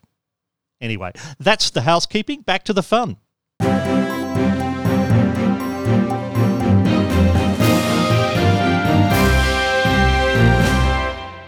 Anyway, 0.81 1.13
that's 1.39 1.71
the 1.71 1.83
housekeeping. 1.83 2.43
Back 2.43 2.65
to 2.65 2.73
the 2.73 2.83
fun. 2.83 3.19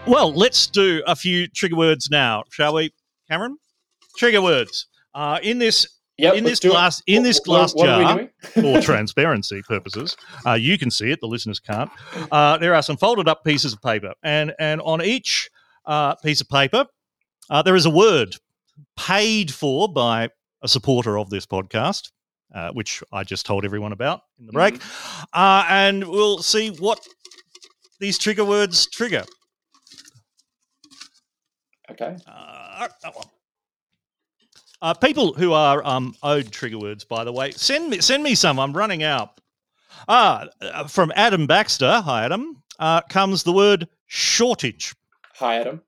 Well, 0.06 0.34
let's 0.34 0.66
do 0.66 1.02
a 1.06 1.16
few 1.16 1.46
trigger 1.46 1.76
words 1.76 2.10
now, 2.10 2.44
shall 2.50 2.74
we, 2.74 2.92
Cameron? 3.30 3.56
Trigger 4.18 4.42
words. 4.42 4.86
Uh, 5.14 5.38
in 5.42 5.58
this 5.58 5.86
Yep, 6.18 6.34
in 6.34 6.44
this 6.44 6.60
glass 6.60 7.02
in 7.06 7.22
this 7.22 7.40
glass 7.40 7.72
jar 7.72 8.28
for 8.42 8.82
transparency 8.82 9.62
purposes 9.62 10.14
uh, 10.46 10.52
you 10.52 10.76
can 10.76 10.90
see 10.90 11.10
it 11.10 11.20
the 11.20 11.26
listeners 11.26 11.58
can't 11.58 11.90
uh, 12.30 12.58
there 12.58 12.74
are 12.74 12.82
some 12.82 12.98
folded 12.98 13.28
up 13.28 13.42
pieces 13.44 13.72
of 13.72 13.80
paper 13.80 14.12
and 14.22 14.52
and 14.58 14.82
on 14.82 15.02
each 15.02 15.48
uh, 15.86 16.14
piece 16.16 16.42
of 16.42 16.48
paper 16.50 16.84
uh, 17.48 17.62
there 17.62 17.74
is 17.74 17.86
a 17.86 17.90
word 17.90 18.36
paid 18.96 19.52
for 19.52 19.92
by 19.92 20.28
a 20.62 20.68
supporter 20.68 21.18
of 21.18 21.30
this 21.30 21.46
podcast, 21.46 22.10
uh, 22.54 22.70
which 22.72 23.02
I 23.12 23.24
just 23.24 23.46
told 23.46 23.64
everyone 23.64 23.92
about 23.92 24.22
in 24.38 24.46
the 24.46 24.52
break. 24.52 24.74
Mm-hmm. 24.74 25.24
Uh, 25.32 25.64
and 25.68 26.04
we'll 26.04 26.38
see 26.38 26.70
what 26.70 27.06
these 28.00 28.18
trigger 28.18 28.44
words 28.44 28.86
trigger. 28.86 29.24
Okay. 31.90 32.16
Uh, 32.26 32.88
uh, 34.80 34.94
people 34.94 35.34
who 35.34 35.52
are 35.52 35.86
um, 35.86 36.14
owed 36.22 36.50
trigger 36.50 36.78
words, 36.78 37.04
by 37.04 37.22
the 37.22 37.32
way, 37.32 37.50
send 37.52 37.90
me 37.90 38.00
send 38.00 38.22
me 38.22 38.34
some. 38.34 38.58
I'm 38.58 38.72
running 38.72 39.02
out. 39.02 39.40
Ah, 40.08 40.48
uh, 40.60 40.88
from 40.88 41.12
Adam 41.14 41.46
Baxter. 41.46 42.00
Hi, 42.00 42.24
Adam. 42.24 42.62
Uh, 42.78 43.02
comes 43.02 43.42
the 43.42 43.52
word 43.52 43.86
shortage. 44.06 44.94
Hi, 45.34 45.60
Adam. 45.60 45.82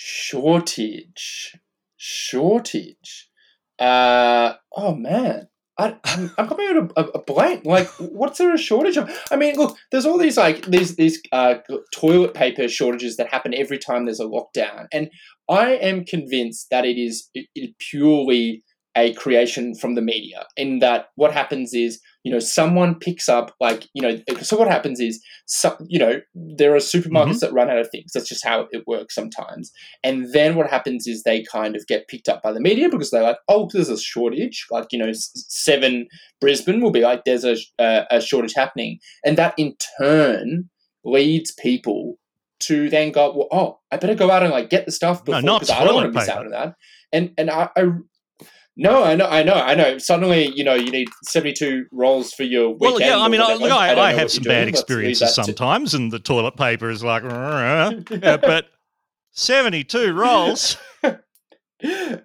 Shortage. 0.00 1.56
Shortage. 1.96 3.28
Uh, 3.80 4.54
oh 4.76 4.94
man. 4.94 5.48
I, 5.76 5.96
I'm, 6.04 6.30
I'm 6.38 6.48
coming 6.48 6.68
out 6.68 6.92
a, 6.96 7.18
a, 7.18 7.22
blank. 7.22 7.64
Like, 7.64 7.88
what's 7.98 8.38
there 8.38 8.54
a 8.54 8.58
shortage 8.58 8.96
of? 8.96 9.10
I 9.32 9.36
mean, 9.36 9.56
look, 9.56 9.76
there's 9.90 10.06
all 10.06 10.16
these 10.16 10.36
like 10.36 10.66
these 10.66 10.94
these 10.94 11.20
uh, 11.32 11.56
toilet 11.92 12.34
paper 12.34 12.68
shortages 12.68 13.16
that 13.16 13.32
happen 13.32 13.54
every 13.54 13.78
time 13.78 14.04
there's 14.04 14.20
a 14.20 14.24
lockdown, 14.24 14.86
and 14.92 15.10
I 15.48 15.70
am 15.70 16.04
convinced 16.04 16.68
that 16.70 16.84
it 16.84 16.96
is 16.96 17.28
it, 17.34 17.48
it 17.56 17.76
purely 17.78 18.62
a 18.96 19.14
creation 19.14 19.74
from 19.74 19.96
the 19.96 20.02
media. 20.02 20.46
In 20.56 20.78
that, 20.78 21.08
what 21.16 21.32
happens 21.32 21.74
is 21.74 22.00
you 22.28 22.34
know 22.34 22.40
someone 22.40 22.94
picks 22.94 23.26
up 23.26 23.54
like 23.58 23.86
you 23.94 24.02
know 24.02 24.18
so 24.42 24.58
what 24.58 24.68
happens 24.68 25.00
is 25.00 25.24
so, 25.46 25.74
you 25.88 25.98
know 25.98 26.20
there 26.34 26.74
are 26.74 26.78
supermarkets 26.78 27.28
mm-hmm. 27.28 27.38
that 27.38 27.52
run 27.54 27.70
out 27.70 27.78
of 27.78 27.88
things. 27.90 28.12
That's 28.12 28.28
just 28.28 28.44
how 28.44 28.68
it 28.70 28.86
works 28.86 29.14
sometimes. 29.14 29.72
And 30.04 30.30
then 30.34 30.54
what 30.54 30.68
happens 30.68 31.06
is 31.06 31.22
they 31.22 31.42
kind 31.42 31.74
of 31.74 31.86
get 31.86 32.06
picked 32.06 32.28
up 32.28 32.42
by 32.42 32.52
the 32.52 32.60
media 32.60 32.90
because 32.90 33.10
they're 33.10 33.22
like 33.22 33.38
oh 33.48 33.70
there's 33.72 33.88
a 33.88 33.98
shortage. 33.98 34.66
Like 34.70 34.88
you 34.92 34.98
know 34.98 35.10
seven 35.14 36.06
brisbane 36.38 36.82
will 36.82 36.90
be 36.90 37.00
like 37.00 37.24
there's 37.24 37.44
a, 37.44 37.56
a, 37.78 38.04
a 38.10 38.20
shortage 38.20 38.52
happening. 38.54 38.98
And 39.24 39.38
that 39.38 39.54
in 39.56 39.74
turn 39.98 40.68
leads 41.02 41.52
people 41.52 42.18
to 42.60 42.90
then 42.90 43.10
go, 43.12 43.32
well, 43.34 43.48
oh, 43.52 43.78
I 43.90 43.96
better 43.96 44.14
go 44.14 44.30
out 44.30 44.42
and 44.42 44.52
like 44.52 44.68
get 44.68 44.84
the 44.84 44.92
stuff 44.92 45.24
before 45.24 45.40
not 45.40 45.60
because 45.60 45.74
I 45.74 45.84
don't 45.84 45.94
want 45.94 46.12
to 46.12 46.18
miss 46.18 46.28
out 46.28 46.44
on 46.44 46.50
that. 46.50 46.74
And 47.10 47.32
and 47.38 47.48
I, 47.48 47.70
I 47.74 47.84
no, 48.78 49.02
I 49.04 49.14
know, 49.16 49.26
I 49.26 49.42
know, 49.42 49.54
I 49.54 49.74
know. 49.74 49.98
Suddenly, 49.98 50.52
you 50.54 50.64
know, 50.64 50.74
you 50.74 50.90
need 50.90 51.08
seventy-two 51.24 51.86
rolls 51.92 52.32
for 52.32 52.44
your 52.44 52.68
weekend. 52.70 52.80
Well, 52.80 53.00
yeah, 53.00 53.18
I 53.18 53.28
mean, 53.28 53.40
I, 53.40 53.54
look, 53.54 53.70
I, 53.72 53.88
don't 53.94 53.98
I 53.98 54.12
have 54.14 54.30
some 54.30 54.44
bad 54.44 54.64
doing. 54.64 54.74
Let's 54.74 54.88
leave 54.88 55.08
experiences 55.14 55.34
to- 55.34 55.44
sometimes, 55.44 55.94
and 55.94 56.10
the 56.10 56.18
toilet 56.20 56.56
paper 56.56 56.88
is 56.88 57.02
like, 57.02 57.24
yeah, 57.24 57.92
but 58.36 58.66
72 59.32 60.14
rolls. 60.14 60.76
even, 61.82 62.24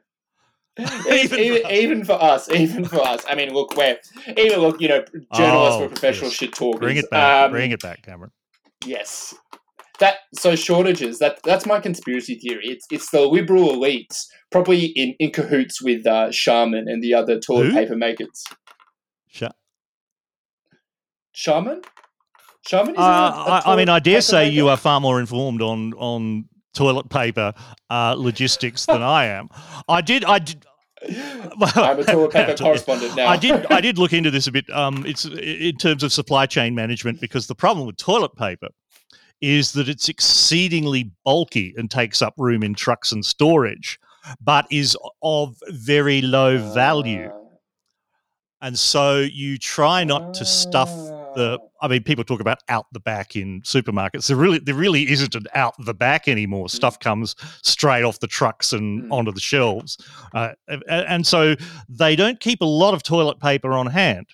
Even 0.77 1.39
even, 1.39 1.39
for 1.39 1.63
us. 1.63 1.69
even 1.71 2.03
for 2.05 2.13
us, 2.13 2.49
even 2.49 2.85
for 2.85 3.01
us. 3.01 3.23
I 3.29 3.35
mean, 3.35 3.53
look, 3.53 3.75
we're 3.77 3.97
even 4.37 4.59
look, 4.59 4.81
you 4.81 4.87
know, 4.87 5.03
journalists, 5.35 5.75
Oh, 5.75 5.79
we're 5.81 5.89
professional 5.89 6.29
yes. 6.29 6.37
shit 6.37 6.53
talkers. 6.53 6.79
Bring 6.79 6.97
it 6.97 7.09
back. 7.11 7.45
Um, 7.45 7.51
Bring 7.51 7.71
it 7.71 7.81
back, 7.81 8.01
Cameron. 8.03 8.31
Yes, 8.85 9.35
that 9.99 10.17
so 10.33 10.55
shortages. 10.55 11.19
That 11.19 11.39
that's 11.43 11.65
my 11.65 11.79
conspiracy 11.79 12.35
theory. 12.35 12.67
It's 12.67 12.85
it's 12.91 13.09
the 13.11 13.21
liberal 13.21 13.69
elites, 13.73 14.25
probably 14.53 14.85
in, 14.85 15.15
in 15.19 15.31
cahoots 15.31 15.81
with 15.81 16.05
uh, 16.07 16.31
Charmin 16.31 16.87
and 16.87 17.03
the 17.03 17.13
other 17.13 17.39
toilet 17.39 17.65
Who? 17.65 17.73
paper 17.73 17.95
makers. 17.97 18.45
Shut. 19.27 19.55
Shaman? 21.33 21.81
Charmin. 22.65 22.95
Uh, 22.95 23.01
I, 23.01 23.73
I 23.73 23.75
mean, 23.75 23.89
I 23.89 23.99
dare 23.99 24.21
say 24.21 24.47
you 24.47 24.69
are 24.69 24.77
far 24.77 25.01
more 25.01 25.19
informed 25.19 25.61
on 25.61 25.93
on 25.95 26.45
toilet 26.73 27.09
paper 27.09 27.53
uh, 27.89 28.15
logistics 28.17 28.85
than 28.85 29.01
I 29.01 29.25
am. 29.25 29.49
I 29.89 30.01
did. 30.01 30.23
I 30.23 30.39
did. 30.39 30.65
Well, 31.57 31.71
I'm 31.75 31.99
a 31.99 32.03
toilet 32.03 32.31
paper 32.33 32.55
correspondent 32.55 33.17
now. 33.17 33.27
I 33.27 33.35
did. 33.35 33.65
I 33.71 33.81
did 33.81 33.97
look 33.97 34.13
into 34.13 34.31
this 34.31 34.47
a 34.47 34.51
bit. 34.51 34.69
Um, 34.69 35.03
it's 35.05 35.25
in 35.25 35.75
terms 35.77 36.03
of 36.03 36.13
supply 36.13 36.45
chain 36.45 36.75
management 36.75 37.19
because 37.19 37.47
the 37.47 37.55
problem 37.55 37.87
with 37.87 37.97
toilet 37.97 38.35
paper 38.35 38.69
is 39.41 39.73
that 39.73 39.89
it's 39.89 40.07
exceedingly 40.07 41.11
bulky 41.25 41.73
and 41.75 41.91
takes 41.91 42.21
up 42.21 42.33
room 42.37 42.63
in 42.63 42.73
trucks 42.73 43.11
and 43.11 43.25
storage, 43.25 43.99
but 44.41 44.65
is 44.71 44.97
of 45.21 45.55
very 45.69 46.21
low 46.21 46.57
value. 46.73 47.27
Uh, 47.27 47.39
And 48.61 48.79
so 48.79 49.19
you 49.19 49.57
try 49.57 50.03
not 50.05 50.33
to 50.35 50.45
stuff 50.45 50.89
the. 51.35 51.59
Ah. 51.61 51.67
I 51.85 51.89
mean, 51.89 52.01
people 52.03 52.23
talk 52.23 52.39
about 52.39 52.59
out 52.69 52.85
the 52.93 53.01
back 53.01 53.35
in 53.35 53.61
supermarkets. 53.63 54.27
There 54.27 54.37
really, 54.37 54.59
there 54.59 54.75
really 54.75 55.11
isn't 55.11 55.35
an 55.35 55.47
out 55.53 55.73
the 55.77 55.93
back 55.93 56.29
anymore. 56.29 56.69
Stuff 56.69 56.97
comes 56.99 57.35
straight 57.61 58.03
off 58.05 58.19
the 58.21 58.27
trucks 58.27 58.71
and 58.71 59.03
Mm. 59.03 59.11
onto 59.11 59.31
the 59.33 59.41
shelves, 59.41 59.97
uh, 60.33 60.51
and 60.87 61.27
so 61.27 61.55
they 61.89 62.15
don't 62.15 62.39
keep 62.39 62.61
a 62.61 62.65
lot 62.83 62.93
of 62.93 63.03
toilet 63.03 63.39
paper 63.41 63.73
on 63.73 63.87
hand. 63.87 64.27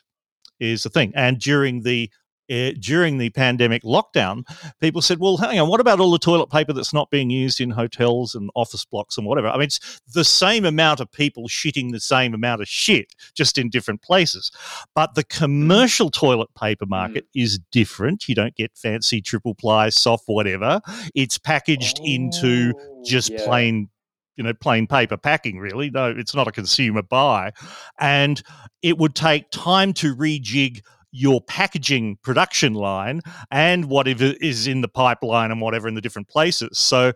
Is 0.59 0.83
the 0.83 0.89
thing. 0.89 1.11
And 1.15 1.39
during 1.39 1.81
the 1.83 2.11
uh, 2.49 2.71
during 2.79 3.17
the 3.17 3.29
pandemic 3.31 3.83
lockdown, 3.83 4.43
people 4.79 5.01
said, 5.01 5.19
"Well, 5.19 5.37
hang 5.37 5.59
on, 5.59 5.69
what 5.69 5.79
about 5.79 5.99
all 5.99 6.11
the 6.11 6.19
toilet 6.19 6.49
paper 6.49 6.73
that's 6.73 6.93
not 6.93 7.09
being 7.09 7.29
used 7.29 7.61
in 7.61 7.69
hotels 7.71 8.35
and 8.35 8.49
office 8.55 8.85
blocks 8.85 9.17
and 9.17 9.25
whatever?" 9.27 9.47
I 9.49 9.53
mean, 9.53 9.63
it's 9.63 10.01
the 10.13 10.23
same 10.23 10.65
amount 10.65 10.99
of 10.99 11.11
people 11.11 11.47
shitting 11.47 11.91
the 11.91 11.99
same 11.99 12.33
amount 12.33 12.61
of 12.61 12.67
shit, 12.67 13.13
just 13.35 13.57
in 13.57 13.69
different 13.69 14.01
places. 14.01 14.51
But 14.95 15.15
the 15.15 15.23
commercial 15.23 16.09
toilet 16.09 16.49
paper 16.59 16.85
market 16.85 17.25
is 17.35 17.59
different. 17.71 18.27
You 18.27 18.35
don't 18.35 18.55
get 18.55 18.71
fancy 18.77 19.21
triple 19.21 19.55
ply, 19.55 19.89
soft, 19.89 20.23
whatever. 20.27 20.81
It's 21.15 21.37
packaged 21.37 21.99
into 22.03 22.73
Oh, 22.75 23.03
just 23.05 23.31
yeah. 23.31 23.45
plain 23.45 23.89
you 24.35 24.43
know 24.43 24.53
plain 24.53 24.87
paper 24.87 25.17
packing 25.17 25.59
really 25.59 25.89
no 25.89 26.13
it's 26.15 26.33
not 26.33 26.47
a 26.47 26.51
consumer 26.51 27.01
buy 27.01 27.51
and 27.99 28.41
it 28.81 28.97
would 28.97 29.13
take 29.13 29.49
time 29.51 29.91
to 29.93 30.15
rejig 30.15 30.81
your 31.11 31.41
packaging 31.41 32.17
production 32.21 32.73
line 32.73 33.21
and 33.51 33.85
whatever 33.85 34.33
is 34.41 34.67
in 34.67 34.81
the 34.81 34.87
pipeline 34.87 35.51
and 35.51 35.61
whatever 35.61 35.87
in 35.87 35.95
the 35.95 36.01
different 36.01 36.27
places 36.27 36.77
so 36.77 37.11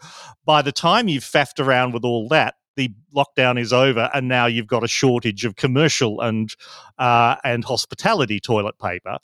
by 0.45 0.61
the 0.61 0.71
time 0.71 1.07
you've 1.07 1.23
faffed 1.23 1.63
around 1.63 1.93
with 1.93 2.03
all 2.03 2.27
that 2.27 2.55
the 2.75 2.91
lockdown 3.15 3.59
is 3.59 3.71
over 3.71 4.09
and 4.13 4.27
now 4.27 4.47
you've 4.47 4.67
got 4.67 4.83
a 4.83 4.87
shortage 4.87 5.45
of 5.45 5.55
commercial 5.55 6.21
and 6.21 6.55
uh, 6.97 7.35
and 7.43 7.63
hospitality 7.65 8.39
toilet 8.39 8.77
paper 8.79 9.17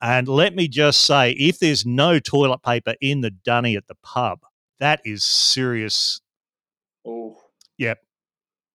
and 0.00 0.28
let 0.28 0.54
me 0.54 0.66
just 0.68 1.02
say 1.02 1.32
if 1.32 1.58
there's 1.58 1.84
no 1.84 2.18
toilet 2.18 2.62
paper 2.62 2.94
in 3.00 3.20
the 3.20 3.30
dunny 3.30 3.76
at 3.76 3.86
the 3.86 3.96
pub 4.02 4.38
that 4.80 5.00
is 5.04 5.22
serious 5.22 6.20
Oh. 7.06 7.36
Yep. 7.78 8.00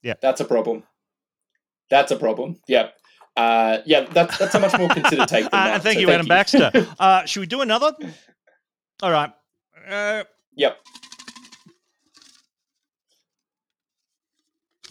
Yep. 0.03 0.21
That's 0.21 0.41
a 0.41 0.45
problem. 0.45 0.83
That's 1.89 2.11
a 2.11 2.15
problem. 2.15 2.61
Yep. 2.67 2.95
Uh, 3.37 3.77
yeah, 3.85 4.01
that's 4.11 4.37
that's 4.37 4.55
a 4.55 4.59
much 4.59 4.77
more 4.77 4.89
considered 4.89 5.27
take 5.27 5.49
than 5.49 5.53
Uh, 5.75 5.79
thank 5.79 5.95
so 5.95 6.01
you, 6.01 6.09
Adam 6.09 6.27
Baxter. 6.27 6.71
uh, 6.99 7.25
should 7.25 7.39
we 7.39 7.45
do 7.45 7.61
another? 7.61 7.93
All 9.01 9.11
right. 9.11 9.31
Uh, 9.89 10.23
yep. 10.55 10.77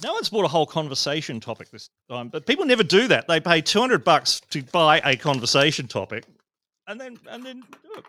no 0.02 0.12
one's 0.14 0.28
bought 0.28 0.44
a 0.44 0.48
whole 0.48 0.66
conversation 0.66 1.40
topic 1.40 1.70
this 1.70 1.90
time, 2.08 2.28
but 2.28 2.46
people 2.46 2.64
never 2.64 2.82
do 2.82 3.08
that. 3.08 3.28
They 3.28 3.40
pay 3.40 3.60
two 3.60 3.80
hundred 3.80 4.04
bucks 4.04 4.40
to 4.50 4.62
buy 4.62 5.00
a 5.04 5.16
conversation 5.16 5.86
topic, 5.86 6.24
and 6.86 7.00
then 7.00 7.18
and 7.28 7.44
then 7.44 7.60
do 7.60 7.98
it. 7.98 8.04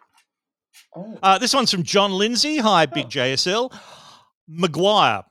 Oh. 0.96 1.20
Uh, 1.24 1.38
this 1.38 1.54
one's 1.54 1.72
from 1.72 1.84
John 1.84 2.12
Lindsay. 2.12 2.58
Hi, 2.58 2.86
Big 2.86 3.06
Oh. 3.06 3.10
JSL. 3.10 3.74
McGuire. 4.50 5.24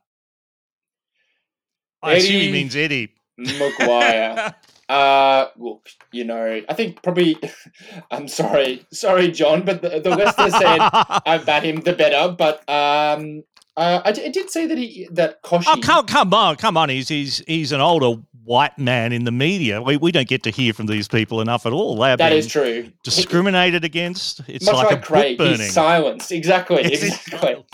I 2.03 2.15
assume 2.15 2.41
he 2.41 2.53
means 2.53 2.75
Eddie. 2.77 3.15
McGuire. 3.39 4.55
uh, 4.91 5.51
look, 5.57 5.89
you 6.11 6.25
know, 6.25 6.61
I 6.69 6.75
think 6.75 7.03
probably. 7.03 7.39
I'm 8.11 8.27
sorry, 8.27 8.85
sorry, 8.93 9.31
John, 9.31 9.65
but 9.65 9.83
the, 9.83 10.01
the 10.01 10.11
less 10.11 10.35
they 10.35 10.51
said 10.51 10.79
about 11.27 11.63
him, 11.63 11.81
the 11.83 11.93
better. 11.93 12.35
But 12.35 12.69
um, 12.69 13.45
uh, 13.77 14.03
I, 14.05 14.13
d- 14.13 14.25
I 14.25 14.29
did 14.29 14.51
say 14.51 14.67
that 14.67 14.77
he 14.79 15.09
that 15.13 15.43
Koshi. 15.43 15.65
Oh 15.67 15.81
come 15.81 16.07
come 16.07 16.35
on, 16.35 16.57
come 16.57 16.77
on! 16.77 16.89
He's 16.89 17.09
he's 17.09 17.39
he's 17.47 17.73
an 17.73 17.81
older 17.81 18.21
white 18.43 18.77
man 18.79 19.13
in 19.13 19.25
the 19.25 19.31
media. 19.33 19.81
We 19.81 19.97
we 19.97 20.13
don't 20.13 20.29
get 20.29 20.43
to 20.45 20.51
hear 20.51 20.73
from 20.73 20.87
these 20.87 21.07
people 21.09 21.41
enough 21.41 21.67
at 21.67 21.73
all. 21.73 21.97
They 21.97 22.11
are 22.13 22.17
that 22.17 22.33
is 22.33 22.47
true. 22.47 22.83
He- 22.85 22.93
discriminated 23.05 23.85
against. 23.85 24.41
It's 24.49 24.67
Much 24.67 24.75
like, 24.75 24.91
like, 24.91 25.03
Craig, 25.03 25.39
burning. 25.39 25.61
he's 25.61 25.73
silenced. 25.73 26.33
Exactly, 26.33 26.83
Yes, 26.91 27.03
exactly. 27.03 27.65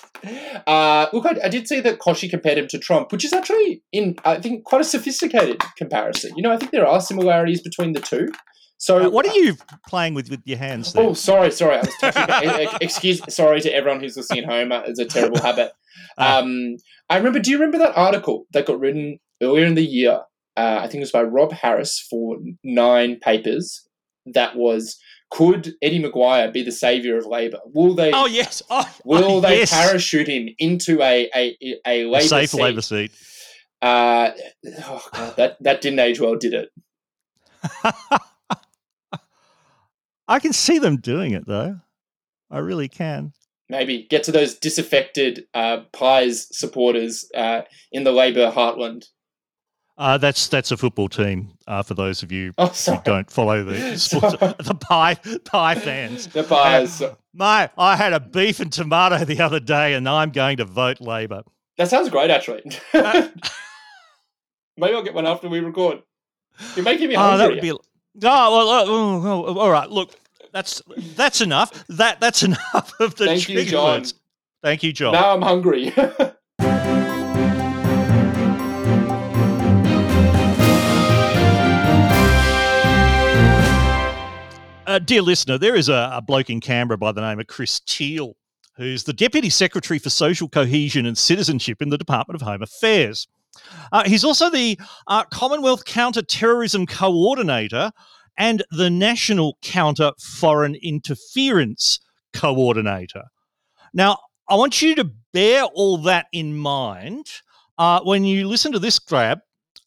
Uh, 0.66 1.06
look, 1.12 1.26
I, 1.26 1.36
I 1.44 1.48
did 1.48 1.68
see 1.68 1.80
that 1.80 1.98
Koshi 1.98 2.28
compared 2.28 2.58
him 2.58 2.68
to 2.68 2.78
Trump, 2.78 3.12
which 3.12 3.24
is 3.24 3.32
actually, 3.32 3.82
in 3.92 4.16
I 4.24 4.38
think, 4.40 4.64
quite 4.64 4.80
a 4.80 4.84
sophisticated 4.84 5.62
comparison. 5.76 6.32
You 6.36 6.42
know, 6.42 6.52
I 6.52 6.56
think 6.56 6.72
there 6.72 6.86
are 6.86 7.00
similarities 7.00 7.60
between 7.62 7.92
the 7.92 8.00
two. 8.00 8.28
So, 8.78 9.06
Uh, 9.06 9.10
what 9.10 9.26
are 9.26 9.34
you 9.34 9.56
playing 9.88 10.14
with 10.14 10.28
with 10.28 10.40
your 10.44 10.58
hands? 10.58 10.92
There? 10.92 11.02
Oh, 11.02 11.14
sorry, 11.14 11.50
sorry. 11.50 11.76
I 11.76 11.80
was 11.80 11.94
touching. 12.00 12.78
excuse, 12.80 13.20
sorry 13.34 13.60
to 13.62 13.72
everyone 13.74 14.00
who's 14.00 14.16
listening 14.16 14.44
at 14.44 14.50
home. 14.50 14.70
uh, 14.72 14.82
It's 14.86 14.98
a 14.98 15.04
terrible 15.06 15.40
habit. 15.40 15.72
Ah. 16.18 16.38
Um, 16.42 16.76
I 17.08 17.16
remember. 17.16 17.38
Do 17.40 17.50
you 17.50 17.58
remember 17.58 17.78
that 17.78 17.96
article 17.96 18.46
that 18.52 18.66
got 18.66 18.78
written 18.80 19.18
earlier 19.42 19.64
in 19.66 19.74
the 19.76 19.84
year? 19.84 20.20
Uh, 20.56 20.78
I 20.80 20.86
think 20.88 20.96
it 20.96 21.00
was 21.00 21.12
by 21.12 21.22
Rob 21.22 21.52
Harris 21.52 21.98
for 22.10 22.36
Nine 22.64 23.16
Papers. 23.20 23.86
That 24.26 24.56
was 24.56 24.98
could 25.30 25.74
Eddie 25.82 26.02
McGuire 26.02 26.52
be 26.52 26.62
the 26.62 26.72
savior 26.72 27.16
of 27.18 27.26
Labor? 27.26 27.60
Will 27.66 27.94
they? 27.94 28.12
Oh 28.12 28.26
yes. 28.26 28.62
Oh, 28.70 28.84
Will 29.04 29.24
oh, 29.24 29.40
they 29.40 29.58
yes. 29.60 29.70
parachute 29.72 30.28
him 30.28 30.48
into 30.58 31.00
a 31.02 31.30
a, 31.34 31.56
a 31.62 31.80
A 31.86 32.04
Labor 32.06 32.26
safe 32.26 32.50
seat? 32.50 32.60
Labour 32.62 32.82
seat? 32.82 33.12
Uh, 33.82 34.30
oh 34.84 35.02
God, 35.12 35.36
that 35.36 35.56
that 35.62 35.80
didn't 35.80 35.98
age 36.00 36.18
well, 36.20 36.36
did 36.36 36.54
it? 36.54 36.70
I 40.28 40.38
can 40.40 40.52
see 40.52 40.78
them 40.78 40.96
doing 40.98 41.32
it 41.32 41.46
though. 41.46 41.80
I 42.50 42.58
really 42.58 42.88
can. 42.88 43.32
Maybe 43.68 44.06
get 44.08 44.22
to 44.24 44.32
those 44.32 44.54
disaffected 44.54 45.46
uh, 45.52 45.78
Pies 45.92 46.46
supporters 46.56 47.28
uh, 47.34 47.62
in 47.90 48.04
the 48.04 48.12
Labor 48.12 48.50
heartland. 48.52 49.06
Uh, 49.98 50.18
that's 50.18 50.46
that's 50.48 50.70
a 50.70 50.76
football 50.76 51.08
team. 51.08 51.54
Uh, 51.66 51.82
for 51.82 51.94
those 51.94 52.22
of 52.22 52.30
you 52.30 52.52
Oh, 52.58 52.66
who 52.66 52.98
don't 53.04 53.30
follow 53.30 53.64
the 53.64 53.98
sports, 53.98 54.34
the 54.38 54.76
pie 54.78 55.14
pie 55.44 55.74
fans. 55.74 56.26
The 56.28 56.44
Pies. 56.44 57.02
Mate, 57.34 57.70
I 57.78 57.96
had 57.96 58.12
a 58.12 58.20
beef 58.20 58.60
and 58.60 58.72
tomato 58.72 59.24
the 59.24 59.40
other 59.40 59.58
day, 59.60 59.94
and 59.94 60.06
I'm 60.08 60.30
going 60.30 60.58
to 60.58 60.64
vote 60.66 61.00
Labor. 61.00 61.42
That 61.78 61.88
sounds 61.88 62.08
great, 62.10 62.30
actually. 62.30 62.62
Uh, 62.94 63.28
Maybe 64.76 64.94
I'll 64.94 65.02
get 65.02 65.14
one 65.14 65.26
after 65.26 65.48
we 65.48 65.60
record. 65.60 66.02
You're 66.74 66.84
making 66.84 67.08
me 67.08 67.16
Oh, 67.16 67.20
hungry. 67.20 67.38
that 67.38 67.50
would 67.50 67.60
be. 67.62 67.72
Oh 68.22 68.56
well. 68.56 68.84
oh, 68.88 69.58
all 69.58 69.70
right. 69.70 69.90
Look, 69.90 70.14
that's 70.52 70.82
that's 71.14 71.40
enough. 71.40 71.84
That 71.88 72.20
that's 72.20 72.42
enough 72.44 72.92
of 73.00 73.14
the 73.16 73.26
Thank 73.26 73.48
you, 73.48 73.64
John. 73.64 73.84
words. 73.98 74.14
Thank 74.62 74.82
you, 74.82 74.92
John. 74.92 75.12
Now 75.12 75.34
I'm 75.34 75.42
hungry. 75.42 75.92
Uh, 84.86 85.00
dear 85.00 85.20
listener, 85.20 85.58
there 85.58 85.74
is 85.74 85.88
a, 85.88 86.10
a 86.12 86.22
bloke 86.22 86.48
in 86.48 86.60
Canberra 86.60 86.96
by 86.96 87.10
the 87.10 87.20
name 87.20 87.40
of 87.40 87.48
Chris 87.48 87.80
Teal, 87.80 88.36
who's 88.76 89.02
the 89.02 89.12
Deputy 89.12 89.50
Secretary 89.50 89.98
for 89.98 90.10
Social 90.10 90.48
Cohesion 90.48 91.06
and 91.06 91.18
Citizenship 91.18 91.82
in 91.82 91.88
the 91.88 91.98
Department 91.98 92.40
of 92.40 92.46
Home 92.46 92.62
Affairs. 92.62 93.26
Uh, 93.92 94.04
he's 94.06 94.24
also 94.24 94.50
the 94.50 94.78
uh, 95.06 95.24
Commonwealth 95.24 95.84
Counter 95.84 96.22
Terrorism 96.22 96.86
Coordinator 96.86 97.90
and 98.38 98.62
the 98.70 98.90
National 98.90 99.56
Counter 99.62 100.12
Foreign 100.20 100.74
Interference 100.76 102.00
Coordinator. 102.32 103.24
Now, 103.94 104.18
I 104.48 104.54
want 104.56 104.82
you 104.82 104.94
to 104.96 105.10
bear 105.32 105.64
all 105.64 105.98
that 105.98 106.26
in 106.32 106.54
mind 106.56 107.26
uh, 107.78 108.00
when 108.00 108.24
you 108.24 108.46
listen 108.46 108.72
to 108.72 108.78
this 108.78 108.98
grab. 108.98 109.40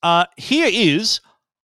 Uh, 0.03 0.25
here 0.37 0.69
is 0.71 1.21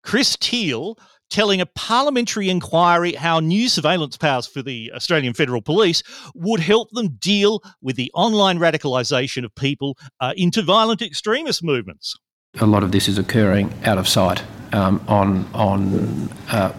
Chris 0.03 0.37
Teal 0.37 0.97
telling 1.31 1.61
a 1.61 1.67
parliamentary 1.67 2.49
inquiry 2.51 3.13
how 3.13 3.41
new 3.41 3.69
surveillance 3.69 4.17
powers 4.17 4.47
for 4.47 4.63
the 4.63 4.93
Australian 4.95 5.33
Federal 5.33 5.63
Police 5.63 6.03
would 6.35 6.61
help 6.61 6.91
them 6.91 7.09
deal 7.19 7.63
with 7.81 7.97
the 7.97 8.11
online 8.15 8.59
radicalisation 8.59 9.45
of 9.45 9.55
people 9.55 9.97
uh, 10.21 10.35
into 10.37 10.63
violent 10.63 11.01
extremist 11.01 11.63
movements. 11.63 12.17
A 12.61 12.67
lot 12.67 12.83
of 12.83 12.91
this 12.93 13.09
is 13.09 13.17
occurring 13.17 13.73
out 13.85 13.97
of 13.97 14.09
sight 14.09 14.43
um, 14.73 15.03
on 15.07 15.49
on 15.55 16.29
uh, 16.49 16.73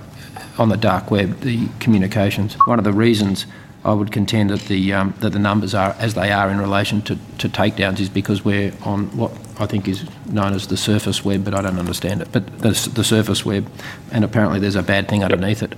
on 0.57 0.69
the 0.69 0.77
dark 0.77 1.09
web, 1.09 1.39
the 1.39 1.67
communications. 1.79 2.55
One 2.65 2.77
of 2.77 2.83
the 2.83 2.91
reasons 2.91 3.45
I 3.83 3.93
would 3.93 4.11
contend 4.11 4.49
that 4.49 4.61
the 4.61 4.93
um, 4.93 5.13
that 5.19 5.31
the 5.31 5.39
numbers 5.39 5.73
are 5.73 5.95
as 5.97 6.13
they 6.13 6.31
are 6.31 6.49
in 6.49 6.59
relation 6.59 7.01
to, 7.03 7.17
to 7.39 7.49
takedowns 7.49 7.99
is 7.99 8.09
because 8.09 8.43
we're 8.43 8.73
on 8.83 9.15
what 9.17 9.31
I 9.61 9.65
think 9.67 9.87
is 9.87 10.05
known 10.27 10.53
as 10.53 10.67
the 10.67 10.77
surface 10.77 11.23
web, 11.23 11.45
but 11.45 11.53
I 11.53 11.61
don't 11.61 11.79
understand 11.79 12.21
it. 12.21 12.31
But 12.31 12.45
the, 12.59 12.69
the 12.93 13.03
surface 13.03 13.45
web, 13.45 13.69
and 14.11 14.23
apparently 14.23 14.59
there's 14.59 14.75
a 14.75 14.83
bad 14.83 15.07
thing 15.07 15.23
underneath 15.23 15.63
it. 15.63 15.75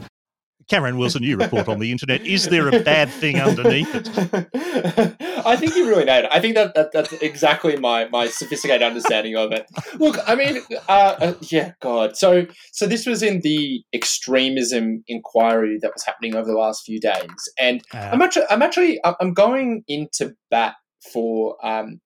Cameron 0.69 0.97
Wilson, 0.97 1.23
you 1.23 1.38
report 1.38 1.67
on 1.67 1.79
the 1.79 1.91
internet. 1.91 2.25
Is 2.25 2.47
there 2.47 2.69
a 2.69 2.79
bad 2.79 3.09
thing 3.09 3.39
underneath 3.39 3.93
it? 3.93 4.09
I 5.45 5.55
think 5.57 5.75
you 5.75 5.88
really 5.88 6.05
nailed 6.05 6.25
it. 6.25 6.31
I 6.31 6.39
think 6.39 6.55
that, 6.55 6.73
that 6.75 6.91
that's 6.93 7.11
exactly 7.13 7.75
my 7.75 8.07
my 8.09 8.27
sophisticated 8.27 8.81
understanding 8.81 9.36
of 9.36 9.51
it. 9.51 9.67
Look, 9.95 10.17
I 10.25 10.36
mean, 10.36 10.61
uh, 10.88 11.15
uh, 11.19 11.34
yeah, 11.41 11.73
God. 11.81 12.15
So 12.15 12.47
so 12.71 12.88
this 12.88 13.05
was 13.05 13.21
in 13.21 13.41
the 13.41 13.84
extremism 13.93 15.03
inquiry 15.07 15.79
that 15.81 15.91
was 15.93 16.03
happening 16.03 16.36
over 16.36 16.47
the 16.47 16.57
last 16.57 16.86
few 16.86 16.99
days, 16.99 17.29
and 17.59 17.84
uh, 17.93 18.09
I'm 18.13 18.21
actually 18.21 18.45
I'm 18.49 18.61
actually 18.61 18.99
I'm 19.03 19.34
going 19.34 19.84
into 19.88 20.34
bat 20.49 20.75
for 21.11 21.57
um 21.61 21.99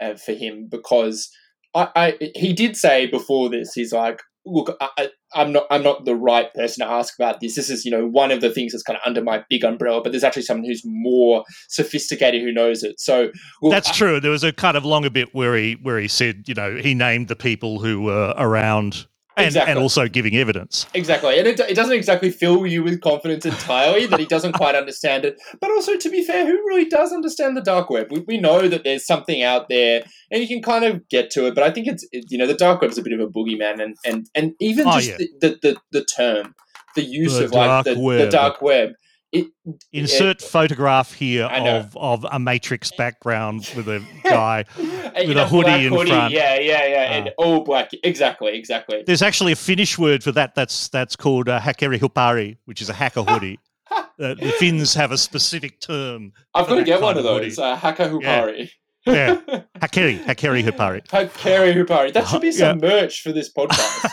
uh, 0.00 0.14
for 0.14 0.32
him 0.32 0.68
because 0.70 1.30
I, 1.74 1.88
I 1.96 2.30
he 2.34 2.52
did 2.52 2.76
say 2.76 3.06
before 3.06 3.50
this 3.50 3.72
he's 3.74 3.92
like 3.92 4.20
look 4.46 4.76
I, 4.80 5.10
I'm 5.34 5.52
not 5.52 5.66
I'm 5.70 5.82
not 5.82 6.04
the 6.04 6.14
right 6.14 6.52
person 6.54 6.86
to 6.86 6.92
ask 6.92 7.14
about 7.18 7.40
this. 7.40 7.56
This 7.56 7.70
is 7.70 7.84
you 7.84 7.90
know 7.90 8.06
one 8.06 8.30
of 8.30 8.40
the 8.40 8.50
things 8.50 8.72
that's 8.72 8.82
kind 8.82 8.96
of 8.96 9.02
under 9.06 9.22
my 9.22 9.44
big 9.48 9.64
umbrella, 9.64 10.02
but 10.02 10.12
there's 10.12 10.24
actually 10.24 10.42
someone 10.42 10.66
who's 10.66 10.82
more 10.84 11.44
sophisticated 11.68 12.42
who 12.42 12.52
knows 12.52 12.82
it. 12.82 13.00
So 13.00 13.30
look, 13.62 13.72
that's 13.72 13.90
I, 13.90 13.92
true. 13.92 14.20
There 14.20 14.30
was 14.30 14.44
a 14.44 14.52
kind 14.52 14.76
of 14.76 14.84
longer 14.84 15.10
bit 15.10 15.34
where 15.34 15.56
he 15.56 15.76
where 15.82 15.98
he 15.98 16.08
said 16.08 16.44
you 16.46 16.54
know 16.54 16.76
he 16.76 16.94
named 16.94 17.28
the 17.28 17.36
people 17.36 17.80
who 17.80 18.02
were 18.02 18.34
around 18.36 19.06
and, 19.36 19.46
exactly. 19.46 19.72
and 19.72 19.80
also 19.80 20.08
giving 20.08 20.36
evidence. 20.36 20.86
Exactly. 20.94 21.38
And 21.38 21.48
it, 21.48 21.58
it 21.60 21.74
doesn't 21.74 21.94
exactly 21.94 22.30
fill 22.30 22.66
you 22.66 22.82
with 22.82 23.00
confidence 23.00 23.44
entirely 23.44 24.06
that 24.06 24.20
he 24.20 24.26
doesn't 24.26 24.52
quite 24.52 24.74
understand 24.74 25.24
it. 25.24 25.40
But 25.60 25.70
also, 25.70 25.96
to 25.96 26.10
be 26.10 26.24
fair, 26.24 26.46
who 26.46 26.52
really 26.66 26.84
does 26.84 27.12
understand 27.12 27.56
the 27.56 27.60
dark 27.60 27.90
web? 27.90 28.10
We, 28.10 28.20
we 28.20 28.38
know 28.38 28.68
that 28.68 28.84
there's 28.84 29.06
something 29.06 29.42
out 29.42 29.68
there 29.68 30.04
and 30.30 30.40
you 30.40 30.48
can 30.48 30.62
kind 30.62 30.84
of 30.84 31.08
get 31.08 31.30
to 31.32 31.46
it. 31.46 31.54
But 31.54 31.64
I 31.64 31.70
think 31.70 31.88
it's, 31.88 32.06
it, 32.12 32.26
you 32.30 32.38
know, 32.38 32.46
the 32.46 32.54
dark 32.54 32.80
web 32.80 32.90
is 32.90 32.98
a 32.98 33.02
bit 33.02 33.12
of 33.12 33.20
a 33.20 33.26
boogeyman. 33.26 33.82
And, 33.82 33.96
and, 34.04 34.28
and 34.34 34.54
even 34.60 34.86
oh, 34.86 34.92
just 34.92 35.08
yeah. 35.08 35.16
the, 35.18 35.28
the, 35.40 35.58
the, 35.62 35.76
the, 35.92 36.04
term, 36.04 36.54
the 36.94 37.02
use 37.02 37.38
the 37.38 37.46
of 37.46 37.52
like 37.52 37.84
the, 37.84 37.94
the 37.94 38.28
dark 38.30 38.62
web 38.62 38.90
it, 39.34 39.48
Insert 39.92 40.42
it, 40.42 40.48
photograph 40.48 41.12
here 41.12 41.46
of, 41.46 41.96
of 41.96 42.24
a 42.30 42.38
matrix 42.38 42.92
background 42.96 43.70
with 43.76 43.88
a 43.88 44.04
guy 44.22 44.64
with 44.78 45.36
a 45.36 45.46
hoodie 45.46 45.86
in 45.86 45.92
hoodie. 45.92 46.10
front. 46.10 46.32
Yeah, 46.32 46.58
yeah, 46.58 46.86
yeah, 46.86 46.96
uh, 46.96 47.14
and 47.14 47.30
all 47.36 47.64
black. 47.64 47.90
Exactly, 48.04 48.56
exactly. 48.56 49.02
There's 49.04 49.22
actually 49.22 49.52
a 49.52 49.56
Finnish 49.56 49.98
word 49.98 50.22
for 50.22 50.32
that. 50.32 50.54
That's 50.54 50.88
that's 50.88 51.16
called 51.16 51.48
uh, 51.48 51.58
hakeri 51.60 51.98
hupari, 51.98 52.56
which 52.66 52.80
is 52.80 52.88
a 52.88 52.92
hacker 52.92 53.22
hoodie. 53.28 53.58
uh, 53.90 54.04
the 54.16 54.54
Finns 54.58 54.94
have 54.94 55.10
a 55.10 55.18
specific 55.18 55.80
term. 55.80 56.32
I've 56.54 56.68
got 56.68 56.76
to 56.76 56.84
get 56.84 57.00
one 57.02 57.18
of 57.18 57.24
those. 57.24 57.58
Uh, 57.58 57.74
hacker 57.76 58.08
hupari. 58.08 58.70
Yeah. 59.06 59.40
yeah. 59.46 59.62
Hakeri, 59.80 60.24
Hakeri 60.24 60.64
Hupari. 60.64 61.06
Hakeri 61.08 61.74
Hupari. 61.74 62.12
That 62.12 62.26
should 62.26 62.40
be 62.40 62.52
some 62.52 62.78
yeah. 62.78 62.88
merch 62.88 63.20
for 63.20 63.32
this 63.32 63.52
podcast. 63.52 64.10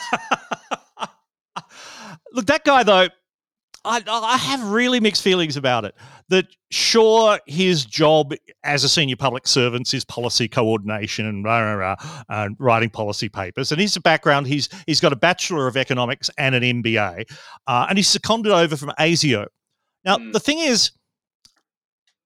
Look, 2.34 2.46
that 2.48 2.64
guy 2.64 2.84
though, 2.84 3.08
I, 3.84 4.02
I 4.08 4.38
have 4.38 4.72
really 4.72 5.00
mixed 5.00 5.24
feelings 5.24 5.58
about 5.58 5.86
it. 5.86 5.96
That 6.30 6.46
sure, 6.70 7.40
his 7.48 7.86
job 7.86 8.34
as 8.64 8.84
a 8.84 8.90
senior 8.90 9.16
public 9.16 9.48
servant 9.48 9.94
is 9.94 10.06
policy 10.06 10.48
coordination 10.48 11.26
and 11.26 11.44
rah, 11.44 11.60
rah, 11.60 11.96
rah, 12.30 12.48
writing 12.60 12.90
policy 12.90 13.28
papers. 13.28 13.72
And 13.72 13.82
his 13.82 13.98
background, 13.98 14.48
he's 14.48 14.70
he's 14.86 15.00
got 15.00 15.14
a 15.14 15.16
bachelor 15.16 15.68
of 15.68 15.78
economics 15.78 16.30
and 16.38 16.54
an 16.56 16.64
MBA, 16.64 17.26
uh, 17.68 17.86
and 17.90 17.98
he's 17.98 18.08
seconded 18.08 18.52
over 18.52 18.78
from 18.78 18.92
ASIO. 19.00 19.48
Now, 20.06 20.18
mm. 20.18 20.32
the 20.32 20.40
thing 20.40 20.60
is, 20.60 20.92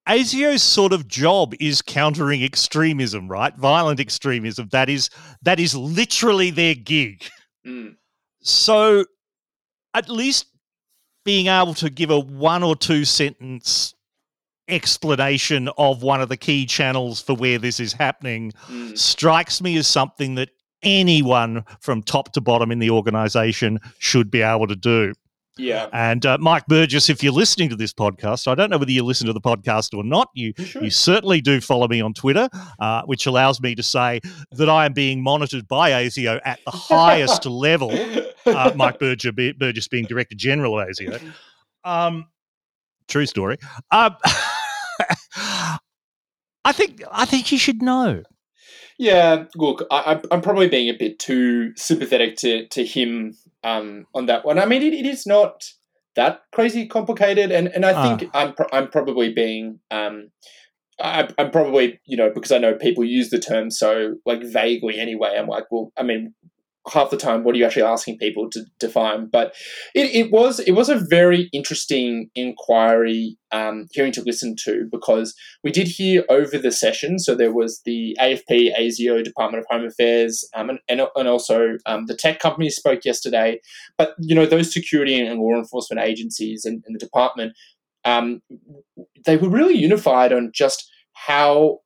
ASIO's 0.08 0.62
sort 0.62 0.94
of 0.94 1.08
job 1.08 1.54
is 1.60 1.82
countering 1.82 2.44
extremism, 2.44 3.28
right? 3.28 3.56
Violent 3.56 4.00
extremism. 4.00 4.68
That 4.72 4.90
is 4.90 5.10
that 5.42 5.60
is 5.60 5.74
literally 5.74 6.52
their 6.52 6.76
gig. 6.76 7.24
Mm. 7.66 7.96
So, 8.42 9.06
at 9.96 10.10
least 10.10 10.48
being 11.26 11.48
able 11.48 11.74
to 11.74 11.90
give 11.90 12.10
a 12.10 12.20
one 12.20 12.64
or 12.64 12.76
two 12.76 13.04
sentence 13.04 13.94
explanation 14.68 15.70
of 15.78 16.02
one 16.02 16.22
of 16.22 16.30
the 16.30 16.38
key 16.38 16.66
channels 16.66 17.22
for 17.22 17.36
where 17.36 17.58
this 17.60 17.80
is 17.80 17.94
happening 17.94 18.52
mm. 18.68 18.98
strikes 18.98 19.62
me 19.62 19.78
as 19.78 19.88
something 19.88 20.36
that 20.36 20.50
anyone 20.82 21.64
from 21.80 22.02
top 22.02 22.32
to 22.34 22.42
bottom 22.42 22.72
in 22.72 22.80
the 22.80 22.90
organization 22.90 23.80
should 24.00 24.32
be 24.32 24.42
able 24.42 24.68
to 24.68 24.76
do. 24.76 25.14
Yeah. 25.58 25.88
And 25.94 26.26
uh, 26.26 26.38
Mike 26.40 26.66
Burgess, 26.68 27.10
if 27.10 27.24
you're 27.24 27.32
listening 27.32 27.70
to 27.70 27.76
this 27.76 27.94
podcast, 27.94 28.48
I 28.48 28.56
don't 28.56 28.70
know 28.70 28.78
whether 28.78 28.92
you 28.92 29.04
listen 29.04 29.28
to 29.28 29.34
the 29.34 29.42
podcast 29.42 29.98
or 29.98 30.04
not. 30.04 30.30
You 30.34 30.54
you, 30.58 30.66
you 30.82 30.90
certainly 30.90 31.40
do 31.42 31.62
follow 31.62 31.88
me 31.88 32.02
on 32.02 32.14
Twitter, 32.14 32.50
uh, 32.80 33.04
which 33.04 33.26
allows 33.26 33.62
me 33.62 33.74
to 33.76 33.84
say 33.84 34.20
that 34.52 34.70
I 34.70 34.86
am 34.86 34.94
being 34.94 35.24
monitored 35.24 35.68
by 35.68 35.92
ASIO 35.92 36.42
at 36.44 36.60
the 36.66 36.72
highest 36.72 37.46
level. 37.46 37.92
Uh, 38.46 38.72
Mike 38.76 39.00
Burgess, 39.00 39.32
Burgess 39.58 39.88
being 39.88 40.06
Director 40.06 40.36
General 40.36 40.80
of 40.80 40.88
ASIO. 40.90 41.22
Um, 41.84 42.28
true 43.08 43.26
story. 43.26 43.58
Um, 43.92 44.16
I 46.66 46.72
think 46.72 47.04
I 47.12 47.26
think 47.26 47.52
you 47.52 47.58
should 47.58 47.82
know. 47.82 48.24
Yeah, 48.98 49.46
look, 49.56 49.86
I, 49.92 50.22
am 50.32 50.42
probably 50.42 50.70
being 50.70 50.90
a 50.90 50.98
bit 50.98 51.20
too 51.20 51.76
sympathetic 51.76 52.38
to 52.38 52.68
to 52.68 52.86
him 52.86 53.36
um, 53.64 54.06
on 54.14 54.28
that 54.28 54.46
one. 54.46 54.58
I 54.58 54.66
mean, 54.66 54.82
it, 54.82 54.94
it 54.94 55.06
is 55.06 55.26
not 55.26 55.66
that 56.16 56.44
crazy 56.54 56.88
complicated, 56.88 57.52
and, 57.52 57.68
and 57.68 57.86
I 57.86 58.16
think 58.16 58.30
uh. 58.34 58.38
I'm 58.38 58.54
pro- 58.54 58.70
I'm 58.72 58.88
probably 58.88 59.34
being 59.34 59.80
um, 59.92 60.32
I, 61.02 61.28
I'm 61.38 61.52
probably 61.52 62.00
you 62.06 62.16
know 62.16 62.32
because 62.34 62.52
I 62.52 62.58
know 62.58 62.76
people 62.76 63.04
use 63.04 63.30
the 63.30 63.40
term 63.40 63.70
so 63.70 64.16
like 64.26 64.44
vaguely 64.44 65.00
anyway. 65.00 65.36
I'm 65.38 65.48
like, 65.48 65.66
well, 65.72 65.92
I 65.98 66.04
mean, 66.04 66.34
half 66.92 67.10
the 67.10 67.18
time 67.18 67.44
what 67.44 67.56
are 67.56 67.58
you 67.58 67.66
actually 67.66 67.84
asking 67.84 68.18
people 68.18 68.50
to 68.50 68.64
define? 68.80 69.28
But 69.28 69.54
it, 69.94 70.14
it 70.14 70.32
was 70.32 70.60
it 70.60 70.72
was 70.72 70.90
a 70.90 70.96
very 70.96 71.50
interesting 71.52 72.30
inquiry 72.36 73.38
um, 73.52 73.88
hearing 73.92 74.12
to 74.14 74.24
listen 74.24 74.56
to 74.64 74.88
because 74.92 75.36
we 75.64 75.72
did 75.72 75.88
hear 75.88 76.24
over 76.30 76.58
the 76.58 76.72
session 76.72 77.20
so 77.20 77.36
there 77.36 77.54
was 77.54 77.82
the 77.86 78.18
afp 78.20 78.50
asio 78.50 79.24
department 79.24 79.64
of 79.64 79.68
home 79.70 79.88
affairs 79.88 80.48
um, 80.56 80.70
and, 80.70 80.80
and, 80.90 81.02
and 81.16 81.28
also 81.28 81.78
um, 81.86 82.06
the 82.08 82.16
tech 82.16 82.40
companies 82.40 82.76
spoke 82.76 83.06
yesterday. 83.06 83.60
But 83.98 84.16
you 84.20 84.36
know 84.36 84.46
those 84.46 84.74
security 84.74 85.20
and 85.20 85.40
law 85.40 85.56
enforcement 85.56 86.02
agencies 86.02 86.66
and, 86.66 86.84
and 86.86 86.96
the 86.96 87.00
department 87.00 87.54
um, 88.04 88.42
they 89.26 89.38
were 89.38 89.50
really 89.50 89.76
unified 89.76 90.32
on 90.32 90.52
just 90.54 90.90
how 91.14 91.80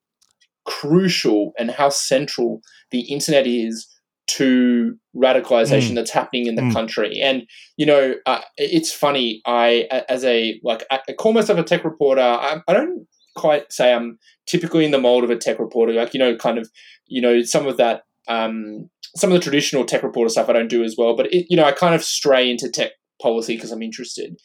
crucial 0.66 1.54
and 1.58 1.72
how 1.72 1.90
central 1.90 2.62
the 2.92 3.02
internet 3.12 3.48
is 3.48 3.88
to 4.30 4.96
radicalization 5.16 5.92
mm. 5.92 5.96
that's 5.96 6.12
happening 6.12 6.46
in 6.46 6.56
the 6.56 6.62
mm. 6.62 6.74
country. 6.74 7.20
And 7.22 7.44
you 7.78 7.86
know, 7.86 8.16
uh, 8.26 8.42
it's 8.58 8.92
funny. 8.92 9.42
I, 9.46 9.88
as 10.08 10.24
a 10.24 10.60
like, 10.64 10.86
I 10.92 11.00
call 11.18 11.34
myself 11.34 11.60
a 11.60 11.64
tech 11.64 11.84
reporter. 11.84 12.22
I, 12.22 12.62
I 12.68 12.74
don't 12.74 13.08
quite 13.36 13.72
say 13.72 13.94
I'm 13.94 14.20
typically 14.48 14.86
in 14.86 14.92
the 14.92 15.00
mold 15.00 15.24
of 15.24 15.30
a 15.30 15.38
tech 15.38 15.60
reporter. 15.60 15.94
Like 15.94 16.14
you 16.14 16.20
know, 16.20 16.36
kind 16.36 16.58
of, 16.58 16.70
you 17.08 17.22
know, 17.22 17.42
some 17.42 17.68
of 17.68 17.78
that, 17.78 18.04
um, 18.28 18.90
some 19.16 19.32
of 19.32 19.34
the 19.34 19.44
traditional 19.44 19.86
tech 19.86 20.04
reporter 20.04 20.30
stuff 20.30 20.50
I 20.50 20.54
don't 20.54 20.70
do 20.70 20.84
as 20.84 20.96
well. 20.98 21.16
But 21.16 21.34
it, 21.34 21.48
you 21.50 21.58
know, 21.58 21.66
I 21.66 21.72
kind 21.72 21.96
of 21.96 22.04
stray 22.04 22.50
into 22.50 22.70
tech 22.70 22.92
policy 23.22 23.56
because 23.56 23.72
I'm 23.72 23.82
interested. 23.82 24.38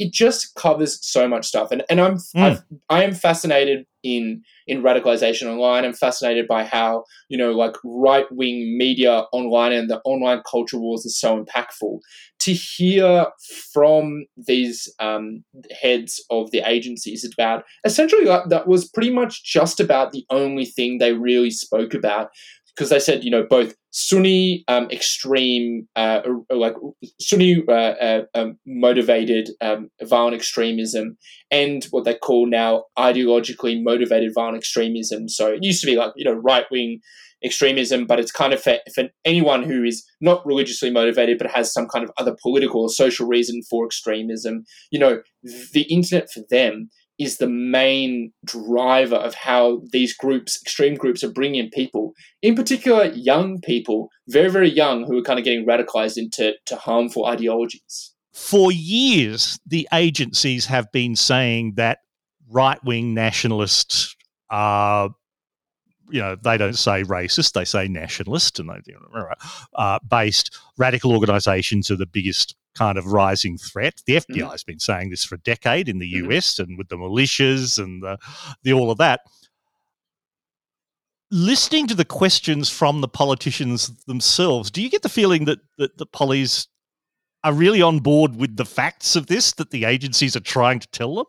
It 0.00 0.12
just 0.12 0.54
covers 0.54 0.98
so 1.06 1.28
much 1.28 1.46
stuff, 1.46 1.70
and 1.70 1.84
and 1.90 2.00
I'm 2.00 2.16
mm. 2.16 2.62
I 2.88 3.04
am 3.04 3.14
fascinated 3.14 3.86
in 4.02 4.42
in 4.66 4.82
radicalization 4.82 5.46
online. 5.46 5.84
I'm 5.84 5.92
fascinated 5.92 6.46
by 6.46 6.64
how, 6.64 7.04
you 7.28 7.36
know, 7.36 7.52
like 7.52 7.74
right 7.84 8.26
wing 8.30 8.76
media 8.78 9.24
online 9.32 9.72
and 9.72 9.90
the 9.90 10.00
online 10.04 10.42
culture 10.50 10.78
wars 10.78 11.04
is 11.04 11.18
so 11.18 11.42
impactful. 11.42 11.98
To 12.40 12.52
hear 12.52 13.26
from 13.74 14.24
these 14.36 14.88
um, 14.98 15.44
heads 15.82 16.24
of 16.30 16.50
the 16.52 16.62
agencies 16.64 17.28
about 17.30 17.64
essentially 17.84 18.24
that, 18.24 18.48
that 18.48 18.66
was 18.66 18.88
pretty 18.88 19.10
much 19.10 19.44
just 19.44 19.80
about 19.80 20.12
the 20.12 20.24
only 20.30 20.64
thing 20.64 20.98
they 20.98 21.12
really 21.12 21.50
spoke 21.50 21.92
about 21.92 22.30
because 22.80 22.88
they 22.88 22.98
said 22.98 23.22
you 23.22 23.30
know 23.30 23.42
both 23.42 23.74
Sunni 23.90 24.64
um, 24.66 24.88
extreme 24.90 25.86
uh, 25.96 26.22
like 26.50 26.74
Sunni 27.20 27.62
uh, 27.68 27.72
uh, 27.72 28.22
um, 28.34 28.58
motivated 28.66 29.50
um, 29.60 29.90
violent 30.02 30.34
extremism 30.34 31.18
and 31.50 31.84
what 31.90 32.06
they 32.06 32.14
call 32.14 32.48
now 32.48 32.84
ideologically 32.98 33.82
motivated 33.82 34.32
violent 34.34 34.56
extremism. 34.56 35.28
So 35.28 35.48
it 35.48 35.62
used 35.62 35.82
to 35.82 35.86
be 35.86 35.96
like 35.96 36.12
you 36.16 36.24
know 36.24 36.32
right 36.32 36.64
wing 36.70 37.00
extremism, 37.44 38.06
but 38.06 38.18
it's 38.18 38.32
kind 38.32 38.54
of 38.54 38.62
for, 38.62 38.78
for 38.94 39.04
anyone 39.26 39.62
who 39.62 39.84
is 39.84 40.02
not 40.22 40.44
religiously 40.46 40.90
motivated 40.90 41.36
but 41.36 41.50
has 41.50 41.70
some 41.70 41.86
kind 41.86 42.02
of 42.02 42.10
other 42.16 42.34
political 42.42 42.82
or 42.82 42.88
social 42.88 43.26
reason 43.26 43.60
for 43.68 43.84
extremism. 43.84 44.64
You 44.90 45.00
know, 45.00 45.22
the 45.74 45.82
internet 45.82 46.30
for 46.32 46.40
them 46.48 46.88
is 47.20 47.36
the 47.36 47.48
main 47.48 48.32
driver 48.46 49.16
of 49.16 49.34
how 49.34 49.82
these 49.92 50.16
groups, 50.16 50.58
extreme 50.62 50.94
groups, 50.94 51.22
are 51.22 51.30
bringing 51.30 51.64
in 51.64 51.70
people, 51.70 52.14
in 52.40 52.54
particular 52.54 53.12
young 53.14 53.60
people, 53.60 54.08
very, 54.26 54.50
very 54.50 54.70
young, 54.70 55.04
who 55.04 55.18
are 55.18 55.22
kind 55.22 55.38
of 55.38 55.44
getting 55.44 55.66
radicalized 55.66 56.16
into 56.16 56.54
to 56.64 56.76
harmful 56.76 57.26
ideologies. 57.26 58.14
For 58.32 58.72
years, 58.72 59.58
the 59.66 59.86
agencies 59.92 60.64
have 60.66 60.90
been 60.92 61.14
saying 61.14 61.74
that 61.76 61.98
right 62.48 62.82
wing 62.82 63.12
nationalists 63.12 64.16
are 64.48 65.10
you 66.12 66.20
know, 66.20 66.36
they 66.42 66.56
don't 66.56 66.76
say 66.76 67.04
racist, 67.04 67.52
they 67.52 67.64
say 67.64 67.86
nationalist, 67.86 68.58
and 68.58 68.68
they 68.68 68.80
uh, 69.76 69.98
based 70.08 70.58
radical 70.76 71.12
organisations 71.12 71.88
are 71.88 71.96
the 71.96 72.06
biggest 72.06 72.56
kind 72.76 72.98
of 72.98 73.06
rising 73.06 73.58
threat. 73.58 74.02
The 74.06 74.16
FBI 74.16 74.42
mm. 74.42 74.50
has 74.50 74.64
been 74.64 74.80
saying 74.80 75.10
this 75.10 75.24
for 75.24 75.34
a 75.34 75.40
decade 75.40 75.88
in 75.88 75.98
the 75.98 76.12
mm. 76.12 76.32
US 76.32 76.58
and 76.58 76.78
with 76.78 76.88
the 76.88 76.96
militias 76.96 77.78
and 77.78 78.02
the, 78.02 78.18
the 78.62 78.72
all 78.72 78.90
of 78.90 78.98
that. 78.98 79.20
Listening 81.32 81.86
to 81.86 81.94
the 81.94 82.04
questions 82.04 82.68
from 82.68 83.00
the 83.00 83.08
politicians 83.08 83.90
themselves, 84.06 84.70
do 84.70 84.82
you 84.82 84.90
get 84.90 85.02
the 85.02 85.08
feeling 85.08 85.44
that, 85.44 85.60
that 85.78 85.96
the 85.98 86.06
pollies 86.06 86.66
are 87.44 87.52
really 87.52 87.80
on 87.80 88.00
board 88.00 88.36
with 88.36 88.56
the 88.56 88.64
facts 88.64 89.16
of 89.16 89.26
this 89.26 89.52
that 89.52 89.70
the 89.70 89.84
agencies 89.84 90.36
are 90.36 90.40
trying 90.40 90.80
to 90.80 90.88
tell 90.88 91.14
them? 91.14 91.26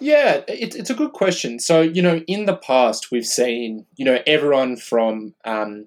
Yeah, 0.00 0.42
it, 0.48 0.74
it's 0.74 0.90
a 0.90 0.94
good 0.94 1.12
question. 1.12 1.58
So, 1.58 1.80
you 1.80 2.02
know, 2.02 2.22
in 2.26 2.46
the 2.46 2.56
past, 2.56 3.10
we've 3.10 3.26
seen, 3.26 3.86
you 3.96 4.04
know, 4.04 4.20
everyone 4.26 4.76
from 4.76 5.34
um, 5.44 5.86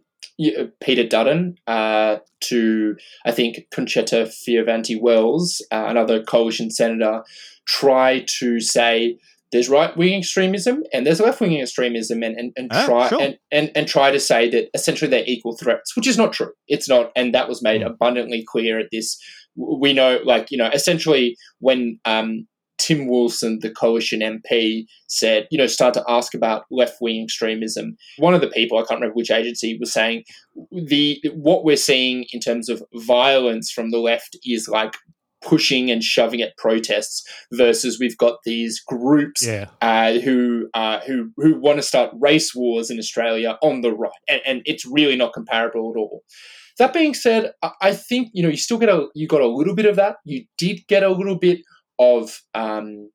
Peter 0.82 1.08
Dutton 1.08 1.56
uh, 1.68 2.18
to, 2.42 2.96
I 3.26 3.32
think, 3.32 3.68
Concetta 3.74 4.28
Fierravanti 4.28 5.00
Wells, 5.00 5.62
uh, 5.72 5.86
another 5.88 6.24
coalition 6.24 6.72
senator, 6.72 7.24
try 7.68 8.26
to 8.40 8.60
say, 8.60 9.18
there's 9.52 9.70
right 9.70 9.96
wing 9.96 10.18
extremism 10.18 10.84
and 10.92 11.06
there's 11.06 11.20
left 11.20 11.40
wing 11.40 11.62
extremism 11.62 12.24
and, 12.24 12.36
and, 12.36 12.52
and 12.58 12.72
oh, 12.74 12.86
try 12.86 13.10
sure. 13.10 13.22
and, 13.22 13.38
and, 13.52 13.72
and 13.76 13.88
try 13.88 14.10
to 14.10 14.20
say 14.20 14.50
that 14.50 14.70
essentially 14.74 15.10
they're 15.10 15.24
equal 15.28 15.56
threats, 15.56 15.96
which 15.96 16.08
is 16.08 16.18
not 16.18 16.34
true. 16.34 16.52
It's 16.68 16.90
not, 16.90 17.12
and 17.16 17.36
that 17.36 17.48
was 17.48 17.62
made 17.62 17.82
mm. 17.82 17.86
abundantly 17.86 18.44
clear 18.48 18.80
at 18.80 18.88
this. 18.92 19.16
We 19.56 19.94
know, 19.94 20.20
like, 20.26 20.50
you 20.50 20.58
know, 20.58 20.72
essentially 20.74 21.38
when 21.60 22.00
um, 22.06 22.48
Tim 22.78 23.08
Wilson, 23.08 23.60
the 23.62 23.70
coalition 23.70 24.20
MP, 24.20 24.86
said, 25.08 25.48
you 25.52 25.58
know, 25.58 25.68
start 25.68 25.94
to 25.94 26.04
ask 26.08 26.34
about 26.34 26.66
left 26.72 26.98
wing 27.00 27.24
extremism. 27.24 27.96
One 28.18 28.34
of 28.34 28.42
the 28.42 28.50
people, 28.50 28.78
I 28.78 28.82
can't 28.82 29.00
remember 29.00 29.16
which 29.16 29.32
agency, 29.32 29.78
was 29.80 29.94
saying 29.94 30.24
the 30.72 31.22
what 31.34 31.64
we're 31.64 31.78
seeing 31.78 32.26
in 32.34 32.40
terms 32.40 32.70
of 32.70 32.84
violence 32.96 33.72
from 33.72 33.92
the 33.92 34.00
left 34.00 34.38
is 34.44 34.68
like 34.68 34.96
pushing 35.44 35.92
and 35.92 36.04
shoving 36.04 36.42
at 36.42 36.58
protests 36.58 37.24
versus 37.52 38.00
we've 38.00 38.18
got 38.18 38.40
these 38.46 38.82
groups 38.88 39.46
yeah. 39.46 39.68
uh, 39.82 40.14
who 40.14 40.68
uh, 40.74 41.00
who 41.02 41.32
who 41.38 41.60
want 41.60 41.78
to 41.78 41.84
start 41.84 42.12
race 42.20 42.56
wars 42.56 42.90
in 42.90 42.98
Australia 42.98 43.58
on 43.62 43.82
the 43.82 43.92
right, 43.92 44.12
and, 44.28 44.42
and 44.46 44.62
it's 44.66 44.86
really 44.86 45.16
not 45.16 45.34
comparable 45.34 45.92
at 45.96 46.00
all. 46.00 46.24
That 46.80 46.94
being 46.94 47.14
said, 47.14 47.52
I 47.82 47.94
think 47.94 48.30
you 48.34 48.42
know 48.42 48.50
you 48.50 48.58
still 48.58 48.80
get 48.80 48.90
a 48.90 49.08
you 49.14 49.28
got 49.28 49.42
a 49.42 49.48
little 49.48 49.76
bit 49.76 49.86
of 49.86 49.96
that. 49.98 50.16
You 50.26 50.46
did 50.58 50.82
get 50.88 51.04
a 51.04 51.10
little 51.10 51.38
bit 51.38 51.60
of 52.00 52.42
um, 52.54 53.10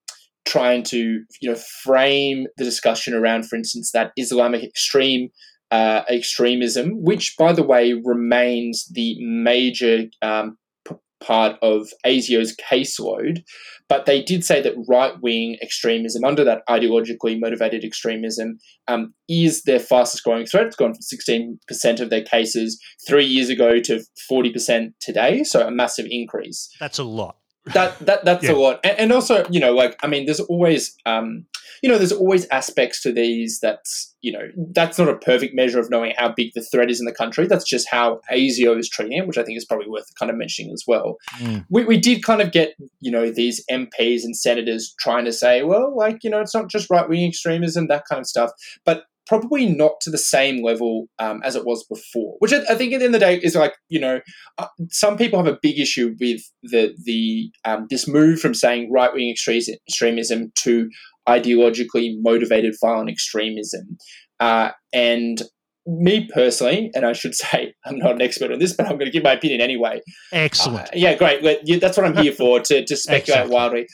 trying 0.46 0.82
to 0.82 1.22
you 1.40 1.50
know 1.50 1.58
frame 1.82 2.46
the 2.56 2.64
discussion 2.64 3.14
around, 3.14 3.46
for 3.46 3.56
instance, 3.56 3.92
that 3.92 4.12
Islamic 4.16 4.64
extreme 4.64 5.30
uh, 5.70 6.02
extremism, 6.08 7.02
which, 7.02 7.34
by 7.38 7.52
the 7.52 7.62
way, 7.62 7.92
remains 8.04 8.86
the 8.92 9.16
major 9.20 10.04
um, 10.22 10.56
p- 10.86 10.94
part 11.20 11.56
of 11.60 11.88
ASIO's 12.06 12.56
caseload. 12.56 13.42
But 13.88 14.04
they 14.04 14.22
did 14.22 14.44
say 14.44 14.60
that 14.62 14.74
right 14.88 15.14
wing 15.22 15.56
extremism, 15.62 16.24
under 16.24 16.44
that 16.44 16.62
ideologically 16.68 17.38
motivated 17.40 17.84
extremism, 17.84 18.58
um, 18.86 19.14
is 19.28 19.62
their 19.62 19.80
fastest 19.80 20.24
growing 20.24 20.46
threat. 20.46 20.66
It's 20.66 20.76
gone 20.76 20.94
from 20.94 21.00
16% 21.02 22.00
of 22.00 22.10
their 22.10 22.22
cases 22.22 22.78
three 23.06 23.24
years 23.24 23.48
ago 23.48 23.80
to 23.80 24.02
40% 24.30 24.92
today. 25.00 25.42
So 25.42 25.66
a 25.66 25.70
massive 25.70 26.06
increase. 26.10 26.70
That's 26.80 26.98
a 26.98 27.04
lot 27.04 27.36
that 27.74 27.98
that 28.00 28.24
that's 28.24 28.44
yeah. 28.44 28.52
a 28.52 28.56
lot 28.56 28.80
and, 28.84 28.98
and, 28.98 29.12
also 29.12 29.46
you 29.50 29.60
know 29.60 29.72
like 29.72 29.96
i 30.02 30.06
mean 30.06 30.24
there's 30.24 30.40
always 30.40 30.96
um 31.06 31.46
you 31.82 31.88
know 31.88 31.98
there's 31.98 32.12
always 32.12 32.46
aspects 32.48 33.02
to 33.02 33.12
these 33.12 33.60
that's 33.60 34.14
you 34.20 34.32
know 34.32 34.48
that's 34.72 34.98
not 34.98 35.08
a 35.08 35.16
perfect 35.16 35.54
measure 35.54 35.78
of 35.78 35.90
knowing 35.90 36.12
how 36.16 36.32
big 36.32 36.50
the 36.54 36.62
threat 36.62 36.90
is 36.90 37.00
in 37.00 37.06
the 37.06 37.12
country 37.12 37.46
that's 37.46 37.64
just 37.64 37.88
how 37.90 38.20
asio 38.32 38.78
is 38.78 38.88
treating 38.88 39.16
it 39.16 39.26
which 39.26 39.38
i 39.38 39.42
think 39.42 39.56
is 39.56 39.64
probably 39.64 39.88
worth 39.88 40.06
kind 40.18 40.30
of 40.30 40.36
mentioning 40.36 40.72
as 40.72 40.84
well 40.86 41.16
mm. 41.38 41.64
we, 41.70 41.84
we 41.84 41.98
did 41.98 42.22
kind 42.22 42.40
of 42.40 42.52
get 42.52 42.74
you 43.00 43.10
know 43.10 43.30
these 43.30 43.64
mps 43.70 44.24
and 44.24 44.36
senators 44.36 44.94
trying 44.98 45.24
to 45.24 45.32
say 45.32 45.62
well 45.62 45.96
like 45.96 46.24
you 46.24 46.30
know 46.30 46.40
it's 46.40 46.54
not 46.54 46.68
just 46.68 46.90
right-wing 46.90 47.28
extremism 47.28 47.86
that 47.88 48.04
kind 48.08 48.20
of 48.20 48.26
stuff 48.26 48.50
but 48.84 49.04
probably 49.28 49.66
not 49.66 50.00
to 50.00 50.10
the 50.10 50.18
same 50.18 50.64
level 50.64 51.06
um, 51.18 51.40
as 51.44 51.54
it 51.54 51.64
was 51.64 51.84
before. 51.84 52.34
Which 52.38 52.52
I, 52.52 52.62
I, 52.70 52.74
think 52.74 52.92
at 52.92 52.98
the 52.98 53.04
end 53.04 53.14
of 53.14 53.20
the 53.20 53.26
day 53.26 53.36
is 53.36 53.54
like 53.54 53.74
you 53.88 54.00
know, 54.00 54.20
uh, 54.56 54.66
some 54.90 55.16
people 55.16 55.38
have 55.38 55.52
a 55.52 55.58
big 55.60 55.78
issue 55.78 56.16
with 56.18 56.40
the 56.62 56.94
the 57.04 57.52
um, 57.64 57.86
this 57.90 58.08
move 58.08 58.40
from 58.40 58.54
saying 58.54 58.90
right 58.90 59.12
wing 59.12 59.30
extremism 59.30 60.52
to 60.56 60.88
ideologically 61.28 62.14
motivated 62.20 62.74
violent 62.80 63.10
extremism, 63.10 63.98
uh, 64.40 64.70
and 64.92 65.42
me 65.86 66.28
personally, 66.32 66.90
and 66.94 67.04
I 67.04 67.12
should 67.12 67.34
say 67.36 67.74
I'm 67.84 67.98
not 67.98 68.12
an 68.12 68.22
expert 68.22 68.50
on 68.50 68.58
this, 68.58 68.72
but 68.72 68.86
I'm 68.86 68.94
going 68.94 69.06
to 69.06 69.12
give 69.12 69.22
my 69.22 69.32
opinion 69.32 69.60
anyway. 69.60 70.00
Excellent. 70.32 70.88
Uh, 70.88 70.92
yeah, 70.94 71.14
great. 71.14 71.42
That's 71.80 71.96
what 71.96 72.06
I'm 72.06 72.16
here 72.16 72.32
for 72.32 72.60
to, 72.60 72.84
to 72.84 72.96
speculate 72.96 73.40
Excellent. 73.40 73.50
wildly. 73.50 73.86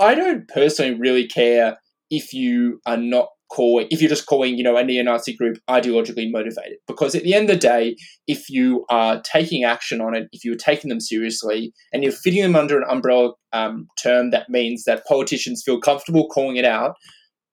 I 0.00 0.14
don't 0.14 0.48
personally 0.48 0.98
really 0.98 1.26
care 1.28 1.78
if 2.10 2.32
you 2.32 2.80
are 2.86 2.96
not 2.96 3.28
calling 3.50 3.86
if 3.90 4.00
you're 4.00 4.08
just 4.08 4.26
calling 4.26 4.56
you 4.56 4.64
know 4.64 4.76
a 4.76 4.84
neo-nazi 4.84 5.36
group 5.36 5.58
ideologically 5.68 6.30
motivated. 6.30 6.78
Because 6.86 7.14
at 7.14 7.22
the 7.22 7.34
end 7.34 7.50
of 7.50 7.56
the 7.56 7.60
day 7.60 7.96
if 8.26 8.48
you 8.48 8.84
are 8.90 9.20
taking 9.22 9.64
action 9.64 10.00
on 10.00 10.14
it 10.14 10.28
if 10.32 10.44
you're 10.44 10.56
taking 10.56 10.88
them 10.88 11.00
seriously 11.00 11.72
and 11.92 12.02
you're 12.02 12.12
fitting 12.12 12.42
them 12.42 12.56
under 12.56 12.78
an 12.78 12.84
umbrella 12.88 13.32
um, 13.52 13.86
term 14.02 14.30
that 14.30 14.48
means 14.48 14.84
that 14.84 15.04
politicians 15.06 15.62
feel 15.64 15.80
comfortable 15.80 16.28
calling 16.28 16.56
it 16.56 16.64
out 16.64 16.94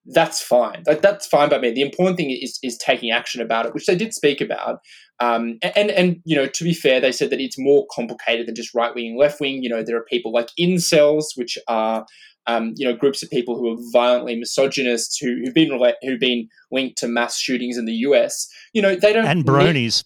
that's 0.07 0.41
fine. 0.41 0.83
Like, 0.85 1.01
that's 1.01 1.25
fine 1.25 1.49
by 1.49 1.57
me. 1.57 1.71
The 1.71 1.81
important 1.81 2.17
thing 2.17 2.29
is 2.29 2.59
is 2.61 2.77
taking 2.77 3.11
action 3.11 3.41
about 3.41 3.65
it 3.65 3.73
which 3.73 3.85
they 3.85 3.95
did 3.95 4.13
speak 4.13 4.41
about. 4.41 4.79
Um, 5.19 5.57
and 5.61 5.89
and 5.91 6.17
you 6.25 6.35
know 6.35 6.45
to 6.47 6.63
be 6.63 6.73
fair 6.73 6.99
they 6.99 7.13
said 7.13 7.29
that 7.29 7.39
it's 7.39 7.57
more 7.57 7.85
complicated 7.93 8.47
than 8.47 8.55
just 8.55 8.75
right 8.75 8.93
wing 8.93 9.11
and 9.11 9.17
left 9.17 9.39
wing 9.39 9.63
you 9.63 9.69
know 9.69 9.81
there 9.81 9.95
are 9.95 10.03
people 10.03 10.33
like 10.33 10.49
incels 10.59 11.25
which 11.37 11.57
are 11.69 12.05
um, 12.47 12.73
you 12.75 12.87
know, 12.87 12.95
groups 12.95 13.23
of 13.23 13.29
people 13.29 13.57
who 13.57 13.71
are 13.71 13.77
violently 13.91 14.35
misogynist, 14.35 15.17
who, 15.21 15.41
who've 15.43 15.53
been 15.53 15.79
who've 16.01 16.19
been 16.19 16.47
linked 16.71 16.97
to 16.99 17.07
mass 17.07 17.37
shootings 17.37 17.77
in 17.77 17.85
the 17.85 17.93
US. 17.93 18.47
You 18.73 18.81
know, 18.81 18.95
they 18.95 19.13
don't 19.13 19.25
and 19.25 19.45
bronies 19.45 20.03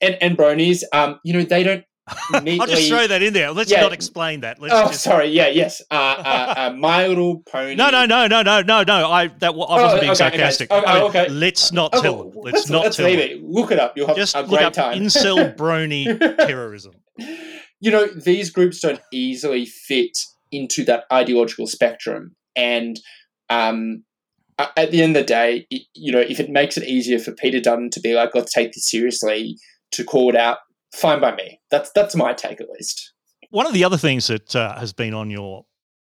and 0.00 0.16
and 0.20 0.36
bronies. 0.36 0.82
Um, 0.92 1.18
you 1.24 1.32
know, 1.32 1.42
they 1.42 1.62
don't. 1.62 1.84
Neatly, 2.32 2.58
I'll 2.60 2.66
just 2.66 2.88
throw 2.88 3.06
that 3.06 3.22
in 3.22 3.32
there. 3.32 3.52
Let's 3.52 3.70
yeah. 3.70 3.82
not 3.82 3.92
explain 3.92 4.40
that. 4.40 4.60
Let's 4.60 4.74
oh, 4.74 4.88
just... 4.88 5.02
sorry. 5.02 5.28
Yeah. 5.28 5.48
Yes. 5.48 5.80
Uh, 5.90 5.94
uh, 5.94 6.54
uh, 6.56 6.70
My 6.76 7.06
Little 7.06 7.40
Pony. 7.40 7.76
No, 7.76 7.90
no, 7.90 8.04
no, 8.04 8.26
no, 8.26 8.42
no, 8.42 8.62
no, 8.62 8.82
no. 8.82 9.10
I 9.10 9.28
that 9.28 9.50
I 9.50 9.56
wasn't 9.56 9.70
oh, 9.70 10.00
being 10.00 10.10
okay, 10.10 10.14
sarcastic. 10.14 10.70
Okay. 10.70 10.86
I 10.86 10.94
mean, 10.94 11.02
okay. 11.04 11.28
Let's 11.28 11.72
not 11.72 11.94
okay. 11.94 12.02
tell. 12.02 12.32
Let's, 12.34 12.54
let's 12.54 12.70
not 12.70 12.82
let's 12.84 12.96
tell. 12.96 13.06
Leave 13.06 13.18
it. 13.18 13.44
Look 13.44 13.70
it 13.70 13.78
up. 13.78 13.96
You'll 13.96 14.08
have 14.08 14.16
just 14.16 14.34
a 14.34 14.42
great 14.42 14.62
up 14.62 14.72
time. 14.72 15.00
Incel 15.00 15.54
brony 15.56 16.18
terrorism. 16.46 16.94
You 17.82 17.90
know, 17.90 18.06
these 18.06 18.50
groups 18.50 18.80
don't 18.80 19.00
easily 19.12 19.66
fit 19.66 20.18
into 20.52 20.84
that 20.84 21.04
ideological 21.12 21.66
spectrum. 21.66 22.34
And 22.56 22.98
um, 23.48 24.04
at 24.58 24.90
the 24.90 25.02
end 25.02 25.16
of 25.16 25.22
the 25.22 25.26
day, 25.26 25.66
you 25.94 26.12
know, 26.12 26.20
if 26.20 26.40
it 26.40 26.50
makes 26.50 26.76
it 26.76 26.84
easier 26.84 27.18
for 27.18 27.32
Peter 27.32 27.60
Dutton 27.60 27.90
to 27.90 28.00
be 28.00 28.14
like, 28.14 28.34
let's 28.34 28.52
take 28.52 28.72
this 28.72 28.86
seriously, 28.86 29.56
to 29.92 30.04
call 30.04 30.28
it 30.30 30.36
out, 30.36 30.58
fine 30.94 31.20
by 31.20 31.34
me. 31.34 31.60
That's 31.70 31.90
that's 31.94 32.14
my 32.14 32.32
take 32.32 32.60
at 32.60 32.68
least. 32.70 33.12
One 33.50 33.66
of 33.66 33.72
the 33.72 33.84
other 33.84 33.96
things 33.96 34.26
that 34.28 34.54
uh, 34.54 34.78
has 34.78 34.92
been 34.92 35.14
on 35.14 35.30
your 35.30 35.64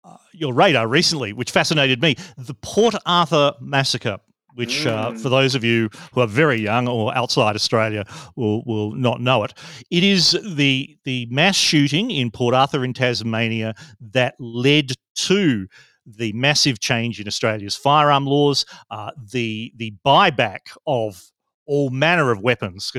uh, 0.03 0.17
your 0.33 0.53
radar 0.53 0.87
recently, 0.87 1.33
which 1.33 1.51
fascinated 1.51 2.01
me, 2.01 2.15
the 2.37 2.53
Port 2.53 2.95
Arthur 3.05 3.53
massacre 3.61 4.17
which 4.55 4.85
uh, 4.85 5.13
for 5.13 5.29
those 5.29 5.55
of 5.55 5.63
you 5.63 5.89
who 6.13 6.21
are 6.21 6.27
very 6.27 6.59
young 6.59 6.87
or 6.87 7.15
outside 7.15 7.55
Australia 7.55 8.05
will, 8.35 8.63
will 8.65 8.91
not 8.91 9.21
know 9.21 9.43
it. 9.43 9.53
It 9.91 10.03
is 10.03 10.31
the 10.55 10.97
the 11.03 11.27
mass 11.29 11.55
shooting 11.55 12.11
in 12.11 12.31
Port 12.31 12.53
Arthur 12.53 12.83
in 12.83 12.93
Tasmania 12.93 13.73
that 13.99 14.35
led 14.39 14.91
to 15.15 15.67
the 16.05 16.33
massive 16.33 16.79
change 16.79 17.19
in 17.19 17.27
Australia's 17.27 17.75
firearm 17.75 18.25
laws, 18.25 18.65
uh, 18.89 19.11
the 19.31 19.71
the 19.77 19.93
buyback 20.05 20.59
of 20.87 21.31
all 21.69 21.91
manner 21.91 22.31
of 22.31 22.41
weapons, 22.41 22.91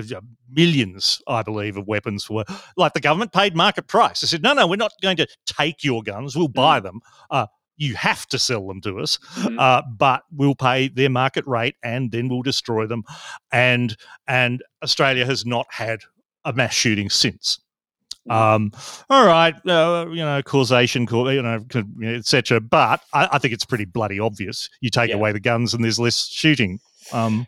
millions, 0.49 1.21
I 1.27 1.43
believe, 1.43 1.77
of 1.77 1.89
weapons 1.89 2.31
were 2.31 2.45
like 2.77 2.93
the 2.93 3.01
government 3.01 3.33
paid 3.33 3.57
market 3.57 3.89
price. 3.89 4.21
They 4.21 4.29
said, 4.29 4.45
no, 4.45 4.53
no, 4.53 4.69
we're 4.69 4.77
not 4.77 4.93
going 5.03 5.17
to 5.17 5.27
take 5.45 5.83
your 5.83 6.05
guns, 6.05 6.37
we'll 6.37 6.47
buy 6.47 6.79
them. 6.79 7.01
Uh, 7.31 7.47
you 7.81 7.95
have 7.97 8.27
to 8.29 8.39
sell 8.39 8.67
them 8.69 8.81
to 8.83 9.01
us, 9.01 9.19
Mhm. 9.37 9.59
uh, 9.59 9.83
but 9.97 10.23
we'll 10.31 10.55
pay 10.55 10.89
their 10.89 11.09
market 11.11 11.47
rate 11.47 11.75
and 11.83 12.13
then 12.13 12.29
we'll 12.29 12.43
destroy 12.43 12.87
them. 12.87 13.03
And 13.51 13.97
and 14.29 14.63
Australia 14.83 15.25
has 15.27 15.45
not 15.47 15.67
had 15.71 16.01
a 16.45 16.53
mass 16.53 16.75
shooting 16.75 17.09
since. 17.11 17.59
Um, 18.29 18.71
all 19.09 19.25
right, 19.27 19.55
uh, 19.67 20.07
you 20.11 20.17
know, 20.17 20.43
causation, 20.43 21.07
you 21.11 21.43
know, 21.43 21.65
etc. 22.15 22.61
But 22.61 23.01
I, 23.15 23.29
I 23.33 23.39
think 23.39 23.55
it's 23.55 23.65
pretty 23.65 23.87
bloody 23.87 24.21
obvious. 24.21 24.69
You 24.83 24.91
take 24.91 25.09
Yeah. 25.09 25.17
away 25.17 25.33
the 25.33 25.41
guns 25.41 25.73
and 25.75 25.83
there's 25.83 25.99
less 25.99 26.29
shooting. 26.29 26.81
Um, 27.13 27.47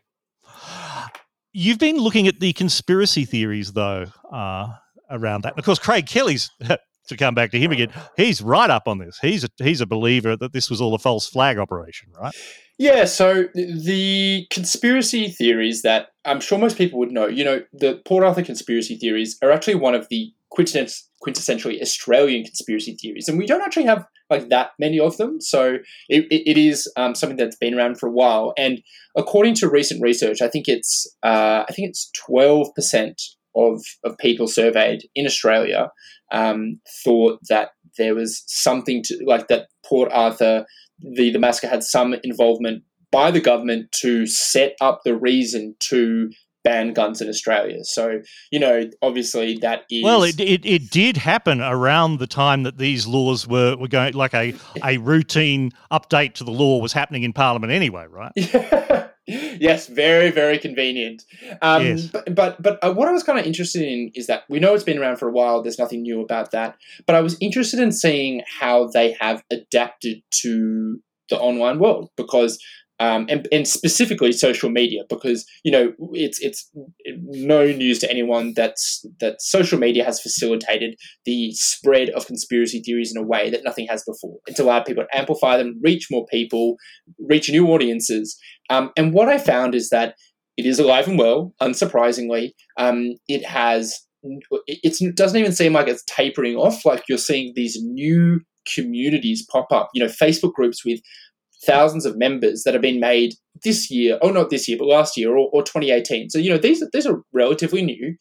you've 1.52 1.78
been 1.78 1.98
looking 1.98 2.26
at 2.26 2.40
the 2.40 2.52
conspiracy 2.54 3.24
theories, 3.26 3.72
though, 3.74 4.06
uh, 4.32 4.68
around 5.10 5.42
that. 5.42 5.52
And 5.52 5.58
of 5.58 5.64
course, 5.66 5.78
Craig 5.78 6.06
Kelly's. 6.06 6.50
To 7.08 7.16
come 7.16 7.34
back 7.34 7.50
to 7.50 7.58
him 7.58 7.72
again, 7.72 7.92
he's 8.16 8.40
right 8.40 8.70
up 8.70 8.86
on 8.86 8.98
this. 8.98 9.18
He's 9.20 9.42
a, 9.42 9.48
he's 9.58 9.80
a 9.80 9.86
believer 9.86 10.36
that 10.36 10.52
this 10.52 10.70
was 10.70 10.80
all 10.80 10.94
a 10.94 10.98
false 10.98 11.28
flag 11.28 11.58
operation, 11.58 12.10
right? 12.18 12.32
Yeah, 12.78 13.04
so 13.06 13.48
the 13.54 14.46
conspiracy 14.50 15.28
theories 15.28 15.82
that 15.82 16.08
I'm 16.24 16.40
sure 16.40 16.58
most 16.58 16.78
people 16.78 17.00
would 17.00 17.10
know, 17.10 17.26
you 17.26 17.44
know, 17.44 17.62
the 17.72 18.00
Port 18.06 18.24
Arthur 18.24 18.42
conspiracy 18.42 18.96
theories 18.96 19.36
are 19.42 19.50
actually 19.50 19.74
one 19.74 19.94
of 19.94 20.08
the 20.10 20.32
quintessence- 20.50 21.08
quintessentially 21.26 21.80
Australian 21.80 22.44
conspiracy 22.44 22.94
theories, 22.94 23.28
and 23.28 23.36
we 23.36 23.46
don't 23.46 23.62
actually 23.62 23.86
have 23.86 24.06
like 24.30 24.48
that 24.48 24.70
many 24.78 24.98
of 24.98 25.16
them. 25.16 25.40
So 25.40 25.78
it, 26.08 26.24
it, 26.30 26.50
it 26.50 26.58
is 26.58 26.90
um, 26.96 27.14
something 27.14 27.36
that's 27.36 27.56
been 27.56 27.74
around 27.74 27.98
for 27.98 28.08
a 28.08 28.12
while, 28.12 28.52
and 28.56 28.80
according 29.16 29.54
to 29.56 29.68
recent 29.68 30.00
research, 30.02 30.40
I 30.40 30.48
think 30.48 30.68
it's 30.68 31.06
uh, 31.22 31.64
I 31.68 31.72
think 31.72 31.88
it's 31.88 32.10
twelve 32.14 32.74
percent 32.74 33.20
of 33.54 33.82
of 34.04 34.16
people 34.18 34.48
surveyed 34.48 35.02
in 35.14 35.26
Australia 35.26 35.90
um, 36.32 36.80
thought 37.04 37.38
that 37.48 37.70
there 37.98 38.14
was 38.14 38.42
something 38.46 39.02
to 39.04 39.18
like 39.26 39.48
that 39.48 39.68
Port 39.86 40.10
Arthur 40.12 40.64
the, 41.02 41.30
the 41.30 41.38
massacre 41.38 41.68
had 41.68 41.82
some 41.82 42.14
involvement 42.22 42.84
by 43.10 43.30
the 43.30 43.40
government 43.40 43.92
to 44.00 44.26
set 44.26 44.74
up 44.80 45.00
the 45.04 45.16
reason 45.16 45.74
to 45.80 46.30
ban 46.64 46.92
guns 46.92 47.20
in 47.20 47.28
Australia. 47.28 47.82
So, 47.82 48.20
you 48.50 48.60
know, 48.60 48.88
obviously 49.02 49.58
that 49.58 49.82
is 49.90 50.04
Well, 50.04 50.22
it, 50.22 50.38
it, 50.40 50.64
it 50.64 50.90
did 50.90 51.16
happen 51.16 51.60
around 51.60 52.18
the 52.18 52.26
time 52.26 52.62
that 52.62 52.78
these 52.78 53.06
laws 53.06 53.46
were, 53.46 53.76
were 53.76 53.88
going, 53.88 54.14
like 54.14 54.32
a, 54.32 54.54
a 54.84 54.98
routine 54.98 55.72
update 55.90 56.34
to 56.34 56.44
the 56.44 56.52
law 56.52 56.78
was 56.78 56.92
happening 56.92 57.24
in 57.24 57.32
Parliament 57.32 57.72
anyway, 57.72 58.06
right? 58.08 58.32
yes, 59.26 59.86
very, 59.86 60.30
very 60.30 60.58
convenient. 60.58 61.24
Um, 61.60 61.86
Yes. 61.86 62.06
But 62.06 62.34
but, 62.34 62.62
but 62.62 62.78
uh, 62.82 62.92
what 62.92 63.08
I 63.08 63.12
was 63.12 63.22
kind 63.22 63.38
of 63.38 63.46
interested 63.46 63.82
in 63.82 64.10
is 64.14 64.26
that 64.26 64.44
we 64.48 64.58
know 64.58 64.74
it's 64.74 64.84
been 64.84 64.98
around 64.98 65.16
for 65.16 65.28
a 65.28 65.32
while. 65.32 65.62
There's 65.62 65.78
nothing 65.78 66.02
new 66.02 66.20
about 66.20 66.50
that. 66.52 66.76
But 67.06 67.16
I 67.16 67.20
was 67.20 67.36
interested 67.40 67.80
in 67.80 67.92
seeing 67.92 68.42
how 68.60 68.88
they 68.88 69.16
have 69.20 69.42
adapted 69.50 70.22
to 70.42 71.00
the 71.28 71.38
online 71.38 71.78
world 71.78 72.10
because. 72.16 72.58
Um, 73.02 73.26
and, 73.28 73.48
and 73.50 73.66
specifically 73.66 74.30
social 74.30 74.70
media, 74.70 75.02
because 75.08 75.44
you 75.64 75.72
know 75.72 75.92
it's 76.12 76.38
it's 76.40 76.70
no 77.50 77.66
news 77.66 77.98
to 77.98 78.10
anyone 78.10 78.52
that's 78.54 79.04
that 79.18 79.42
social 79.42 79.78
media 79.78 80.04
has 80.04 80.20
facilitated 80.20 80.94
the 81.24 81.50
spread 81.52 82.10
of 82.10 82.26
conspiracy 82.26 82.80
theories 82.80 83.12
in 83.14 83.20
a 83.20 83.26
way 83.26 83.50
that 83.50 83.64
nothing 83.64 83.88
has 83.90 84.04
before. 84.04 84.36
It's 84.46 84.60
allowed 84.60 84.84
people 84.84 85.04
to 85.04 85.18
amplify 85.18 85.56
them, 85.56 85.80
reach 85.82 86.08
more 86.12 86.26
people, 86.26 86.76
reach 87.18 87.50
new 87.50 87.66
audiences, 87.68 88.38
um, 88.70 88.90
and 88.96 89.12
what 89.12 89.28
I 89.28 89.38
found 89.38 89.74
is 89.74 89.90
that 89.90 90.14
it 90.56 90.66
is 90.66 90.78
alive 90.78 91.08
and 91.08 91.18
well, 91.18 91.54
unsurprisingly. 91.60 92.52
Um, 92.78 93.14
it 93.28 93.44
has, 93.44 93.98
it 94.66 95.16
doesn't 95.16 95.38
even 95.38 95.52
seem 95.52 95.72
like 95.72 95.88
it's 95.88 96.04
tapering 96.06 96.56
off. 96.56 96.84
Like 96.84 97.04
you're 97.08 97.18
seeing 97.18 97.52
these 97.54 97.78
new 97.82 98.40
communities 98.72 99.46
pop 99.50 99.72
up, 99.72 99.90
you 99.94 100.02
know, 100.02 100.10
Facebook 100.10 100.52
groups 100.52 100.84
with 100.84 101.00
thousands 101.64 102.04
of 102.04 102.16
members 102.16 102.62
that 102.64 102.74
have 102.74 102.82
been 102.82 103.00
made 103.00 103.34
this 103.62 103.90
year, 103.90 104.18
oh, 104.22 104.30
not 104.30 104.50
this 104.50 104.68
year, 104.68 104.76
but 104.78 104.86
last 104.88 105.16
year 105.16 105.30
or, 105.30 105.48
or 105.52 105.62
2018. 105.62 106.30
So, 106.30 106.38
you 106.38 106.50
know, 106.50 106.58
these, 106.58 106.82
these 106.92 107.06
are 107.06 107.22
relatively 107.32 107.82
new. 107.82 108.16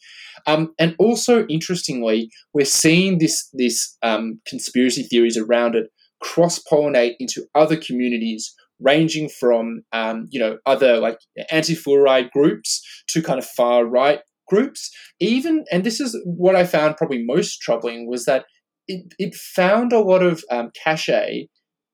Um, 0.46 0.74
and 0.78 0.96
also, 1.00 1.46
interestingly, 1.48 2.30
we're 2.54 2.66
seeing 2.66 3.18
this, 3.18 3.50
this 3.54 3.98
um, 4.04 4.39
conspiracy 4.48 5.04
theories 5.04 5.38
around 5.38 5.76
it 5.76 5.88
cross 6.22 6.62
pollinate 6.72 7.16
into 7.20 7.46
other 7.56 7.76
communities 7.76 8.54
ranging 8.80 9.30
from 9.30 9.84
um, 9.92 10.28
you 10.32 10.39
know 10.39 10.58
other 10.66 10.98
like 10.98 11.20
anti-fluoride 11.52 12.32
groups 12.32 12.82
to 13.08 13.22
kind 13.22 13.39
of 13.39 13.46
far 13.46 13.86
right 13.86 14.20
groups 14.48 14.92
even 15.20 15.64
and 15.72 15.84
this 15.84 16.00
is 16.00 16.20
what 16.26 16.56
i 16.56 16.66
found 16.66 16.98
probably 16.98 17.24
most 17.24 17.62
troubling 17.62 18.10
was 18.10 18.26
that 18.26 18.46
it, 18.88 19.14
it 19.18 19.36
found 19.36 19.94
a 19.94 20.00
lot 20.00 20.22
of 20.22 20.44
um, 20.52 20.72
cachet 20.84 21.48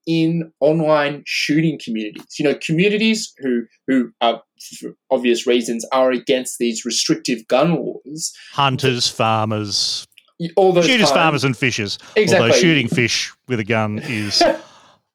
in 0.08 0.52
online 0.62 1.22
shooting 1.26 1.78
communities 1.84 2.26
you 2.40 2.46
know 2.46 2.56
communities 2.66 3.34
who 3.40 3.64
who 3.88 4.12
are 4.22 4.42
for 4.80 4.96
obvious 5.12 5.46
reasons 5.46 5.86
are 5.92 6.12
against 6.12 6.58
these 6.58 6.84
restrictive 6.86 7.48
gun 7.48 7.76
laws 7.76 8.34
Hunters, 8.54 9.08
farmers, 9.08 10.08
all 10.56 10.72
those 10.74 10.88
shooters, 10.88 11.12
farmers, 11.12 11.44
and 11.44 11.56
fishers. 11.56 12.00
Exactly. 12.16 12.48
Although 12.50 12.60
shooting 12.60 12.88
fish 12.88 13.32
with 13.48 13.60
a 13.60 13.64
gun 13.64 14.00
is, 14.00 14.42
uh, 14.42 14.56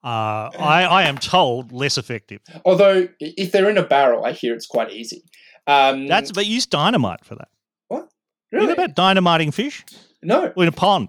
I, 0.05 0.85
I 0.85 1.03
am 1.05 1.17
told, 1.19 1.73
less 1.73 1.97
effective. 1.99 2.41
although 2.65 3.09
if 3.21 3.51
they're 3.53 3.71
in 3.71 3.79
a 3.79 3.87
barrel 3.87 4.25
i 4.25 4.33
hear 4.33 4.55
it's 4.55 4.67
quite 4.67 4.93
easy 4.93 5.23
um, 5.67 6.07
That's 6.09 6.33
but 6.33 6.47
use 6.47 6.67
dynamite 6.67 7.25
for 7.25 7.35
that. 7.37 7.49
what 7.89 8.09
You 8.51 8.59
really 8.59 8.67
know 8.69 8.73
about 8.75 8.95
dynamiting 8.95 9.51
fish 9.53 9.85
no 10.23 10.53
in 10.57 10.69
a 10.69 10.73
pond? 10.73 11.09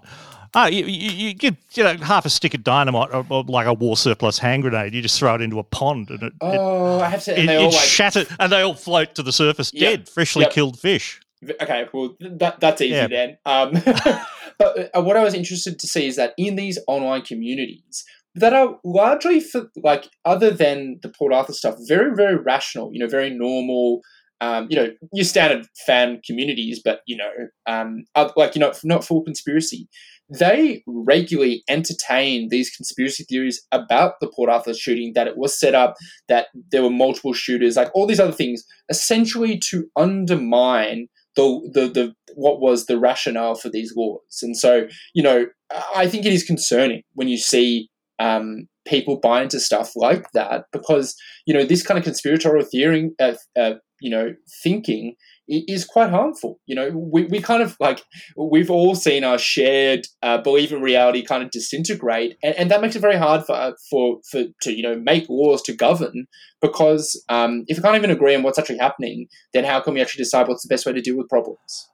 Oh, 0.56 0.66
you, 0.66 0.84
you, 0.86 1.10
you 1.10 1.34
get 1.34 1.56
you 1.74 1.82
know 1.84 1.96
half 1.96 2.24
a 2.26 2.30
stick 2.30 2.54
of 2.54 2.62
dynamite 2.62 3.10
or, 3.12 3.26
or 3.28 3.42
like 3.44 3.66
a 3.66 3.72
war 3.74 3.96
surplus 3.96 4.38
hand 4.38 4.62
grenade. 4.62 4.94
You 4.94 5.02
just 5.02 5.18
throw 5.18 5.34
it 5.34 5.40
into 5.40 5.58
a 5.58 5.64
pond 5.64 6.10
and 6.10 6.22
it, 6.22 6.32
it, 6.42 6.60
Oh, 6.60 7.00
I 7.00 7.08
have 7.08 7.24
to. 7.24 7.32
it, 7.32 7.38
And 7.40 7.48
they 7.48 7.54
it 7.56 7.58
all 7.58 7.70
like. 7.72 7.80
shatter 7.80 8.24
and 8.38 8.52
they 8.52 8.60
all 8.62 8.74
float 8.74 9.14
to 9.16 9.22
the 9.22 9.32
surface 9.32 9.72
Yep. 9.74 9.90
dead, 9.90 10.08
freshly 10.08 10.42
Yep. 10.42 10.52
killed 10.52 10.78
fish. 10.78 11.20
Okay, 11.60 11.86
well 11.92 12.16
that 12.20 12.60
that's 12.60 12.80
easy 12.80 12.94
Yeah. 12.94 13.06
then. 13.08 13.38
Um, 13.44 13.72
but 14.58 14.90
uh, 14.94 15.02
what 15.02 15.16
I 15.16 15.22
was 15.24 15.34
interested 15.34 15.78
to 15.78 15.86
see 15.86 16.06
is 16.06 16.16
that 16.16 16.32
in 16.38 16.56
these 16.56 16.78
online 16.86 17.22
communities 17.22 18.04
that 18.34 18.52
are 18.52 18.78
largely 18.84 19.40
for 19.40 19.70
like 19.76 20.08
other 20.24 20.50
than 20.50 20.98
the 21.02 21.08
Port 21.08 21.32
Arthur 21.32 21.52
stuff, 21.52 21.76
very 21.86 22.14
very 22.14 22.36
rational. 22.36 22.90
You 22.92 23.00
know, 23.00 23.08
very 23.08 23.30
normal. 23.30 24.00
Um, 24.40 24.66
you 24.68 24.76
know, 24.76 24.88
your 25.12 25.24
standard 25.24 25.66
fan 25.86 26.20
communities, 26.26 26.80
but 26.84 27.00
you 27.06 27.16
know, 27.16 27.30
um, 27.66 28.04
like 28.36 28.54
you 28.54 28.60
know, 28.60 28.72
not 28.82 29.04
full 29.04 29.22
conspiracy. 29.22 29.88
They 30.30 30.82
regularly 30.86 31.62
entertain 31.68 32.48
these 32.48 32.70
conspiracy 32.70 33.24
theories 33.24 33.64
about 33.72 34.14
the 34.20 34.30
Port 34.34 34.50
Arthur 34.50 34.74
shooting, 34.74 35.12
that 35.14 35.26
it 35.26 35.36
was 35.36 35.58
set 35.58 35.74
up, 35.74 35.94
that 36.28 36.46
there 36.72 36.82
were 36.82 36.90
multiple 36.90 37.34
shooters, 37.34 37.76
like 37.76 37.90
all 37.94 38.06
these 38.06 38.20
other 38.20 38.32
things, 38.32 38.64
essentially 38.88 39.58
to 39.70 39.86
undermine 39.96 41.08
the, 41.36 41.70
the 41.72 41.88
the 41.88 42.14
what 42.34 42.60
was 42.60 42.86
the 42.86 42.98
rationale 42.98 43.54
for 43.54 43.68
these 43.68 43.92
laws. 43.96 44.20
And 44.42 44.56
so, 44.56 44.86
you 45.14 45.22
know, 45.22 45.46
I 45.94 46.08
think 46.08 46.24
it 46.24 46.32
is 46.32 46.44
concerning 46.44 47.02
when 47.14 47.28
you 47.28 47.38
see 47.38 47.88
um, 48.18 48.68
people 48.86 49.18
buy 49.18 49.42
into 49.42 49.60
stuff 49.60 49.92
like 49.96 50.30
that 50.32 50.64
because 50.72 51.14
you 51.46 51.54
know 51.54 51.64
this 51.64 51.82
kind 51.82 51.98
of 51.98 52.04
conspiratorial 52.04 52.66
theory, 52.66 53.10
uh, 53.20 53.34
uh, 53.58 53.74
you 54.00 54.10
know, 54.10 54.34
thinking 54.62 55.16
is 55.46 55.84
quite 55.84 56.10
harmful. 56.10 56.58
You 56.66 56.74
know, 56.74 56.90
we, 56.90 57.24
we 57.24 57.40
kind 57.40 57.62
of 57.62 57.76
like 57.80 58.02
we've 58.36 58.70
all 58.70 58.94
seen 58.94 59.24
our 59.24 59.38
shared 59.38 60.06
uh, 60.22 60.38
belief 60.38 60.72
in 60.72 60.80
reality 60.80 61.22
kind 61.22 61.42
of 61.42 61.50
disintegrate, 61.50 62.36
and, 62.42 62.54
and 62.56 62.70
that 62.70 62.80
makes 62.80 62.96
it 62.96 63.00
very 63.00 63.16
hard 63.16 63.44
for 63.44 63.74
for 63.90 64.18
for 64.30 64.44
to 64.62 64.72
you 64.72 64.82
know 64.82 64.96
make 64.96 65.26
laws 65.28 65.62
to 65.62 65.74
govern 65.74 66.26
because 66.60 67.22
um, 67.28 67.64
if 67.66 67.76
we 67.76 67.82
can't 67.82 67.96
even 67.96 68.10
agree 68.10 68.34
on 68.34 68.42
what's 68.42 68.58
actually 68.58 68.78
happening, 68.78 69.26
then 69.52 69.64
how 69.64 69.80
can 69.80 69.94
we 69.94 70.00
actually 70.00 70.22
decide 70.22 70.48
what's 70.48 70.62
the 70.62 70.72
best 70.72 70.86
way 70.86 70.92
to 70.92 71.00
deal 71.00 71.16
with 71.16 71.28
problems? 71.28 71.88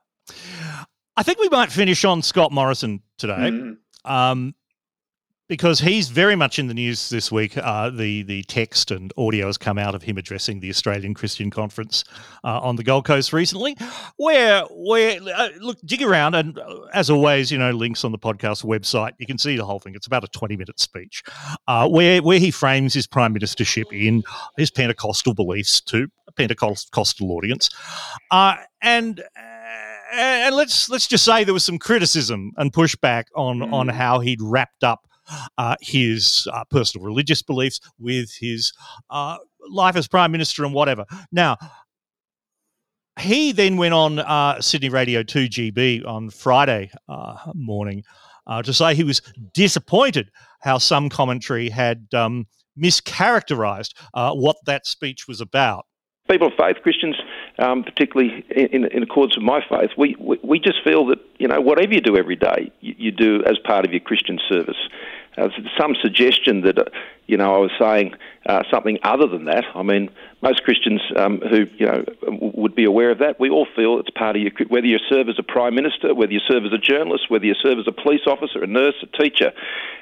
I 1.17 1.23
think 1.23 1.39
we 1.39 1.49
might 1.49 1.73
finish 1.73 2.05
on 2.05 2.23
Scott 2.23 2.53
Morrison 2.53 3.03
today. 3.19 3.51
Mm. 3.51 3.77
um, 4.05 4.55
because 5.51 5.81
he's 5.81 6.09
very 6.11 6.37
much 6.37 6.61
in 6.61 6.69
the 6.69 6.75
news 6.75 7.11
this 7.11 7.31
week. 7.33 7.59
Uh, 7.59 7.91
the 7.91 8.23
the 8.23 8.43
text 8.45 8.93
and 8.93 9.13
audio 9.19 9.47
has 9.47 9.59
come 9.59 9.79
out 9.79 9.97
of 9.97 10.03
him 10.03 10.17
addressing 10.17 10.61
the 10.61 10.71
Australian 10.71 11.13
Christian 11.13 11.51
Conference 11.51 12.05
uh, 12.45 12.61
on 12.61 12.77
the 12.77 12.85
Gold 12.85 13.05
Coast 13.05 13.33
recently, 13.33 13.77
where 14.17 14.63
where 14.71 15.19
uh, 15.35 15.49
look 15.59 15.77
dig 15.85 16.03
around 16.03 16.37
and 16.37 16.57
uh, 16.59 16.83
as 16.95 17.11
always, 17.11 17.51
you 17.51 17.59
know, 17.59 17.73
links 17.73 18.05
on 18.05 18.13
the 18.13 18.19
podcast 18.19 18.65
website. 18.65 19.13
You 19.19 19.27
can 19.27 19.39
see 19.39 19.57
the 19.57 19.65
whole 19.67 19.81
thing. 19.81 19.95
It's 19.97 20.07
about 20.07 20.23
a 20.23 20.29
twenty 20.29 20.57
minute 20.57 20.79
speech 20.79 21.25
uh, 21.67 21.89
where 21.89 22.23
where 22.23 22.39
he 22.39 22.53
frames 22.53 22.95
his 22.95 23.09
prime 23.09 23.35
ministership 23.35 23.93
in 23.93 24.23
his 24.57 24.71
Pentecostal 24.71 25.35
beliefs 25.35 25.81
to 25.83 26.07
a 26.29 26.33
Pentecostal 26.33 27.33
audience, 27.33 27.69
uh, 28.31 28.55
and. 28.81 29.23
And 30.13 30.57
let's 30.57 30.89
let's 30.89 31.07
just 31.07 31.25
say 31.25 31.45
there 31.45 31.55
was 31.55 31.65
some 31.65 31.79
criticism 31.79 32.51
and 32.57 32.73
pushback 32.73 33.27
on 33.37 33.63
on 33.73 33.87
Mm. 33.87 33.93
how 33.93 34.19
he'd 34.19 34.43
wrapped 34.43 34.83
up 34.83 35.07
uh, 35.59 35.77
his 35.81 36.47
uh, 36.53 36.65
personal 36.71 37.05
religious 37.05 37.43
beliefs 37.43 37.81
with 37.99 38.31
his 38.39 38.73
uh, 39.11 39.39
life 39.69 39.97
as 39.97 40.09
prime 40.09 40.33
minister 40.33 40.65
and 40.65 40.75
whatever. 40.75 41.05
Now, 41.33 41.57
he 43.19 43.53
then 43.53 43.77
went 43.77 43.95
on 43.95 44.19
uh, 44.19 44.61
Sydney 44.61 44.89
Radio 44.89 45.23
2GB 45.23 46.07
on 46.07 46.31
Friday 46.31 46.91
uh, 47.09 47.37
morning 47.55 48.03
uh, 48.47 48.63
to 48.63 48.73
say 48.73 48.95
he 48.95 49.05
was 49.05 49.21
disappointed 49.53 50.31
how 50.61 50.79
some 50.79 51.09
commentary 51.09 51.69
had 51.69 52.07
um, 52.15 52.47
mischaracterized 52.79 53.95
uh, 54.15 54.33
what 54.33 54.57
that 54.67 54.87
speech 54.87 55.27
was 55.29 55.41
about. 55.41 55.87
People 56.31 56.49
of 56.49 56.53
faith, 56.57 56.77
Christians, 56.83 57.17
um, 57.59 57.83
particularly 57.83 58.45
in, 58.51 58.85
in, 58.87 59.03
accordance 59.03 59.37
with 59.37 59.45
my 59.45 59.61
faith, 59.69 59.91
we, 59.99 60.15
we, 60.21 60.39
we, 60.45 60.59
just 60.61 60.79
feel 60.85 61.05
that, 61.07 61.19
you 61.39 61.49
know, 61.49 61.61
whatever 61.61 61.93
you 61.93 62.01
do 62.01 62.17
every 62.17 62.37
day, 62.37 62.71
you, 62.81 62.95
you 62.97 63.11
do 63.11 63.43
as 63.47 63.59
part 63.65 63.85
of 63.85 63.91
your 63.91 64.01
Christian 64.01 64.39
service. 64.49 64.77
Uh, 65.37 65.49
some 65.79 65.95
suggestion 66.01 66.63
that, 66.63 66.79
uh, 66.79 66.85
you 67.27 67.37
know, 67.37 67.55
I 67.55 67.59
was 67.59 67.71
saying 67.79 68.15
uh, 68.47 68.63
something 68.71 68.99
other 69.05 69.29
than 69.29 69.45
that. 69.45 69.65
I 69.75 69.83
mean, 69.83 70.11
most 70.43 70.65
Christians 70.65 71.01
um, 71.17 71.41
who, 71.41 71.67
you 71.79 71.87
know, 71.87 72.05
would 72.27 72.75
be 72.75 72.85
aware 72.85 73.11
of 73.11 73.19
that. 73.19 73.39
We 73.39 73.49
all 73.49 73.67
feel 73.77 74.01
it's 74.01 74.11
part 74.11 74.35
of 74.37 74.43
your, 74.43 74.51
whether 74.69 74.87
you 74.87 74.99
serve 75.09 75.29
as 75.29 75.37
a 75.39 75.45
prime 75.45 75.75
minister, 75.75 76.15
whether 76.15 76.33
you 76.33 76.41
serve 76.41 76.65
as 76.65 76.73
a 76.73 76.79
journalist, 76.79 77.31
whether 77.31 77.45
you 77.45 77.55
serve 77.55 77.79
as 77.79 77.87
a 77.87 77.93
police 77.93 78.23
officer, 78.27 78.63
a 78.63 78.67
nurse, 78.67 78.97
a 79.03 79.23
teacher. 79.23 79.53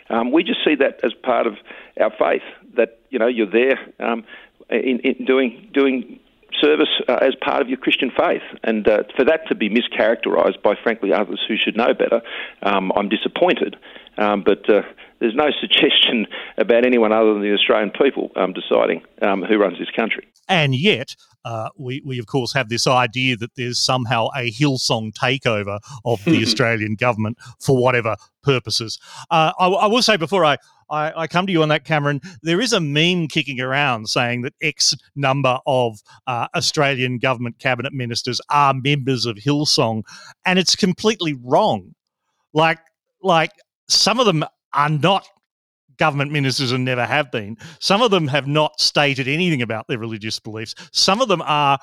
Um, 0.09 0.33
we 0.33 0.43
just 0.43 0.64
see 0.64 0.74
that 0.76 1.01
as 1.03 1.12
part 1.12 1.47
of 1.47 1.57
our 2.01 2.11
faith. 2.18 2.43
That 2.74 2.99
you 3.11 3.18
know, 3.18 3.26
you're 3.26 3.51
there 3.51 3.79
um, 4.01 4.24
in, 4.70 5.01
in 5.01 5.24
doing 5.26 5.68
doing 5.74 6.20
service 6.61 6.88
uh, 7.09 7.18
as 7.20 7.34
part 7.44 7.62
of 7.62 7.68
your 7.68 7.78
Christian 7.78 8.11
faith. 8.16 8.42
And 8.62 8.86
uh, 8.88 9.05
for 9.16 9.24
that 9.24 9.46
to 9.49 9.55
be 9.55 9.68
mischaracterised 9.68 10.62
by, 10.62 10.74
frankly, 10.82 11.12
others 11.12 11.40
who 11.46 11.57
should 11.57 11.76
know 11.76 11.94
better, 11.94 12.22
um, 12.62 12.92
I'm 12.96 13.09
disappointed. 13.09 13.76
Um, 14.16 14.42
but 14.44 14.68
uh, 14.68 14.82
there's 15.20 15.34
no 15.34 15.51
suggestion 15.61 16.26
about 16.57 16.84
anyone 16.84 17.12
other 17.12 17.32
than 17.32 17.42
the 17.42 17.53
Australian 17.53 17.90
people 17.90 18.30
um, 18.36 18.53
deciding 18.53 19.03
um, 19.22 19.42
who 19.42 19.59
runs 19.59 19.78
this 19.78 19.90
country. 19.90 20.28
And 20.49 20.74
yet, 20.74 21.14
uh, 21.44 21.68
we, 21.76 22.03
we 22.05 22.18
of 22.18 22.26
course 22.26 22.53
have 22.55 22.68
this 22.68 22.86
idea 22.86 23.36
that 23.36 23.55
there's 23.57 23.78
somehow 23.78 24.28
a 24.34 24.51
Hillsong 24.51 25.12
takeover 25.12 25.78
of 26.05 26.24
the 26.24 26.42
Australian 26.42 26.94
government 26.94 27.38
for 27.61 27.76
whatever 27.76 28.16
purposes. 28.42 28.99
Uh, 29.30 29.53
I, 29.59 29.68
I, 29.68 29.86
will 29.86 30.03
say 30.03 30.16
before 30.16 30.44
I, 30.44 30.57
I, 30.91 31.12
I, 31.22 31.26
come 31.26 31.47
to 31.47 31.53
you 31.53 31.62
on 31.62 31.68
that, 31.68 31.84
Cameron, 31.84 32.20
there 32.43 32.61
is 32.61 32.72
a 32.72 32.80
meme 32.80 33.28
kicking 33.28 33.61
around 33.61 34.09
saying 34.09 34.43
that 34.43 34.55
X 34.62 34.95
number 35.14 35.59
of 35.66 35.99
uh, 36.26 36.49
Australian 36.55 37.18
government 37.18 37.59
cabinet 37.59 37.93
ministers 37.93 38.41
are 38.51 38.74
members 38.74 39.26
of 39.26 39.36
Hillsong, 39.36 40.03
and 40.47 40.59
it's 40.59 40.76
completely 40.76 41.34
wrong. 41.43 41.95
Like, 42.53 42.78
like 43.22 43.53
some 43.89 44.20
of 44.20 44.26
them 44.26 44.45
are 44.72 44.89
not 44.89 45.26
government 45.99 46.30
ministers 46.32 46.72
and 46.72 46.84
never 46.84 47.05
have 47.05 47.30
been. 47.30 47.57
Some 47.80 48.03
of 48.03 48.11
them 48.11 48.28
have 48.28 48.47
not 48.47 48.80
stated 48.80 49.28
anything 49.28 49.62
about 49.62 49.86
their 49.89 49.99
religious 49.99 50.39
beliefs. 50.39 50.74
Some 50.93 51.20
of 51.20 51.28
them 51.28 51.43
are 51.43 51.78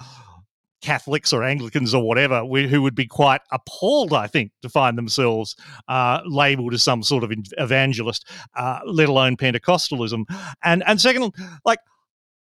Catholics 0.86 1.34
or 1.34 1.44
Anglicans 1.44 1.96
or 1.96 2.08
whatever 2.08 2.42
who 2.46 2.82
would 2.84 2.94
be 2.94 3.08
quite 3.08 3.42
appalled, 3.52 4.14
I 4.14 4.28
think, 4.28 4.52
to 4.62 4.70
find 4.70 4.96
themselves 4.96 5.56
uh, 5.88 6.22
labelled 6.28 6.76
as 6.76 6.84
some 6.84 7.02
sort 7.02 7.24
of 7.24 7.34
evangelist, 7.58 8.30
uh, 8.56 8.80
let 8.86 9.10
alone 9.10 9.36
Pentecostalism. 9.36 10.26
And 10.64 10.84
and 10.86 11.02
second, 11.02 11.34
like, 11.66 11.80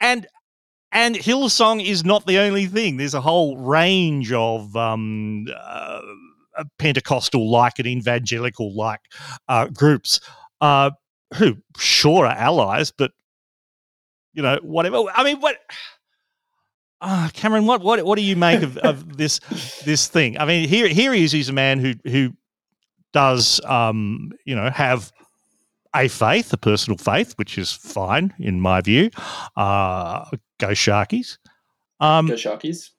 and 0.02 0.26
and 0.92 1.16
Hillsong 1.16 1.86
is 1.86 2.04
not 2.04 2.26
the 2.26 2.40
only 2.40 2.66
thing. 2.66 2.98
There's 2.98 3.14
a 3.14 3.22
whole 3.22 3.58
range 3.58 4.32
of 4.34 4.76
um, 4.76 5.46
uh, 5.56 6.02
Pentecostal 6.80 7.50
like 7.50 7.78
and 7.78 7.88
evangelical 7.88 8.76
like 8.76 9.02
uh, 9.48 9.68
groups 9.68 10.20
uh, 10.62 10.90
who 11.36 11.58
sure 11.78 12.26
are 12.26 12.36
allies, 12.36 12.92
but 12.92 13.12
you 14.34 14.42
know 14.42 14.58
whatever. 14.64 15.04
I 15.14 15.24
mean, 15.24 15.40
what? 15.42 15.58
Uh, 17.08 17.30
Cameron, 17.34 17.66
what 17.66 17.82
what 17.82 18.04
what 18.04 18.16
do 18.18 18.24
you 18.24 18.36
make 18.36 18.64
of, 18.64 18.78
of 18.80 19.18
this 19.18 19.40
this 19.84 20.08
thing? 20.08 20.38
I 20.38 20.46
mean, 20.46 20.68
here 20.68 20.88
here 20.88 21.14
he 21.14 21.24
is. 21.24 21.32
He's 21.32 21.50
a 21.50 21.54
man 21.54 21.80
who 21.80 21.94
who 22.04 22.34
does 23.14 23.62
um, 23.66 24.32
you 24.44 24.56
know 24.56 24.70
have 24.70 25.12
a 25.96 26.08
faith, 26.08 26.52
a 26.52 26.58
personal 26.58 26.98
faith, 26.98 27.34
which 27.36 27.58
is 27.58 27.72
fine 27.72 28.34
in 28.40 28.60
my 28.60 28.82
view. 28.82 29.12
Uh, 29.56 30.26
go 30.60 30.70
Sharkies. 30.70 31.38
Um, 32.00 32.28
go 32.28 32.34
Sharkies 32.34 32.90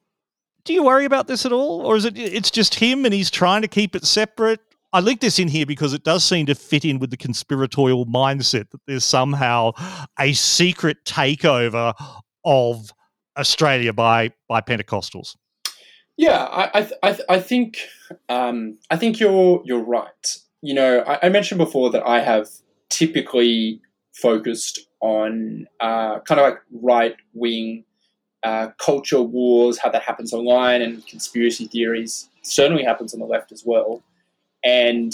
do 0.67 0.73
you 0.73 0.83
worry 0.83 1.05
about 1.05 1.27
this 1.27 1.45
at 1.45 1.53
all, 1.53 1.81
or 1.81 1.95
is 1.95 2.03
it 2.05 2.17
it's 2.17 2.51
just 2.51 2.75
him 2.75 3.05
and 3.05 3.13
he's 3.13 3.31
trying 3.31 3.61
to 3.61 3.67
keep 3.69 3.95
it 3.95 4.05
separate? 4.05 4.59
I 4.91 4.99
link 4.99 5.21
this 5.21 5.39
in 5.39 5.47
here 5.47 5.65
because 5.65 5.93
it 5.93 6.03
does 6.03 6.23
seem 6.23 6.45
to 6.47 6.55
fit 6.55 6.83
in 6.83 6.99
with 6.99 7.09
the 7.09 7.17
conspiratorial 7.17 8.05
mindset 8.05 8.69
that 8.71 8.81
there's 8.85 9.05
somehow 9.05 9.71
a 10.19 10.33
secret 10.33 10.97
takeover 11.05 11.93
of 12.43 12.91
Australia 13.37 13.93
by 13.93 14.31
by 14.47 14.61
Pentecostals. 14.61 15.35
Yeah, 16.17 16.43
I 16.45 16.81
I, 16.81 17.09
I, 17.09 17.19
I 17.29 17.39
think 17.39 17.79
um, 18.29 18.77
I 18.89 18.97
think 18.97 19.19
you're 19.19 19.61
you're 19.65 19.83
right. 19.83 20.37
You 20.61 20.73
know, 20.73 20.99
I, 21.01 21.27
I 21.27 21.29
mentioned 21.29 21.59
before 21.59 21.91
that 21.91 22.05
I 22.05 22.19
have 22.19 22.49
typically 22.89 23.81
focused 24.13 24.79
on 24.99 25.67
uh, 25.79 26.19
kind 26.21 26.39
of 26.39 26.45
like 26.45 26.59
right 26.71 27.15
wing 27.33 27.83
uh, 28.43 28.69
culture 28.79 29.21
wars, 29.21 29.77
how 29.77 29.89
that 29.89 30.01
happens 30.03 30.33
online, 30.33 30.81
and 30.81 31.05
conspiracy 31.07 31.67
theories 31.67 32.29
certainly 32.43 32.83
happens 32.83 33.13
on 33.13 33.19
the 33.19 33.25
left 33.25 33.51
as 33.51 33.63
well. 33.65 34.03
And 34.63 35.13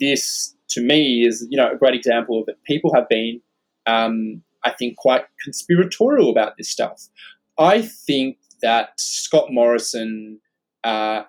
this, 0.00 0.54
to 0.70 0.82
me, 0.82 1.26
is 1.26 1.46
you 1.48 1.56
know 1.56 1.70
a 1.72 1.76
great 1.76 1.94
example 1.94 2.40
of. 2.40 2.48
People 2.64 2.94
have 2.94 3.08
been, 3.08 3.40
um, 3.86 4.42
I 4.64 4.72
think, 4.72 4.96
quite 4.96 5.24
conspiratorial 5.42 6.30
about 6.30 6.56
this 6.56 6.68
stuff. 6.68 7.08
I 7.58 7.82
think 7.82 8.38
that 8.62 8.90
Scott 8.98 9.48
Morrison. 9.50 10.40
Uh, 10.84 11.22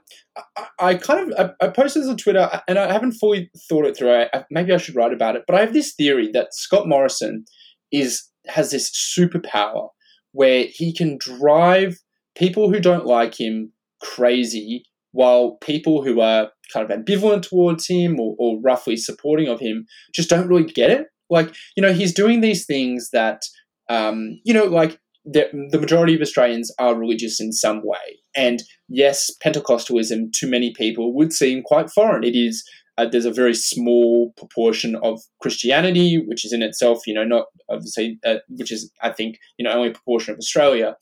I, 0.57 0.65
I, 0.79 0.95
kind 0.95 1.31
of 1.31 1.51
I, 1.61 1.65
I, 1.65 1.69
posted 1.69 2.01
this 2.01 2.09
on 2.09 2.17
Twitter, 2.17 2.49
and 2.67 2.79
I 2.79 2.91
haven't 2.91 3.11
fully 3.11 3.51
thought 3.69 3.85
it 3.85 3.95
through. 3.95 4.11
I, 4.11 4.45
maybe 4.49 4.73
I 4.73 4.77
should 4.77 4.95
write 4.95 5.13
about 5.13 5.35
it. 5.35 5.43
But 5.45 5.55
I 5.55 5.59
have 5.59 5.73
this 5.73 5.93
theory 5.93 6.31
that 6.33 6.55
Scott 6.55 6.87
Morrison 6.87 7.45
is 7.91 8.27
has 8.47 8.71
this 8.71 8.89
superpower 8.91 9.89
where 10.31 10.65
he 10.69 10.91
can 10.93 11.17
drive 11.19 11.99
people 12.35 12.71
who 12.71 12.79
don't 12.79 13.05
like 13.05 13.39
him 13.39 13.71
crazy 14.01 14.83
while 15.11 15.57
people 15.61 16.03
who 16.03 16.19
are 16.19 16.49
kind 16.73 16.89
of 16.89 16.97
ambivalent 16.97 17.43
towards 17.43 17.87
him 17.87 18.19
or, 18.19 18.35
or 18.39 18.59
roughly 18.61 18.97
supporting 18.97 19.47
of 19.47 19.59
him 19.59 19.85
just 20.13 20.29
don't 20.29 20.47
really 20.47 20.65
get 20.65 20.89
it. 20.89 21.07
Like, 21.29 21.53
you 21.77 21.81
know, 21.81 21.93
he's 21.93 22.13
doing 22.13 22.41
these 22.41 22.65
things 22.65 23.11
that, 23.13 23.43
um, 23.89 24.39
you 24.43 24.53
know, 24.53 24.65
like 24.65 24.99
the, 25.25 25.49
the 25.71 25.79
majority 25.79 26.15
of 26.15 26.21
Australians 26.21 26.71
are 26.79 26.95
religious 26.95 27.39
in 27.39 27.51
some 27.53 27.81
way. 27.83 28.19
And 28.35 28.63
yes, 28.89 29.31
Pentecostalism 29.43 30.31
to 30.33 30.47
many 30.47 30.73
people 30.73 31.13
would 31.15 31.31
seem 31.31 31.63
quite 31.63 31.89
foreign. 31.89 32.23
It 32.23 32.35
is 32.35 32.63
uh, 32.97 33.05
there's 33.05 33.25
a 33.25 33.31
very 33.31 33.55
small 33.55 34.33
proportion 34.37 34.95
of 34.97 35.19
Christianity, 35.41 36.23
which 36.27 36.45
is 36.45 36.53
in 36.53 36.61
itself, 36.61 37.07
you 37.07 37.13
know, 37.13 37.23
not 37.23 37.45
obviously, 37.69 38.19
uh, 38.25 38.35
which 38.49 38.71
is, 38.71 38.91
I 39.01 39.11
think, 39.11 39.37
you 39.57 39.65
know, 39.65 39.71
only 39.71 39.89
a 39.89 39.93
proportion 39.93 40.33
of 40.33 40.37
Australia. 40.37 40.95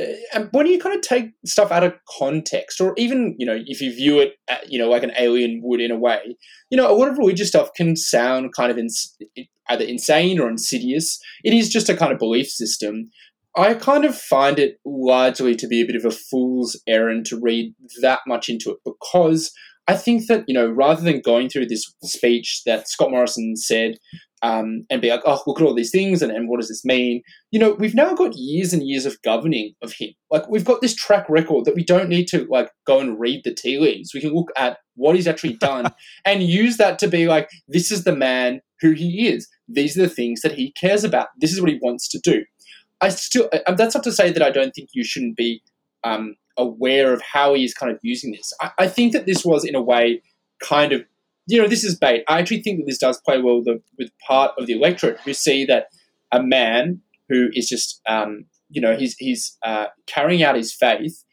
Uh, 0.00 0.04
and 0.32 0.48
when 0.52 0.66
you 0.66 0.78
kind 0.78 0.94
of 0.94 1.02
take 1.02 1.32
stuff 1.44 1.70
out 1.70 1.84
of 1.84 1.94
context, 2.18 2.80
or 2.80 2.94
even, 2.96 3.36
you 3.38 3.44
know, 3.44 3.58
if 3.66 3.82
you 3.82 3.94
view 3.94 4.18
it, 4.18 4.34
at, 4.48 4.62
uh, 4.62 4.66
you 4.66 4.78
know, 4.78 4.88
like 4.88 5.02
an 5.02 5.12
alien 5.18 5.60
would 5.62 5.80
in 5.80 5.90
a 5.90 5.98
way, 5.98 6.36
you 6.70 6.76
know, 6.76 6.90
a 6.90 6.96
lot 6.96 7.08
of 7.08 7.18
religious 7.18 7.48
stuff 7.48 7.68
can 7.76 7.96
sound 7.96 8.54
kind 8.54 8.70
of 8.70 8.78
either 9.68 9.84
insane 9.84 10.40
or 10.40 10.48
insidious. 10.48 11.20
It 11.44 11.52
is 11.52 11.68
just 11.68 11.90
a 11.90 11.96
kind 11.96 12.12
of 12.12 12.18
belief 12.18 12.46
system. 12.46 13.10
I 13.56 13.74
kind 13.74 14.04
of 14.04 14.16
find 14.16 14.58
it 14.58 14.76
largely 14.84 15.56
to 15.56 15.66
be 15.66 15.80
a 15.80 15.86
bit 15.86 15.96
of 15.96 16.04
a 16.04 16.10
fool's 16.10 16.80
errand 16.86 17.26
to 17.26 17.40
read 17.40 17.74
that 18.00 18.20
much 18.26 18.48
into 18.48 18.70
it 18.70 18.78
because 18.84 19.52
I 19.88 19.96
think 19.96 20.28
that, 20.28 20.44
you 20.46 20.54
know, 20.54 20.70
rather 20.70 21.02
than 21.02 21.20
going 21.20 21.48
through 21.48 21.66
this 21.66 21.92
speech 22.04 22.62
that 22.64 22.88
Scott 22.88 23.10
Morrison 23.10 23.56
said 23.56 23.96
um, 24.42 24.86
and 24.88 25.02
be 25.02 25.10
like, 25.10 25.22
oh, 25.26 25.42
look 25.46 25.60
at 25.60 25.66
all 25.66 25.74
these 25.74 25.90
things 25.90 26.22
and, 26.22 26.30
and 26.30 26.48
what 26.48 26.60
does 26.60 26.68
this 26.68 26.84
mean? 26.84 27.22
You 27.50 27.58
know, 27.58 27.72
we've 27.72 27.94
now 27.94 28.14
got 28.14 28.36
years 28.36 28.72
and 28.72 28.86
years 28.86 29.04
of 29.04 29.20
governing 29.22 29.74
of 29.82 29.94
him. 29.98 30.10
Like, 30.30 30.48
we've 30.48 30.64
got 30.64 30.80
this 30.80 30.94
track 30.94 31.28
record 31.28 31.64
that 31.64 31.74
we 31.74 31.84
don't 31.84 32.08
need 32.08 32.26
to, 32.28 32.46
like, 32.48 32.70
go 32.86 33.00
and 33.00 33.18
read 33.18 33.42
the 33.42 33.52
tea 33.52 33.80
leaves. 33.80 34.12
We 34.14 34.20
can 34.20 34.32
look 34.32 34.50
at 34.56 34.78
what 34.94 35.16
he's 35.16 35.26
actually 35.26 35.56
done 35.56 35.92
and 36.24 36.42
use 36.42 36.76
that 36.76 37.00
to 37.00 37.08
be 37.08 37.26
like, 37.26 37.48
this 37.66 37.90
is 37.90 38.04
the 38.04 38.14
man 38.14 38.60
who 38.80 38.92
he 38.92 39.28
is. 39.28 39.48
These 39.68 39.98
are 39.98 40.02
the 40.02 40.08
things 40.08 40.40
that 40.42 40.52
he 40.52 40.72
cares 40.72 41.02
about. 41.02 41.28
This 41.38 41.52
is 41.52 41.60
what 41.60 41.70
he 41.70 41.80
wants 41.82 42.08
to 42.10 42.20
do. 42.22 42.44
I 43.00 43.08
still, 43.08 43.48
that's 43.66 43.94
not 43.94 44.04
to 44.04 44.12
say 44.12 44.30
that 44.30 44.42
I 44.42 44.50
don't 44.50 44.74
think 44.74 44.90
you 44.92 45.04
shouldn't 45.04 45.36
be 45.36 45.62
um, 46.04 46.36
aware 46.56 47.12
of 47.12 47.22
how 47.22 47.54
he 47.54 47.64
is 47.64 47.74
kind 47.74 47.92
of 47.92 47.98
using 48.02 48.32
this. 48.32 48.52
I, 48.60 48.70
I, 48.78 48.86
think 48.88 49.12
that 49.12 49.26
this 49.26 49.44
was, 49.44 49.64
in 49.64 49.74
a 49.74 49.82
way, 49.82 50.22
kind 50.62 50.92
of, 50.92 51.04
you 51.46 51.60
know, 51.60 51.68
this 51.68 51.84
is 51.84 51.96
bait. 51.96 52.24
I 52.28 52.38
actually 52.38 52.62
think 52.62 52.78
that 52.78 52.86
this 52.86 52.98
does 52.98 53.20
play 53.20 53.40
well 53.40 53.62
the, 53.62 53.80
with 53.98 54.10
part 54.26 54.52
of 54.58 54.66
the 54.66 54.74
electorate 54.74 55.20
who 55.20 55.32
see 55.32 55.64
that 55.66 55.86
a 56.32 56.42
man 56.42 57.00
who 57.28 57.48
is 57.52 57.68
just, 57.68 58.00
um, 58.08 58.44
you 58.68 58.80
know, 58.80 58.96
he's, 58.96 59.16
he's 59.18 59.56
uh, 59.64 59.86
carrying 60.06 60.42
out 60.42 60.56
his 60.56 60.72
faith 60.72 61.24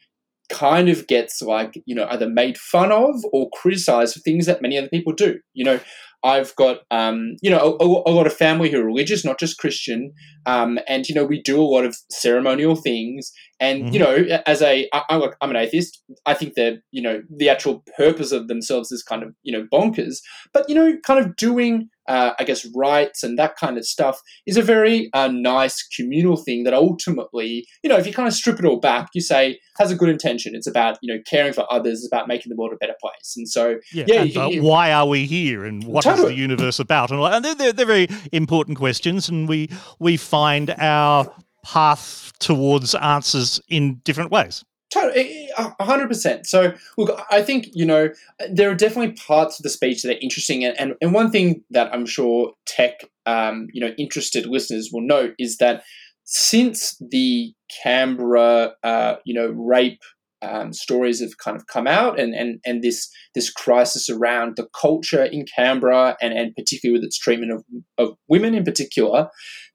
kind 0.48 0.88
of 0.88 1.06
gets 1.06 1.42
like, 1.42 1.82
you 1.84 1.94
know, 1.94 2.06
either 2.10 2.28
made 2.28 2.56
fun 2.56 2.90
of 2.90 3.14
or 3.32 3.50
criticized 3.50 4.14
for 4.14 4.20
things 4.20 4.46
that 4.46 4.62
many 4.62 4.78
other 4.78 4.88
people 4.88 5.12
do. 5.12 5.38
You 5.52 5.64
know, 5.64 5.80
I've 6.24 6.54
got, 6.56 6.78
um, 6.90 7.36
you 7.42 7.50
know, 7.50 7.76
a, 7.80 7.84
a, 7.84 8.12
lot 8.12 8.26
of 8.26 8.34
family 8.34 8.70
who 8.70 8.80
are 8.80 8.84
religious, 8.84 9.24
not 9.24 9.38
just 9.38 9.58
Christian. 9.58 10.12
Um, 10.46 10.78
and, 10.88 11.08
you 11.08 11.14
know, 11.14 11.24
we 11.24 11.40
do 11.40 11.60
a 11.60 11.62
lot 11.62 11.84
of 11.84 11.96
ceremonial 12.10 12.74
things. 12.74 13.30
And, 13.60 13.84
mm-hmm. 13.84 13.92
you 13.94 13.98
know, 13.98 14.40
as 14.46 14.62
a, 14.62 14.88
I, 14.92 15.28
I'm 15.40 15.50
an 15.50 15.56
atheist, 15.56 16.02
I 16.26 16.34
think 16.34 16.54
that, 16.54 16.80
you 16.90 17.02
know, 17.02 17.22
the 17.28 17.48
actual 17.48 17.84
purpose 17.96 18.32
of 18.32 18.48
themselves 18.48 18.92
is 18.92 19.02
kind 19.02 19.22
of, 19.22 19.34
you 19.42 19.52
know, 19.52 19.66
bonkers. 19.72 20.18
But, 20.52 20.68
you 20.68 20.74
know, 20.74 20.96
kind 21.04 21.24
of 21.24 21.36
doing 21.36 21.88
uh, 22.08 22.32
I 22.38 22.44
guess, 22.44 22.66
rites 22.74 23.22
and 23.22 23.38
that 23.38 23.56
kind 23.56 23.76
of 23.76 23.84
stuff 23.84 24.20
is 24.46 24.56
a 24.56 24.62
very 24.62 25.10
uh, 25.12 25.28
nice 25.28 25.86
communal 25.94 26.36
thing 26.36 26.64
that 26.64 26.72
ultimately, 26.72 27.66
you 27.84 27.90
know, 27.90 27.96
if 27.96 28.06
you 28.06 28.12
kind 28.12 28.26
of 28.26 28.32
strip 28.32 28.58
it 28.58 28.64
all 28.64 28.80
back, 28.80 29.10
you 29.12 29.20
say 29.20 29.60
has 29.76 29.90
a 29.90 29.94
good 29.94 30.08
intention. 30.08 30.54
It's 30.54 30.66
about, 30.66 30.98
you 31.02 31.14
know, 31.14 31.20
caring 31.28 31.52
for 31.52 31.70
others, 31.70 31.98
it's 31.98 32.06
about 32.06 32.26
making 32.26 32.48
the 32.48 32.56
world 32.56 32.72
a 32.72 32.76
better 32.76 32.96
place. 33.00 33.34
And 33.36 33.48
so, 33.48 33.76
yeah, 33.92 34.04
yeah 34.08 34.22
and, 34.22 34.36
uh, 34.36 34.50
why 34.62 34.90
are 34.90 35.06
we 35.06 35.26
here 35.26 35.66
and 35.66 35.84
what 35.84 36.04
totally. 36.04 36.28
is 36.28 36.30
the 36.30 36.40
universe 36.40 36.78
about? 36.78 37.10
And, 37.10 37.20
and 37.20 37.44
they're, 37.44 37.54
they're, 37.54 37.72
they're 37.74 37.86
very 37.86 38.08
important 38.32 38.78
questions, 38.78 39.28
and 39.28 39.46
we 39.46 39.70
we 39.98 40.16
find 40.16 40.74
our 40.78 41.30
path 41.64 42.32
towards 42.38 42.94
answers 42.94 43.60
in 43.68 43.96
different 44.04 44.30
ways. 44.30 44.64
Totally, 44.90 45.50
hundred 45.80 46.08
percent. 46.08 46.46
So, 46.46 46.72
look, 46.96 47.20
I 47.30 47.42
think 47.42 47.68
you 47.74 47.84
know 47.84 48.08
there 48.50 48.70
are 48.70 48.74
definitely 48.74 49.12
parts 49.12 49.58
of 49.58 49.62
the 49.62 49.68
speech 49.68 50.02
that 50.02 50.16
are 50.16 50.20
interesting, 50.22 50.64
and 50.64 50.78
and, 50.80 50.94
and 51.02 51.12
one 51.12 51.30
thing 51.30 51.62
that 51.70 51.92
I'm 51.92 52.06
sure 52.06 52.52
tech, 52.64 53.04
um, 53.26 53.68
you 53.74 53.82
know, 53.82 53.92
interested 53.98 54.46
listeners 54.46 54.88
will 54.90 55.02
note 55.02 55.34
is 55.38 55.58
that 55.58 55.84
since 56.24 56.96
the 57.10 57.52
Canberra, 57.82 58.72
uh, 58.82 59.16
you 59.26 59.34
know, 59.34 59.48
rape 59.48 60.00
um, 60.40 60.72
stories 60.72 61.20
have 61.20 61.36
kind 61.36 61.56
of 61.56 61.66
come 61.66 61.86
out, 61.86 62.18
and 62.18 62.34
and 62.34 62.60
and 62.64 62.82
this 62.82 63.10
this 63.34 63.50
crisis 63.50 64.08
around 64.08 64.56
the 64.56 64.68
culture 64.78 65.24
in 65.24 65.44
Canberra, 65.54 66.16
and 66.22 66.32
and 66.32 66.54
particularly 66.54 66.98
with 66.98 67.06
its 67.06 67.18
treatment 67.18 67.52
of 67.52 67.64
of 67.98 68.16
women 68.28 68.54
in 68.54 68.64
particular, 68.64 69.28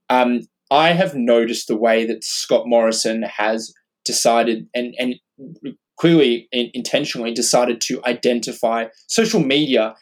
um, 0.10 0.42
I 0.72 0.94
have 0.94 1.16
noticed 1.16 1.68
the 1.68 1.78
way 1.78 2.06
that 2.06 2.24
Scott 2.24 2.68
Morrison 2.68 3.24
has 3.24 3.74
decided 4.06 4.68
and 4.74 4.96
and 4.98 5.16
clearly 6.00 6.48
intentionally 6.52 7.34
decided 7.34 7.80
to 7.82 8.04
identify 8.06 8.86
social 9.08 9.40
media 9.40 9.96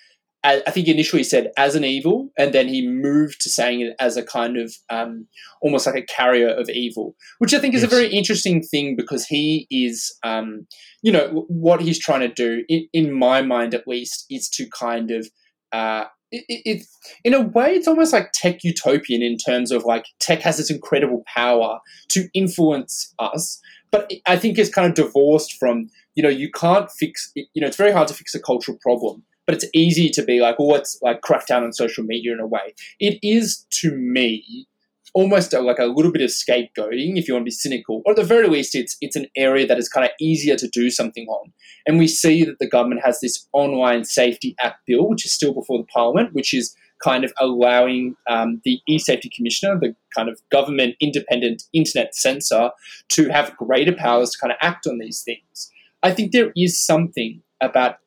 I 0.43 0.71
think 0.71 0.87
initially 0.87 1.23
said 1.23 1.51
as 1.55 1.75
an 1.75 1.83
evil, 1.83 2.31
and 2.35 2.51
then 2.51 2.67
he 2.67 2.87
moved 2.87 3.41
to 3.41 3.49
saying 3.49 3.81
it 3.81 3.95
as 3.99 4.17
a 4.17 4.23
kind 4.23 4.57
of 4.57 4.73
um, 4.89 5.27
almost 5.61 5.85
like 5.85 5.95
a 5.95 6.01
carrier 6.01 6.49
of 6.49 6.67
evil, 6.67 7.15
which 7.37 7.53
I 7.53 7.59
think 7.59 7.75
is 7.75 7.83
yes. 7.83 7.91
a 7.91 7.95
very 7.95 8.07
interesting 8.07 8.63
thing 8.63 8.95
because 8.95 9.27
he 9.27 9.67
is, 9.69 10.11
um, 10.23 10.65
you 11.03 11.11
know, 11.11 11.45
what 11.47 11.81
he's 11.81 11.99
trying 11.99 12.21
to 12.21 12.27
do, 12.27 12.63
in, 12.67 12.87
in, 12.91 13.13
my 13.13 13.43
mind 13.43 13.75
at 13.75 13.87
least, 13.87 14.25
is 14.29 14.49
to 14.49 14.67
kind 14.69 15.11
of. 15.11 15.29
Uh, 15.71 16.05
it, 16.31 16.45
it, 16.47 16.85
in 17.23 17.33
a 17.33 17.41
way, 17.41 17.73
it's 17.75 17.87
almost 17.87 18.13
like 18.13 18.31
tech 18.31 18.63
utopian 18.63 19.21
in 19.21 19.37
terms 19.37 19.71
of 19.71 19.83
like 19.83 20.05
tech 20.19 20.41
has 20.41 20.57
this 20.57 20.71
incredible 20.71 21.23
power 21.27 21.79
to 22.09 22.29
influence 22.33 23.13
us, 23.19 23.59
but 23.91 24.11
I 24.25 24.37
think 24.37 24.57
it's 24.57 24.73
kind 24.73 24.87
of 24.87 24.93
divorced 24.95 25.57
from 25.59 25.89
you 26.15 26.23
know 26.23 26.29
you 26.29 26.49
can't 26.51 26.89
fix 26.91 27.31
you 27.35 27.61
know 27.61 27.67
it's 27.67 27.77
very 27.77 27.91
hard 27.91 28.07
to 28.07 28.13
fix 28.13 28.35
a 28.35 28.39
cultural 28.39 28.77
problem 28.81 29.23
but 29.45 29.55
it's 29.55 29.65
easy 29.73 30.09
to 30.09 30.23
be 30.23 30.39
like 30.41 30.59
well 30.59 30.69
let's 30.69 30.97
like 31.01 31.21
crack 31.21 31.47
down 31.47 31.63
on 31.63 31.73
social 31.73 32.03
media 32.03 32.33
in 32.33 32.39
a 32.39 32.47
way. 32.47 32.73
It 32.99 33.19
is 33.21 33.65
to 33.81 33.91
me 33.91 34.67
almost 35.13 35.53
a, 35.53 35.59
like 35.59 35.79
a 35.79 35.85
little 35.85 36.11
bit 36.11 36.21
of 36.21 36.29
scapegoating 36.29 37.17
if 37.17 37.27
you 37.27 37.33
want 37.33 37.43
to 37.43 37.45
be 37.45 37.51
cynical 37.51 38.01
or 38.05 38.11
at 38.11 38.15
the 38.15 38.23
very 38.23 38.47
least 38.47 38.75
it's 38.75 38.95
it's 39.01 39.15
an 39.15 39.27
area 39.35 39.67
that 39.67 39.77
is 39.77 39.89
kind 39.89 40.05
of 40.05 40.11
easier 40.19 40.55
to 40.55 40.67
do 40.69 40.89
something 40.89 41.27
on 41.27 41.51
and 41.85 41.99
we 41.99 42.07
see 42.07 42.43
that 42.45 42.59
the 42.59 42.69
government 42.69 43.01
has 43.03 43.19
this 43.19 43.47
online 43.51 44.05
safety 44.05 44.55
act 44.63 44.79
bill 44.87 45.09
which 45.09 45.25
is 45.25 45.33
still 45.33 45.53
before 45.53 45.77
the 45.79 45.87
parliament 45.87 46.33
which 46.33 46.53
is 46.53 46.75
kind 47.01 47.23
of 47.23 47.33
allowing 47.39 48.15
um, 48.29 48.61
the 48.63 48.79
e-safety 48.87 49.29
commissioner, 49.35 49.77
the 49.79 49.95
kind 50.15 50.29
of 50.29 50.39
government 50.51 50.95
independent 51.01 51.63
internet 51.73 52.15
censor, 52.15 52.71
to 53.09 53.29
have 53.29 53.57
greater 53.57 53.93
powers 53.93 54.31
to 54.31 54.37
kind 54.39 54.51
of 54.51 54.57
act 54.61 54.87
on 54.87 54.99
these 54.99 55.21
things. 55.21 55.71
I 56.03 56.11
think 56.11 56.31
there 56.31 56.51
is 56.55 56.79
something 56.79 57.41
about 57.61 57.97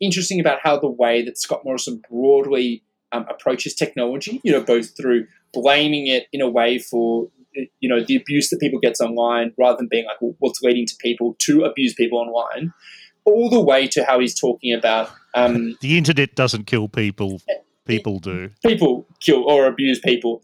interesting 0.00 0.40
about 0.40 0.60
how 0.62 0.78
the 0.78 0.90
way 0.90 1.22
that 1.22 1.38
Scott 1.38 1.62
Morrison 1.64 2.02
broadly 2.10 2.82
um, 3.12 3.26
approaches 3.28 3.74
technology, 3.74 4.40
you 4.44 4.52
know, 4.52 4.62
both 4.62 4.96
through 4.96 5.26
blaming 5.52 6.06
it 6.06 6.26
in 6.32 6.40
a 6.40 6.48
way 6.48 6.78
for 6.78 7.28
you 7.80 7.88
know 7.88 8.00
the 8.04 8.14
abuse 8.14 8.48
that 8.50 8.60
people 8.60 8.78
gets 8.78 9.00
online 9.00 9.52
rather 9.58 9.76
than 9.76 9.88
being 9.88 10.06
like 10.06 10.20
well, 10.20 10.36
what's 10.38 10.62
leading 10.62 10.86
to 10.86 10.94
people 11.00 11.34
to 11.40 11.64
abuse 11.64 11.92
people 11.94 12.16
online 12.16 12.72
all 13.24 13.50
the 13.50 13.60
way 13.60 13.88
to 13.88 14.04
how 14.04 14.20
he's 14.20 14.38
talking 14.38 14.72
about 14.72 15.10
um, 15.34 15.76
the 15.80 15.98
internet 15.98 16.36
doesn't 16.36 16.68
kill 16.68 16.86
people 16.86 17.40
people 17.90 18.18
do. 18.18 18.50
People 18.64 19.06
kill 19.20 19.44
or 19.44 19.66
abuse 19.66 19.98
people. 19.98 20.42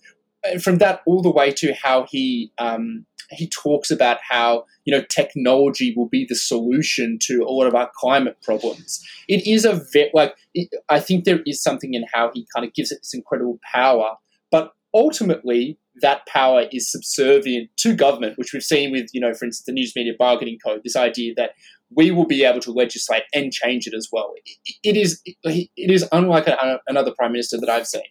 And 0.52 0.62
from 0.62 0.78
that 0.78 1.00
all 1.06 1.22
the 1.22 1.30
way 1.30 1.52
to 1.52 1.74
how 1.74 2.06
he 2.08 2.52
um, 2.58 3.06
he 3.30 3.48
talks 3.48 3.90
about 3.90 4.18
how 4.28 4.64
you 4.84 4.96
know 4.96 5.02
technology 5.08 5.94
will 5.96 6.08
be 6.08 6.26
the 6.28 6.34
solution 6.34 7.18
to 7.22 7.42
a 7.42 7.50
lot 7.50 7.66
of 7.66 7.74
our 7.74 7.90
climate 7.96 8.36
problems. 8.42 9.04
It 9.28 9.46
is 9.46 9.64
a 9.64 9.80
very 9.92 10.10
like 10.14 10.34
it, 10.54 10.68
I 10.88 11.00
think 11.00 11.24
there 11.24 11.40
is 11.46 11.62
something 11.62 11.94
in 11.94 12.04
how 12.12 12.30
he 12.34 12.46
kind 12.54 12.66
of 12.66 12.74
gives 12.74 12.90
it 12.90 12.98
this 13.02 13.14
incredible 13.14 13.58
power, 13.72 14.16
but 14.50 14.72
ultimately 14.94 15.78
that 16.02 16.26
power 16.26 16.66
is 16.72 16.90
subservient 16.90 17.70
to 17.78 17.94
government, 17.94 18.36
which 18.36 18.52
we've 18.52 18.62
seen 18.62 18.92
with 18.92 19.08
you 19.12 19.20
know 19.20 19.34
for 19.34 19.44
instance 19.44 19.64
the 19.66 19.72
news 19.72 19.94
media 19.96 20.12
bargaining 20.18 20.58
code. 20.64 20.82
This 20.84 20.96
idea 20.96 21.34
that 21.36 21.52
we 21.94 22.10
will 22.10 22.26
be 22.26 22.44
able 22.44 22.60
to 22.60 22.72
legislate 22.72 23.22
and 23.32 23.52
change 23.52 23.86
it 23.86 23.94
as 23.94 24.08
well. 24.12 24.34
it 24.82 24.96
is 24.96 25.22
it 25.24 25.90
is 25.90 26.06
unlike 26.12 26.48
another 26.88 27.12
prime 27.16 27.32
minister 27.32 27.58
that 27.58 27.70
I've 27.70 27.86
seen. 27.86 28.02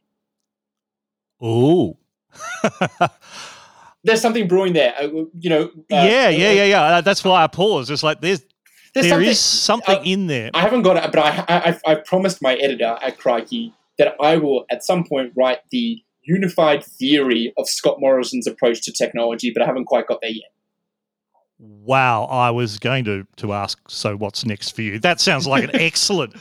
Oh. 1.41 1.97
There's 4.03 4.21
something 4.21 4.47
brewing 4.47 4.73
there. 4.73 4.93
Uh, 4.99 5.07
you 5.39 5.49
know. 5.49 5.63
Uh, 5.63 5.69
yeah, 5.89 6.29
yeah, 6.29 6.51
yeah, 6.51 6.65
yeah. 6.65 6.81
Uh, 6.81 7.01
that's 7.01 7.23
why 7.23 7.43
I 7.43 7.47
pause. 7.47 7.89
It's 7.89 8.03
like 8.03 8.21
there's. 8.21 8.43
There's 8.93 9.07
there 9.07 9.15
something, 9.15 9.29
is 9.29 9.39
something 9.41 9.97
uh, 9.97 10.03
in 10.05 10.27
there. 10.27 10.51
I 10.53 10.61
haven't 10.61 10.83
got 10.83 10.95
it, 10.95 11.11
but 11.11 11.19
I, 11.19 11.43
I, 11.49 11.91
I 11.91 11.95
promised 11.95 12.41
my 12.41 12.53
editor 12.53 12.97
at 13.01 13.17
Crikey 13.17 13.73
that 13.97 14.15
I 14.21 14.38
will 14.38 14.65
at 14.71 14.86
some 14.86 15.03
point 15.03 15.33
write 15.36 15.59
the 15.69 16.01
unified 16.25 16.83
theory 16.83 17.53
of 17.57 17.67
Scott 17.67 17.97
Morrison's 17.99 18.47
approach 18.47 18.81
to 18.83 18.91
technology, 18.91 19.51
but 19.53 19.61
I 19.61 19.65
haven't 19.65 19.86
quite 19.86 20.07
got 20.07 20.21
there 20.21 20.31
yet. 20.31 20.51
Wow, 21.57 22.25
I 22.25 22.51
was 22.51 22.79
going 22.79 23.05
to 23.05 23.25
to 23.38 23.53
ask. 23.53 23.79
So, 23.89 24.17
what's 24.17 24.45
next 24.45 24.75
for 24.75 24.81
you? 24.81 24.99
That 24.99 25.21
sounds 25.21 25.47
like 25.47 25.63
an 25.63 25.71
excellent. 25.73 26.36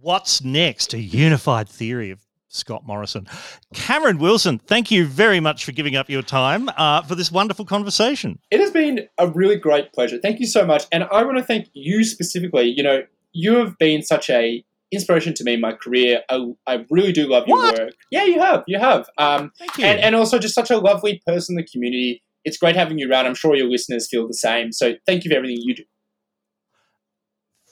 What's 0.00 0.42
next? 0.44 0.94
A 0.94 0.98
unified 0.98 1.68
theory 1.68 2.10
of 2.10 2.20
Scott 2.48 2.86
Morrison. 2.86 3.26
Cameron 3.74 4.18
Wilson, 4.18 4.58
thank 4.58 4.90
you 4.90 5.04
very 5.06 5.40
much 5.40 5.64
for 5.64 5.72
giving 5.72 5.96
up 5.96 6.08
your 6.08 6.22
time 6.22 6.68
uh, 6.76 7.02
for 7.02 7.14
this 7.14 7.30
wonderful 7.30 7.64
conversation. 7.64 8.38
It 8.50 8.60
has 8.60 8.70
been 8.70 9.08
a 9.18 9.28
really 9.28 9.56
great 9.56 9.92
pleasure. 9.92 10.18
Thank 10.18 10.40
you 10.40 10.46
so 10.46 10.64
much, 10.64 10.86
and 10.90 11.04
I 11.04 11.22
want 11.24 11.38
to 11.38 11.44
thank 11.44 11.68
you 11.74 12.04
specifically. 12.04 12.72
You 12.74 12.82
know, 12.82 13.02
you 13.32 13.56
have 13.56 13.78
been 13.78 14.02
such 14.02 14.30
a 14.30 14.64
inspiration 14.90 15.34
to 15.34 15.44
me 15.44 15.54
in 15.54 15.60
my 15.60 15.72
career. 15.72 16.22
I, 16.30 16.46
I 16.66 16.86
really 16.90 17.12
do 17.12 17.28
love 17.28 17.46
your 17.46 17.58
what? 17.58 17.78
work. 17.78 17.94
Yeah, 18.10 18.24
you 18.24 18.40
have, 18.40 18.64
you 18.66 18.78
have. 18.78 19.08
Um, 19.18 19.52
thank 19.58 19.76
you. 19.76 19.84
And, 19.84 20.00
and 20.00 20.16
also 20.16 20.38
just 20.38 20.54
such 20.54 20.70
a 20.70 20.78
lovely 20.78 21.20
person 21.26 21.52
in 21.52 21.56
the 21.58 21.70
community 21.70 22.22
it's 22.48 22.56
great 22.56 22.76
having 22.76 22.98
you 22.98 23.10
around. 23.10 23.26
I'm 23.26 23.34
sure 23.34 23.54
your 23.54 23.68
listeners 23.68 24.08
feel 24.08 24.26
the 24.26 24.34
same. 24.34 24.72
So 24.72 24.94
thank 25.06 25.24
you 25.24 25.30
for 25.30 25.36
everything 25.36 25.58
you 25.60 25.74
do. 25.74 25.84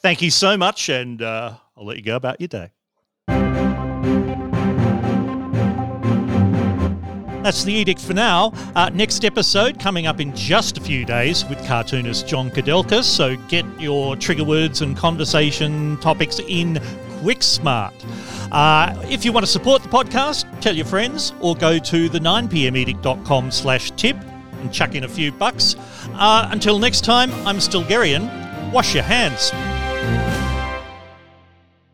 Thank 0.03 0.23
you 0.23 0.31
so 0.31 0.57
much, 0.57 0.89
and 0.89 1.21
uh, 1.21 1.55
I'll 1.77 1.87
let 1.87 1.97
you 1.97 2.03
go 2.03 2.17
about 2.17 2.41
your 2.41 2.49
day. 2.49 2.71
That's 7.47 7.63
the 7.63 7.73
edict 7.73 8.01
for 8.01 8.13
now. 8.13 8.53
Uh, 8.75 8.91
next 8.93 9.25
episode 9.25 9.79
coming 9.79 10.09
up 10.09 10.19
in 10.19 10.35
just 10.35 10.79
a 10.79 10.81
few 10.81 11.05
days 11.05 11.45
with 11.45 11.65
cartoonist 11.65 12.27
Jon 12.27 12.51
Kudelka. 12.51 13.05
So 13.05 13.37
get 13.47 13.65
your 13.81 14.17
trigger 14.17 14.43
words 14.43 14.83
and 14.83 14.97
conversation 14.97 15.97
topics 15.99 16.41
in 16.41 16.81
quick 17.21 17.45
smart. 17.45 17.95
Uh, 18.51 19.01
if 19.09 19.25
you 19.25 19.31
want 19.31 19.47
to 19.47 19.53
support 19.53 19.85
the 19.85 19.89
podcast, 19.89 20.45
tell 20.61 20.75
your 20.75 20.87
friends 20.87 21.35
or 21.41 21.55
go 21.55 21.79
to 21.79 22.09
the 22.09 22.19
9pmedict.com 22.19 23.53
slash 23.53 23.93
tip 23.93 24.17
and 24.61 24.73
chuck 24.73 24.97
in 24.97 25.05
a 25.05 25.09
few 25.09 25.31
bucks. 25.31 25.77
Uh, 26.15 26.49
until 26.51 26.81
next 26.81 27.05
time, 27.05 27.31
I'm 27.47 27.59
Stilgherrian. 27.59 28.73
Wash 28.73 28.93
your 28.93 29.05
hands. 29.05 29.53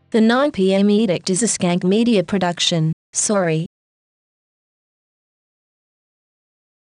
The 0.09 0.19
9pm 0.19 0.91
Edict 0.91 1.29
is 1.29 1.43
a 1.43 1.45
Skank 1.45 1.83
Media 1.83 2.23
production. 2.23 2.91
Sorry. 3.13 3.67